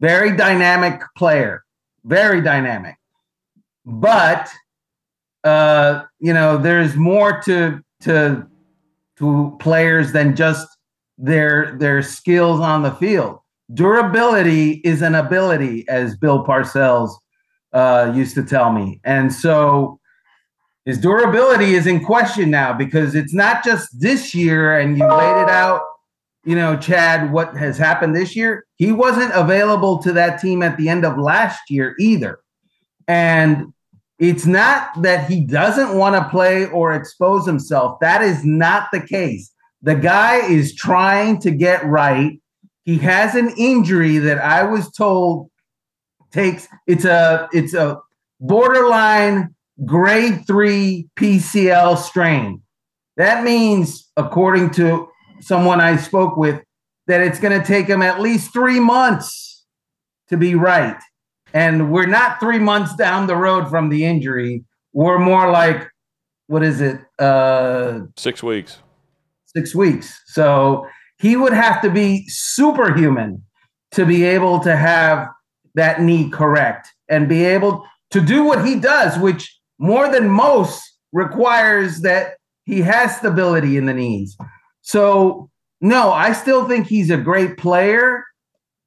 Very 0.00 0.36
dynamic 0.36 1.02
player. 1.16 1.64
Very 2.04 2.40
dynamic. 2.40 2.96
But 3.84 4.50
uh, 5.42 6.04
you 6.20 6.32
know, 6.32 6.56
there's 6.56 6.96
more 6.96 7.40
to 7.42 7.80
to 8.02 8.46
to 9.18 9.56
players 9.60 10.12
than 10.12 10.34
just 10.34 10.66
their 11.18 11.76
their 11.78 12.02
skills 12.02 12.60
on 12.60 12.82
the 12.82 12.92
field. 12.92 13.38
Durability 13.72 14.80
is 14.84 15.02
an 15.02 15.14
ability, 15.14 15.86
as 15.88 16.16
Bill 16.16 16.44
Parcells 16.44 17.14
uh, 17.74 18.12
used 18.14 18.34
to 18.36 18.42
tell 18.42 18.72
me, 18.72 19.00
and 19.04 19.32
so 19.32 20.00
his 20.86 20.98
durability 20.98 21.74
is 21.74 21.86
in 21.86 22.04
question 22.04 22.50
now 22.50 22.72
because 22.72 23.14
it's 23.14 23.34
not 23.34 23.64
just 23.64 24.00
this 24.00 24.34
year. 24.34 24.78
And 24.78 24.96
you 24.98 25.06
laid 25.06 25.42
it 25.42 25.48
out, 25.48 25.82
you 26.44 26.54
know, 26.54 26.76
Chad, 26.76 27.32
what 27.32 27.56
has 27.56 27.78
happened 27.78 28.14
this 28.14 28.36
year. 28.36 28.66
He 28.76 28.92
wasn't 28.92 29.32
available 29.34 30.02
to 30.02 30.12
that 30.12 30.40
team 30.40 30.62
at 30.62 30.76
the 30.76 30.88
end 30.88 31.04
of 31.04 31.18
last 31.18 31.70
year 31.70 31.94
either, 31.98 32.38
and 33.08 33.72
it's 34.18 34.46
not 34.46 35.02
that 35.02 35.28
he 35.28 35.44
doesn't 35.44 35.98
want 35.98 36.14
to 36.14 36.28
play 36.30 36.66
or 36.66 36.92
expose 36.92 37.44
himself. 37.44 37.98
That 38.00 38.22
is 38.22 38.44
not 38.44 38.88
the 38.92 39.00
case. 39.00 39.50
The 39.82 39.96
guy 39.96 40.36
is 40.46 40.74
trying 40.74 41.40
to 41.40 41.50
get 41.50 41.84
right. 41.84 42.40
He 42.84 42.98
has 42.98 43.34
an 43.34 43.52
injury 43.58 44.18
that 44.18 44.38
I 44.38 44.62
was 44.62 44.90
told 44.92 45.50
takes 46.34 46.68
it's 46.86 47.04
a 47.04 47.48
it's 47.52 47.72
a 47.74 48.00
borderline 48.40 49.54
grade 49.84 50.46
3 50.46 51.08
PCL 51.16 51.96
strain. 51.96 52.60
That 53.16 53.44
means 53.44 54.10
according 54.16 54.70
to 54.72 55.08
someone 55.40 55.80
I 55.80 55.96
spoke 55.96 56.36
with 56.36 56.62
that 57.06 57.20
it's 57.20 57.38
going 57.38 57.58
to 57.58 57.66
take 57.66 57.86
him 57.86 58.02
at 58.02 58.20
least 58.20 58.52
3 58.52 58.80
months 58.80 59.64
to 60.28 60.36
be 60.36 60.54
right 60.54 61.00
and 61.54 61.92
we're 61.92 62.06
not 62.06 62.40
three 62.40 62.58
months 62.58 62.94
down 62.96 63.28
the 63.28 63.36
road 63.36 63.70
from 63.70 63.88
the 63.88 64.04
injury. 64.04 64.64
We're 64.92 65.20
more 65.20 65.50
like, 65.50 65.88
what 66.48 66.64
is 66.64 66.80
it? 66.80 67.00
Uh, 67.18 68.00
six 68.16 68.42
weeks. 68.42 68.78
Six 69.46 69.72
weeks. 69.72 70.20
So 70.26 70.86
he 71.18 71.36
would 71.36 71.52
have 71.52 71.80
to 71.82 71.90
be 71.90 72.24
superhuman 72.26 73.40
to 73.92 74.04
be 74.04 74.24
able 74.24 74.58
to 74.60 74.74
have 74.74 75.28
that 75.74 76.00
knee 76.00 76.30
correct 76.30 76.88
and 77.08 77.28
be 77.28 77.44
able 77.44 77.86
to 78.10 78.20
do 78.20 78.44
what 78.44 78.64
he 78.64 78.78
does, 78.78 79.18
which 79.18 79.58
more 79.78 80.08
than 80.10 80.28
most 80.28 80.82
requires 81.12 82.00
that 82.00 82.34
he 82.64 82.80
has 82.80 83.16
stability 83.16 83.76
in 83.76 83.86
the 83.86 83.94
knees. 83.94 84.36
So, 84.82 85.50
no, 85.80 86.12
I 86.12 86.32
still 86.32 86.66
think 86.66 86.86
he's 86.86 87.10
a 87.10 87.16
great 87.16 87.58
player. 87.58 88.24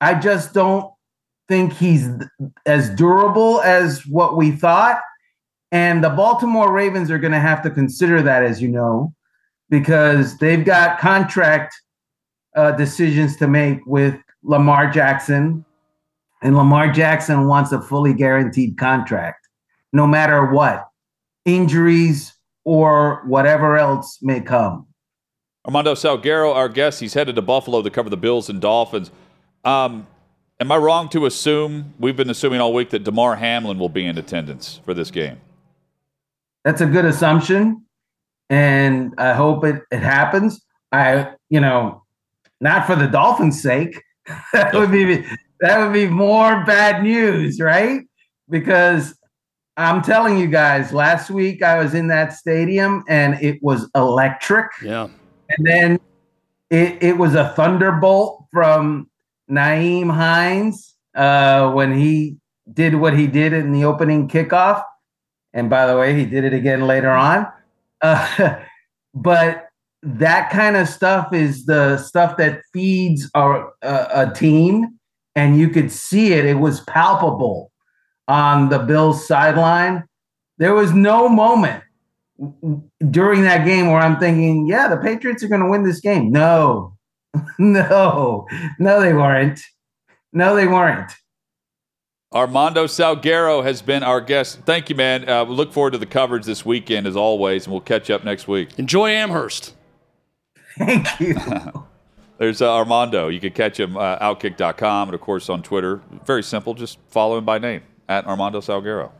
I 0.01 0.15
just 0.15 0.53
don't 0.53 0.91
think 1.47 1.73
he's 1.73 2.07
as 2.65 2.89
durable 2.91 3.61
as 3.61 4.05
what 4.05 4.37
we 4.37 4.51
thought. 4.51 5.01
And 5.71 6.03
the 6.03 6.09
Baltimore 6.09 6.71
Ravens 6.71 7.11
are 7.11 7.19
going 7.19 7.33
to 7.33 7.39
have 7.39 7.61
to 7.63 7.69
consider 7.69 8.21
that, 8.21 8.43
as 8.43 8.61
you 8.61 8.69
know, 8.69 9.13
because 9.69 10.37
they've 10.37 10.63
got 10.63 10.99
contract 10.99 11.75
uh, 12.55 12.71
decisions 12.71 13.35
to 13.37 13.47
make 13.47 13.85
with 13.85 14.15
Lamar 14.43 14.89
Jackson. 14.89 15.65
And 16.41 16.55
Lamar 16.55 16.91
Jackson 16.91 17.47
wants 17.47 17.71
a 17.71 17.81
fully 17.81 18.13
guaranteed 18.13 18.77
contract, 18.77 19.47
no 19.91 20.05
matter 20.05 20.45
what 20.45 20.87
injuries 21.45 22.33
or 22.63 23.23
whatever 23.25 23.77
else 23.77 24.19
may 24.21 24.41
come. 24.41 24.85
Armando 25.65 25.95
Salguero, 25.95 26.53
our 26.53 26.69
guest, 26.69 26.99
he's 26.99 27.13
headed 27.13 27.35
to 27.35 27.41
Buffalo 27.41 27.81
to 27.81 27.89
cover 27.89 28.09
the 28.09 28.17
Bills 28.17 28.49
and 28.49 28.61
Dolphins. 28.61 29.11
Um, 29.63 30.07
Am 30.59 30.71
I 30.71 30.77
wrong 30.77 31.07
to 31.09 31.27
assume 31.27 31.93
we've 31.99 32.15
been 32.15 32.31
assuming 32.31 32.59
all 32.61 32.73
week 32.73 32.89
that 32.89 33.03
Damar 33.03 33.35
Hamlin 33.35 33.77
will 33.77 33.89
be 33.89 34.05
in 34.05 34.17
attendance 34.17 34.79
for 34.85 34.95
this 34.95 35.11
game? 35.11 35.39
That's 36.63 36.81
a 36.81 36.87
good 36.87 37.05
assumption, 37.05 37.85
and 38.49 39.13
I 39.19 39.33
hope 39.33 39.63
it, 39.63 39.83
it 39.91 39.99
happens. 39.99 40.59
I, 40.91 41.33
you 41.49 41.59
know, 41.59 42.03
not 42.59 42.87
for 42.87 42.95
the 42.95 43.05
Dolphins' 43.05 43.61
sake. 43.61 44.01
that 44.53 44.73
would 44.73 44.91
be 44.91 45.23
that 45.61 45.79
would 45.79 45.93
be 45.93 46.07
more 46.07 46.63
bad 46.65 47.03
news, 47.03 47.59
right? 47.59 48.01
Because 48.49 49.17
I'm 49.77 50.01
telling 50.01 50.39
you 50.39 50.47
guys, 50.47 50.91
last 50.91 51.29
week 51.29 51.61
I 51.61 51.77
was 51.77 51.93
in 51.93 52.07
that 52.07 52.33
stadium 52.33 53.03
and 53.07 53.41
it 53.41 53.61
was 53.61 53.89
electric. 53.95 54.71
Yeah. 54.83 55.07
And 55.49 55.65
then 55.65 55.99
it, 56.69 57.01
it 57.01 57.17
was 57.17 57.35
a 57.35 57.49
thunderbolt 57.49 58.45
from 58.51 59.09
Nyheim 59.49 60.11
Hines 60.11 60.95
uh, 61.15 61.71
when 61.71 61.97
he 61.97 62.37
did 62.73 62.95
what 62.95 63.17
he 63.17 63.27
did 63.27 63.53
in 63.53 63.71
the 63.71 63.85
opening 63.85 64.27
kickoff. 64.27 64.83
And 65.53 65.69
by 65.69 65.85
the 65.85 65.97
way, 65.97 66.15
he 66.15 66.25
did 66.25 66.43
it 66.43 66.53
again 66.53 66.87
later 66.87 67.11
on. 67.11 67.47
Uh, 68.01 68.57
but 69.13 69.67
that 70.03 70.49
kind 70.49 70.75
of 70.75 70.87
stuff 70.87 71.33
is 71.33 71.65
the 71.65 71.97
stuff 71.97 72.37
that 72.37 72.61
feeds 72.73 73.29
our, 73.33 73.73
uh, 73.81 74.07
a 74.11 74.33
team. 74.33 74.96
And 75.37 75.59
you 75.59 75.69
could 75.69 75.91
see 75.91 76.33
it, 76.33 76.45
it 76.45 76.55
was 76.55 76.81
palpable 76.81 77.71
on 78.27 78.69
the 78.69 78.79
Bills 78.79 79.27
sideline. 79.27 80.03
There 80.57 80.73
was 80.73 80.93
no 80.93 81.29
moment 81.29 81.83
during 83.11 83.43
that 83.43 83.63
game 83.63 83.87
where 83.87 84.01
I'm 84.01 84.19
thinking, 84.19 84.65
yeah, 84.65 84.87
the 84.87 84.97
Patriots 84.97 85.43
are 85.43 85.47
going 85.47 85.61
to 85.61 85.69
win 85.69 85.83
this 85.83 85.99
game. 85.99 86.31
No, 86.31 86.97
no, 87.59 88.47
no, 88.79 88.99
they 88.99 89.13
weren't. 89.13 89.61
No, 90.33 90.55
they 90.55 90.65
weren't. 90.65 91.11
Armando 92.33 92.87
Salguero 92.87 93.63
has 93.63 93.83
been 93.83 94.01
our 94.01 94.19
guest. 94.19 94.61
Thank 94.65 94.89
you, 94.89 94.95
man. 94.95 95.29
Uh, 95.29 95.45
we 95.45 95.53
look 95.53 95.71
forward 95.71 95.91
to 95.91 95.99
the 95.99 96.07
coverage 96.07 96.45
this 96.45 96.65
weekend, 96.65 97.05
as 97.05 97.15
always, 97.15 97.65
and 97.65 97.73
we'll 97.73 97.81
catch 97.81 98.09
up 98.09 98.23
next 98.23 98.47
week. 98.47 98.77
Enjoy 98.79 99.09
Amherst. 99.09 99.75
Thank 100.79 101.19
you. 101.19 101.37
There's 102.37 102.61
uh, 102.61 102.73
Armando. 102.73 103.29
You 103.29 103.39
can 103.39 103.53
catch 103.53 103.79
him 103.79 103.97
uh, 103.97 104.19
outkick.com 104.19 105.09
and, 105.09 105.15
of 105.15 105.21
course, 105.21 105.49
on 105.49 105.63
Twitter. 105.63 106.01
Very 106.25 106.43
simple. 106.43 106.73
Just 106.73 106.99
follow 107.09 107.37
him 107.37 107.45
by 107.45 107.57
name 107.57 107.81
at 108.07 108.25
Armando 108.25 108.61
Salguero. 108.61 109.11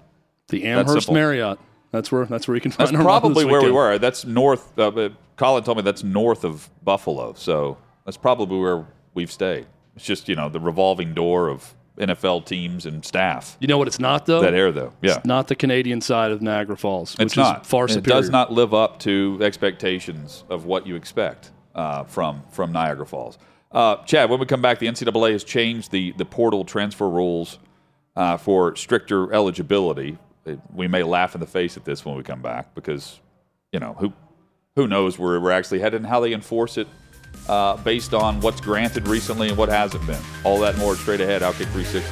The 0.49 0.65
Amherst 0.65 1.11
Marriott. 1.11 1.59
That's 1.91 2.11
where 2.11 2.25
that's 2.25 2.47
where 2.47 2.55
you 2.55 2.61
can 2.61 2.71
find. 2.71 2.89
That's 2.89 3.01
probably 3.01 3.45
where 3.45 3.61
we 3.61 3.71
were. 3.71 3.97
That's 3.97 4.25
north. 4.25 4.77
Uh, 4.77 5.09
Colin 5.35 5.63
told 5.63 5.77
me 5.77 5.83
that's 5.83 6.03
north 6.03 6.43
of 6.43 6.69
Buffalo. 6.83 7.33
So 7.33 7.77
that's 8.05 8.17
probably 8.17 8.59
where 8.59 8.85
we've 9.13 9.31
stayed. 9.31 9.67
It's 9.95 10.05
just 10.05 10.27
you 10.27 10.35
know 10.35 10.49
the 10.49 10.59
revolving 10.59 11.13
door 11.13 11.49
of 11.49 11.73
NFL 11.97 12.45
teams 12.45 12.85
and 12.85 13.03
staff. 13.03 13.57
You 13.59 13.67
know 13.67 13.77
what? 13.77 13.87
It's 13.87 13.99
not 13.99 14.25
though. 14.25 14.41
That 14.41 14.53
air 14.53 14.71
though. 14.71 14.93
Yeah. 15.01 15.15
It's 15.15 15.25
not 15.25 15.47
the 15.47 15.55
Canadian 15.55 16.01
side 16.01 16.31
of 16.31 16.41
Niagara 16.41 16.77
Falls. 16.77 17.15
It's 17.19 17.37
not 17.37 17.65
far 17.65 17.87
superior. 17.87 18.19
It 18.19 18.21
does 18.21 18.29
not 18.29 18.51
live 18.51 18.73
up 18.73 18.99
to 18.99 19.39
expectations 19.41 20.43
of 20.49 20.65
what 20.65 20.85
you 20.85 20.95
expect 20.95 21.51
uh, 21.77 22.03
from 22.03 22.43
from 22.49 22.71
Niagara 22.73 23.05
Falls. 23.05 23.37
Uh, 23.71 23.97
Chad, 24.05 24.29
when 24.29 24.39
we 24.39 24.45
come 24.45 24.61
back, 24.61 24.79
the 24.79 24.87
NCAA 24.87 25.31
has 25.31 25.43
changed 25.45 25.91
the 25.91 26.11
the 26.17 26.25
portal 26.25 26.65
transfer 26.65 27.07
rules 27.09 27.59
uh, 28.15 28.35
for 28.37 28.75
stricter 28.75 29.31
eligibility. 29.33 30.17
It- 30.45 30.59
We 30.73 30.87
may 30.87 31.03
laugh 31.03 31.35
in 31.35 31.41
the 31.41 31.47
face 31.47 31.77
at 31.77 31.85
this 31.85 32.03
when 32.05 32.15
we 32.15 32.23
come 32.23 32.41
back 32.41 32.73
because, 32.75 33.19
you 33.71 33.79
know, 33.79 33.93
who 33.99 34.11
who 34.75 34.87
knows 34.87 35.17
where 35.19 35.39
we're 35.39 35.51
actually 35.51 35.79
headed 35.79 36.01
and 36.01 36.07
how 36.07 36.19
they 36.21 36.33
enforce 36.33 36.77
it 36.77 36.87
uh, 37.49 37.75
based 37.77 38.13
on 38.13 38.39
what's 38.41 38.61
granted 38.61 39.07
recently 39.07 39.49
and 39.49 39.57
what 39.57 39.69
hasn't 39.69 40.05
been. 40.07 40.21
All 40.43 40.59
that 40.59 40.77
more 40.77 40.95
straight 40.95 41.19
ahead. 41.21 41.41
Outkick 41.41 41.67
360. 41.73 42.03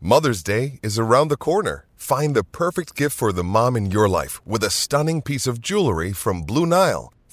Mother's 0.00 0.42
Day 0.42 0.78
is 0.82 0.98
around 0.98 1.28
the 1.28 1.36
corner. 1.36 1.86
Find 1.96 2.36
the 2.36 2.44
perfect 2.44 2.94
gift 2.94 3.16
for 3.16 3.32
the 3.32 3.42
mom 3.44 3.76
in 3.76 3.90
your 3.90 4.08
life 4.08 4.44
with 4.46 4.62
a 4.62 4.70
stunning 4.70 5.22
piece 5.22 5.46
of 5.46 5.60
jewelry 5.60 6.12
from 6.12 6.42
Blue 6.42 6.66
Nile. 6.66 7.12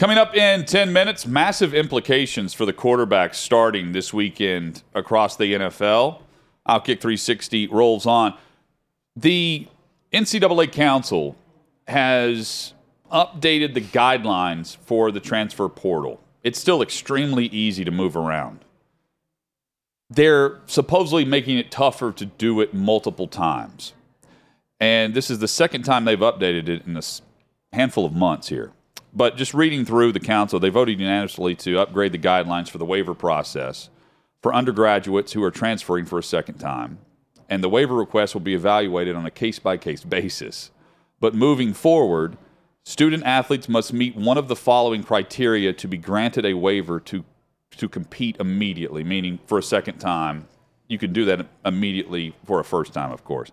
Coming 0.00 0.16
up 0.16 0.34
in 0.34 0.64
10 0.64 0.94
minutes, 0.94 1.26
massive 1.26 1.74
implications 1.74 2.54
for 2.54 2.64
the 2.64 2.72
quarterbacks 2.72 3.34
starting 3.34 3.92
this 3.92 4.14
weekend 4.14 4.82
across 4.94 5.36
the 5.36 5.52
NFL. 5.52 6.22
Outkick 6.66 7.02
360 7.02 7.66
rolls 7.66 8.06
on. 8.06 8.34
The 9.14 9.68
NCAA 10.10 10.72
Council 10.72 11.36
has 11.86 12.72
updated 13.12 13.74
the 13.74 13.82
guidelines 13.82 14.74
for 14.78 15.12
the 15.12 15.20
transfer 15.20 15.68
portal. 15.68 16.18
It's 16.42 16.58
still 16.58 16.80
extremely 16.80 17.48
easy 17.48 17.84
to 17.84 17.90
move 17.90 18.16
around. 18.16 18.60
They're 20.08 20.60
supposedly 20.64 21.26
making 21.26 21.58
it 21.58 21.70
tougher 21.70 22.10
to 22.12 22.24
do 22.24 22.62
it 22.62 22.72
multiple 22.72 23.28
times. 23.28 23.92
And 24.80 25.12
this 25.12 25.30
is 25.30 25.40
the 25.40 25.48
second 25.48 25.82
time 25.82 26.06
they've 26.06 26.18
updated 26.18 26.70
it 26.70 26.86
in 26.86 26.96
a 26.96 27.02
handful 27.76 28.06
of 28.06 28.14
months 28.14 28.48
here. 28.48 28.72
But 29.12 29.36
just 29.36 29.54
reading 29.54 29.84
through 29.84 30.12
the 30.12 30.20
council, 30.20 30.60
they 30.60 30.68
voted 30.68 31.00
unanimously 31.00 31.54
to 31.56 31.80
upgrade 31.80 32.12
the 32.12 32.18
guidelines 32.18 32.68
for 32.70 32.78
the 32.78 32.84
waiver 32.84 33.14
process 33.14 33.90
for 34.40 34.54
undergraduates 34.54 35.32
who 35.32 35.42
are 35.42 35.50
transferring 35.50 36.06
for 36.06 36.18
a 36.18 36.22
second 36.22 36.58
time. 36.58 36.98
And 37.48 37.62
the 37.62 37.68
waiver 37.68 37.94
request 37.94 38.34
will 38.34 38.40
be 38.40 38.54
evaluated 38.54 39.16
on 39.16 39.26
a 39.26 39.30
case 39.30 39.58
by 39.58 39.76
case 39.76 40.04
basis. 40.04 40.70
But 41.18 41.34
moving 41.34 41.74
forward, 41.74 42.38
student 42.84 43.24
athletes 43.24 43.68
must 43.68 43.92
meet 43.92 44.16
one 44.16 44.38
of 44.38 44.48
the 44.48 44.56
following 44.56 45.02
criteria 45.02 45.72
to 45.72 45.88
be 45.88 45.98
granted 45.98 46.46
a 46.46 46.54
waiver 46.54 47.00
to, 47.00 47.24
to 47.76 47.88
compete 47.88 48.36
immediately, 48.38 49.02
meaning 49.02 49.40
for 49.46 49.58
a 49.58 49.62
second 49.62 49.98
time. 49.98 50.46
You 50.86 50.98
can 50.98 51.12
do 51.12 51.24
that 51.26 51.46
immediately 51.64 52.34
for 52.44 52.60
a 52.60 52.64
first 52.64 52.94
time, 52.94 53.10
of 53.10 53.24
course 53.24 53.50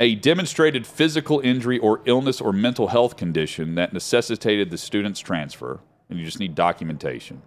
a 0.00 0.14
demonstrated 0.14 0.86
physical 0.86 1.40
injury 1.40 1.78
or 1.78 2.00
illness 2.06 2.40
or 2.40 2.52
mental 2.52 2.88
health 2.88 3.18
condition 3.18 3.74
that 3.74 3.92
necessitated 3.92 4.70
the 4.70 4.78
student's 4.78 5.20
transfer, 5.20 5.78
and 6.08 6.18
you 6.18 6.24
just 6.24 6.40
need 6.40 6.54
documentation, 6.54 7.42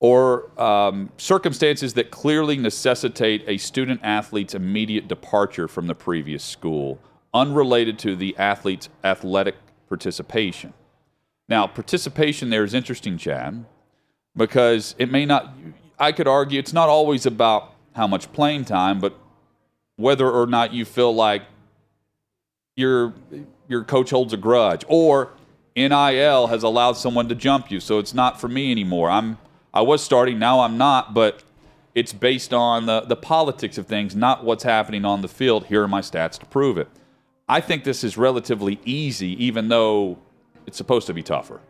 or 0.00 0.50
um, 0.60 1.10
circumstances 1.16 1.94
that 1.94 2.10
clearly 2.10 2.56
necessitate 2.56 3.44
a 3.46 3.56
student 3.56 4.00
athlete's 4.02 4.54
immediate 4.54 5.06
departure 5.06 5.68
from 5.68 5.86
the 5.86 5.94
previous 5.94 6.42
school, 6.42 7.00
unrelated 7.32 7.98
to 8.00 8.16
the 8.16 8.36
athlete's 8.36 8.88
athletic 9.04 9.54
participation. 9.88 10.74
Now, 11.48 11.66
participation 11.68 12.50
there 12.50 12.64
is 12.64 12.74
interesting, 12.74 13.16
Chad, 13.16 13.64
because 14.36 14.94
it 14.98 15.10
may 15.10 15.24
not, 15.24 15.54
I 15.98 16.10
could 16.12 16.28
argue 16.28 16.58
it's 16.58 16.72
not 16.72 16.88
always 16.88 17.26
about 17.26 17.74
how 17.94 18.06
much 18.06 18.32
playing 18.32 18.64
time, 18.64 18.98
but 18.98 19.18
whether 19.98 20.30
or 20.30 20.46
not 20.46 20.72
you 20.72 20.86
feel 20.86 21.14
like 21.14 21.42
your 22.76 23.12
your 23.68 23.84
coach 23.84 24.08
holds 24.10 24.32
a 24.32 24.36
grudge 24.38 24.84
or 24.88 25.32
NIL 25.76 26.46
has 26.46 26.62
allowed 26.62 26.94
someone 26.94 27.28
to 27.28 27.34
jump 27.34 27.70
you, 27.70 27.78
so 27.80 27.98
it's 27.98 28.14
not 28.14 28.40
for 28.40 28.48
me 28.48 28.70
anymore. 28.70 29.10
I'm 29.10 29.36
I 29.74 29.82
was 29.82 30.02
starting, 30.02 30.38
now 30.38 30.60
I'm 30.60 30.78
not, 30.78 31.12
but 31.12 31.42
it's 31.94 32.12
based 32.12 32.54
on 32.54 32.86
the, 32.86 33.02
the 33.02 33.16
politics 33.16 33.76
of 33.76 33.86
things, 33.86 34.16
not 34.16 34.42
what's 34.44 34.64
happening 34.64 35.04
on 35.04 35.20
the 35.20 35.28
field. 35.28 35.66
Here 35.66 35.82
are 35.82 35.88
my 35.88 36.00
stats 36.00 36.38
to 36.38 36.46
prove 36.46 36.78
it. 36.78 36.88
I 37.48 37.60
think 37.60 37.84
this 37.84 38.02
is 38.02 38.16
relatively 38.16 38.80
easy, 38.84 39.42
even 39.44 39.68
though 39.68 40.18
it's 40.66 40.76
supposed 40.78 41.06
to 41.08 41.14
be 41.14 41.22
tougher. 41.22 41.60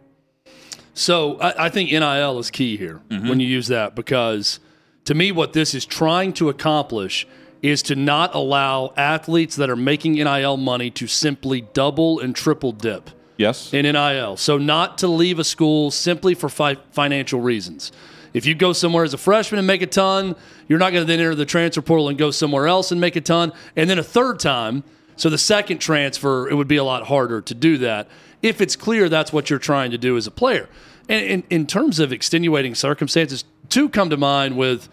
So 0.95 1.39
I, 1.41 1.67
I 1.67 1.69
think 1.71 1.91
NIL 1.91 2.39
is 2.39 2.51
key 2.51 2.77
here 2.77 3.01
Mm-hmm. 3.11 3.29
when 3.29 3.41
you 3.41 3.47
use 3.47 3.67
that 3.69 3.95
because 3.95 4.61
to 5.05 5.15
me, 5.15 5.33
what 5.33 5.53
this 5.55 5.75
is 5.75 5.85
trying 5.87 6.33
to 6.35 6.49
accomplish 6.49 7.27
is 7.63 7.83
to 7.83 7.97
not 7.97 8.35
allow 8.35 8.93
athletes 8.97 9.57
that 9.57 9.69
are 9.69 9.77
making 9.77 10.13
NIL 10.15 10.57
money 10.57 10.91
to 10.93 11.07
simply 11.07 11.63
double 11.73 12.21
and 12.21 12.35
triple 12.35 12.73
dip 12.73 13.11
Yes. 13.37 13.73
in 13.73 13.85
NIL. 13.85 14.37
So 14.37 14.59
not 14.59 14.99
to 14.99 15.09
leave 15.09 15.39
a 15.39 15.45
school 15.45 15.91
simply 15.91 16.35
for 16.35 16.49
fi- 16.49 16.77
financial 16.93 17.41
reasons. 17.41 17.93
If 18.35 18.47
you 18.47 18.55
go 18.55 18.73
somewhere 18.73 19.05
as 19.05 19.15
a 19.15 19.19
freshman 19.19 19.59
and 19.59 19.67
make 19.67 19.83
a 19.83 19.87
ton, 19.87 20.37
you're 20.69 20.79
not 20.79 20.93
going 20.93 21.05
to 21.05 21.07
then 21.11 21.19
enter 21.21 21.35
the 21.35 21.47
transfer 21.47 21.81
portal 21.83 22.09
and 22.09 22.19
go 22.19 22.31
somewhere 22.31 22.67
else 22.69 22.93
and 22.93 23.01
make 23.01 23.17
a 23.17 23.21
ton. 23.21 23.53
And 23.75 23.89
then 23.89 23.99
a 23.99 24.03
third 24.03 24.39
time, 24.39 24.85
so 25.17 25.31
the 25.31 25.39
second 25.39 25.79
transfer, 25.79 26.49
it 26.49 26.55
would 26.55 26.69
be 26.69 26.77
a 26.77 26.85
lot 26.85 27.07
harder 27.07 27.41
to 27.41 27.55
do 27.55 27.79
that 27.79 28.09
if 28.43 28.61
it's 28.61 28.77
clear 28.77 29.09
that's 29.09 29.33
what 29.33 29.51
you're 29.51 29.59
trying 29.59 29.91
to 29.91 29.99
do 29.99 30.17
as 30.17 30.27
a 30.27 30.31
player. 30.31 30.69
And 31.09 31.25
in, 31.25 31.45
in 31.51 31.67
terms 31.67 31.99
of 31.99 32.13
extenuating 32.13 32.75
circumstances, 32.75 33.45
two 33.69 33.89
come 33.89 34.11
to 34.11 34.17
mind 34.17 34.57
with 34.57 34.89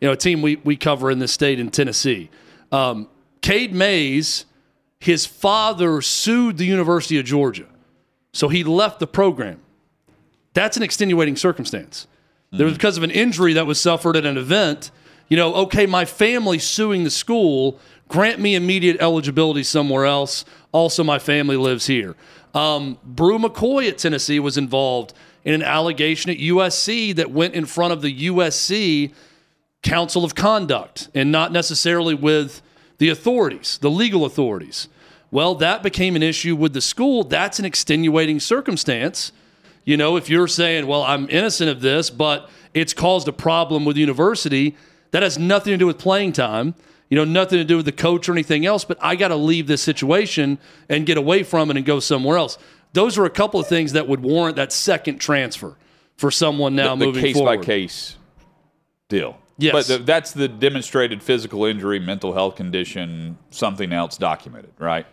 you 0.00 0.08
know 0.08 0.12
a 0.12 0.16
team 0.16 0.42
we, 0.42 0.56
we 0.56 0.76
cover 0.76 1.10
in 1.10 1.18
this 1.18 1.32
state 1.32 1.58
in 1.60 1.70
Tennessee. 1.70 2.30
Um, 2.70 3.08
Cade 3.40 3.74
Mays, 3.74 4.44
his 4.98 5.26
father 5.26 6.02
sued 6.02 6.58
the 6.58 6.66
University 6.66 7.18
of 7.18 7.24
Georgia. 7.24 7.66
So 8.32 8.48
he 8.48 8.64
left 8.64 9.00
the 9.00 9.06
program. 9.06 9.60
That's 10.54 10.76
an 10.76 10.82
extenuating 10.82 11.36
circumstance. 11.36 12.06
There 12.50 12.64
was 12.64 12.74
because 12.74 12.96
of 12.96 13.02
an 13.02 13.10
injury 13.10 13.52
that 13.54 13.66
was 13.66 13.80
suffered 13.80 14.16
at 14.16 14.24
an 14.24 14.38
event. 14.38 14.90
You 15.28 15.36
know, 15.36 15.54
okay, 15.54 15.86
my 15.86 16.04
family 16.04 16.58
suing 16.58 17.04
the 17.04 17.10
school. 17.10 17.78
Grant 18.08 18.40
me 18.40 18.54
immediate 18.54 18.96
eligibility 19.00 19.62
somewhere 19.62 20.06
else. 20.06 20.46
Also, 20.72 21.04
my 21.04 21.18
family 21.18 21.56
lives 21.56 21.86
here. 21.86 22.16
Um, 22.54 22.98
Bru 23.04 23.38
McCoy 23.38 23.88
at 23.88 23.98
Tennessee 23.98 24.40
was 24.40 24.56
involved 24.56 25.12
in 25.44 25.52
an 25.52 25.62
allegation 25.62 26.30
at 26.30 26.38
USC 26.38 27.14
that 27.16 27.30
went 27.30 27.54
in 27.54 27.66
front 27.66 27.92
of 27.92 28.00
the 28.00 28.28
USC 28.28 29.12
Council 29.82 30.24
of 30.24 30.34
Conduct 30.34 31.08
and 31.14 31.30
not 31.30 31.52
necessarily 31.52 32.14
with 32.14 32.62
the 32.98 33.08
authorities, 33.08 33.78
the 33.80 33.90
legal 33.90 34.24
authorities. 34.24 34.88
Well, 35.30 35.54
that 35.56 35.82
became 35.82 36.16
an 36.16 36.22
issue 36.22 36.56
with 36.56 36.72
the 36.72 36.80
school. 36.80 37.22
That's 37.22 37.58
an 37.58 37.64
extenuating 37.64 38.40
circumstance. 38.40 39.32
You 39.84 39.96
know, 39.96 40.16
if 40.16 40.28
you're 40.28 40.48
saying, 40.48 40.86
well, 40.86 41.02
I'm 41.02 41.28
innocent 41.30 41.70
of 41.70 41.80
this, 41.80 42.10
but 42.10 42.50
it's 42.74 42.92
caused 42.92 43.28
a 43.28 43.32
problem 43.32 43.84
with 43.84 43.96
the 43.96 44.00
university, 44.00 44.76
that 45.10 45.22
has 45.22 45.38
nothing 45.38 45.72
to 45.72 45.76
do 45.76 45.86
with 45.86 45.98
playing 45.98 46.32
time, 46.32 46.74
you 47.08 47.16
know, 47.16 47.24
nothing 47.24 47.58
to 47.58 47.64
do 47.64 47.76
with 47.76 47.86
the 47.86 47.92
coach 47.92 48.28
or 48.28 48.32
anything 48.32 48.66
else, 48.66 48.84
but 48.84 48.98
I 49.00 49.16
got 49.16 49.28
to 49.28 49.36
leave 49.36 49.66
this 49.66 49.80
situation 49.80 50.58
and 50.88 51.06
get 51.06 51.16
away 51.16 51.42
from 51.42 51.70
it 51.70 51.76
and 51.76 51.86
go 51.86 52.00
somewhere 52.00 52.36
else. 52.36 52.58
Those 52.92 53.16
are 53.16 53.24
a 53.24 53.30
couple 53.30 53.60
of 53.60 53.66
things 53.66 53.92
that 53.92 54.08
would 54.08 54.20
warrant 54.20 54.56
that 54.56 54.72
second 54.72 55.18
transfer 55.18 55.76
for 56.16 56.30
someone 56.30 56.74
now 56.74 56.94
the, 56.94 57.00
the 57.00 57.06
moving 57.06 57.22
case 57.22 57.36
forward. 57.36 57.60
by 57.60 57.64
case 57.64 58.16
deal. 59.08 59.38
Yes. 59.58 59.72
But 59.72 59.86
the, 59.86 59.98
that's 60.04 60.32
the 60.32 60.46
demonstrated 60.46 61.22
physical 61.22 61.64
injury, 61.64 61.98
mental 61.98 62.32
health 62.32 62.54
condition, 62.54 63.36
something 63.50 63.92
else 63.92 64.16
documented, 64.16 64.72
right? 64.78 65.06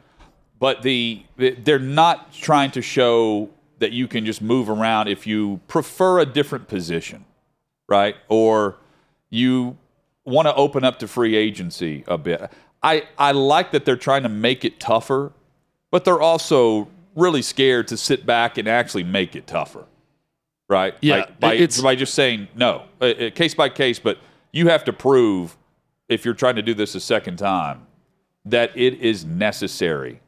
But 0.60 0.84
the 0.84 1.24
they're 1.36 1.80
not 1.80 2.32
trying 2.32 2.72
to 2.72 2.82
show 2.82 3.50
that 3.80 3.92
you 3.92 4.08
can 4.08 4.26
just 4.26 4.42
move 4.42 4.70
around 4.70 5.08
if 5.08 5.28
you 5.28 5.60
prefer 5.68 6.20
a 6.20 6.26
different 6.26 6.68
position, 6.68 7.26
right? 7.90 8.16
Or 8.30 8.78
you 9.30 9.78
want 10.24 10.48
to 10.48 10.56
open 10.56 10.84
up 10.84 11.00
to 11.00 11.08
free 11.08 11.36
agency 11.36 12.04
a 12.08 12.18
bit. 12.18 12.50
I, 12.82 13.04
I 13.18 13.32
like 13.32 13.72
that 13.72 13.84
they're 13.84 13.98
trying 13.98 14.24
to 14.24 14.30
make 14.30 14.64
it 14.64 14.80
tougher, 14.80 15.34
but 15.92 16.06
they're 16.06 16.22
also 16.22 16.88
really 17.16 17.42
scared 17.42 17.88
to 17.88 17.98
sit 17.98 18.26
back 18.26 18.58
and 18.58 18.68
actually 18.68 19.04
make 19.04 19.36
it 19.36 19.48
tougher 19.48 19.86
right? 20.68 20.96
Yeah, 21.02 21.18
Like, 21.18 21.40
by, 21.40 21.68
by 21.84 21.96
just 21.96 22.14
saying 22.14 22.48
no, 22.56 22.84
uh, 23.02 23.06
uh, 23.06 23.30
case 23.32 23.54
by 23.54 23.70
case, 23.70 24.00
but 24.00 24.18
you 24.56 24.70
have 24.70 24.84
to 24.86 24.94
prove 24.94 25.58
if 26.08 26.24
you're 26.24 26.34
trying 26.34 26.56
to 26.56 26.62
do 26.62 26.74
this 26.74 26.96
a 26.96 27.00
second 27.00 27.36
time 27.38 27.86
that 28.46 28.72
it 28.78 28.94
is 29.02 29.26
necessary 29.26 30.22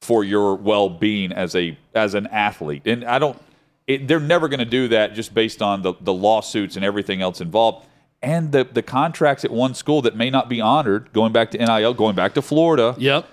for 0.00 0.22
your 0.22 0.54
well-being 0.54 1.32
as 1.32 1.54
a 1.56 1.76
as 1.94 2.14
an 2.14 2.26
athlete. 2.28 2.82
And 2.86 3.04
I 3.04 3.18
don't 3.18 3.36
it, 3.86 4.06
they're 4.08 4.20
never 4.20 4.48
going 4.48 4.60
to 4.60 4.64
do 4.64 4.88
that 4.88 5.14
just 5.14 5.32
based 5.34 5.62
on 5.62 5.82
the, 5.82 5.94
the 6.00 6.12
lawsuits 6.12 6.76
and 6.76 6.84
everything 6.84 7.22
else 7.22 7.40
involved 7.40 7.86
and 8.22 8.52
the 8.52 8.64
the 8.64 8.82
contracts 8.82 9.44
at 9.44 9.50
one 9.50 9.74
school 9.74 10.02
that 10.02 10.16
may 10.16 10.30
not 10.30 10.48
be 10.48 10.60
honored 10.60 11.12
going 11.12 11.32
back 11.32 11.50
to 11.52 11.58
NIL, 11.58 11.92
going 11.94 12.14
back 12.14 12.34
to 12.34 12.42
Florida. 12.42 12.94
Yep. 12.98 13.26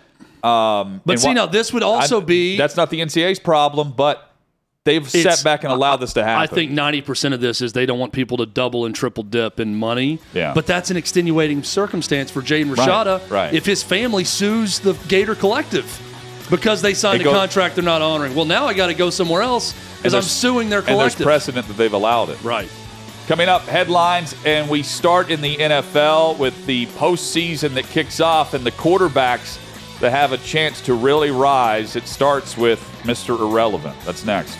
Um, 0.43 1.01
But 1.05 1.19
see, 1.19 1.27
wha- 1.27 1.33
now 1.33 1.45
this 1.45 1.71
would 1.71 1.83
also 1.83 2.21
I- 2.21 2.25
be- 2.25 2.57
that's 2.57 2.75
not 2.75 2.89
the 2.89 2.99
NCAA's 3.01 3.39
problem, 3.39 3.93
but 3.95 4.32
they've 4.85 5.15
It's- 5.15 5.37
set 5.37 5.43
back 5.43 5.63
and 5.63 5.71
allowed 5.71 5.97
this 5.97 6.13
to 6.13 6.23
happen. 6.23 6.41
I 6.41 6.47
think 6.47 6.71
90% 6.71 7.33
of 7.33 7.39
this 7.41 7.61
is 7.61 7.71
they 7.73 7.85
don't 7.85 7.99
want 7.99 8.11
people 8.11 8.37
to 8.37 8.45
double 8.45 8.85
and 8.85 8.93
triple 8.93 9.23
dip 9.23 9.59
in 9.59 9.75
money. 9.75 10.19
Yeah. 10.33 10.53
But 10.53 10.65
that's 10.67 10.91
an 10.91 10.97
extenuating 10.97 11.63
circumstance 11.63 12.29
for 12.29 12.41
Jaden 12.41 12.75
Rashada 12.75 13.29
right. 13.29 13.53
if 13.53 13.65
his 13.65 13.81
family 13.81 14.23
sues 14.25 14.79
the 14.79 14.93
Gator 15.07 15.35
Collective 15.35 15.85
because 16.49 16.81
they 16.81 16.93
signed 16.93 17.21
It 17.21 17.21
a 17.21 17.23
goes- 17.25 17.33
contract 17.37 17.75
they're 17.75 17.83
not 17.83 18.01
honoring. 18.01 18.35
Well, 18.35 18.45
now 18.45 18.65
I 18.65 18.73
got 18.73 18.87
to 18.87 18.93
go 18.93 19.09
somewhere 19.09 19.41
else 19.41 19.73
because 19.97 20.13
I'm 20.13 20.21
suing 20.21 20.69
their 20.69 20.79
And 20.85 20.99
there's 20.99 21.15
precedent 21.15 21.67
that 21.69 21.77
they've 21.77 21.93
allowed 21.93 22.29
it. 22.29 22.41
right. 22.43 22.67
Coming 23.25 23.47
up, 23.47 23.65
headlines, 23.67 24.35
and 24.43 24.69
we 24.69 24.83
start 24.83 25.31
in 25.31 25.39
the 25.39 25.55
NFL 25.55 26.37
with 26.37 26.65
the 26.65 26.87
postseason 26.87 27.73
that 27.75 27.85
kicks 27.87 28.19
off 28.19 28.53
and 28.53 28.65
the 28.65 28.71
quarterbacks 28.71 29.57
that 30.01 30.11
have 30.11 30.33
a 30.33 30.37
chance 30.39 30.81
to 30.81 30.93
really 30.93 31.31
rise. 31.31 31.95
It 31.95 32.05
starts 32.05 32.57
with 32.57 32.81
Mr. 33.03 33.39
Irrelevant. 33.39 33.95
That's 34.05 34.25
next. 34.25 34.57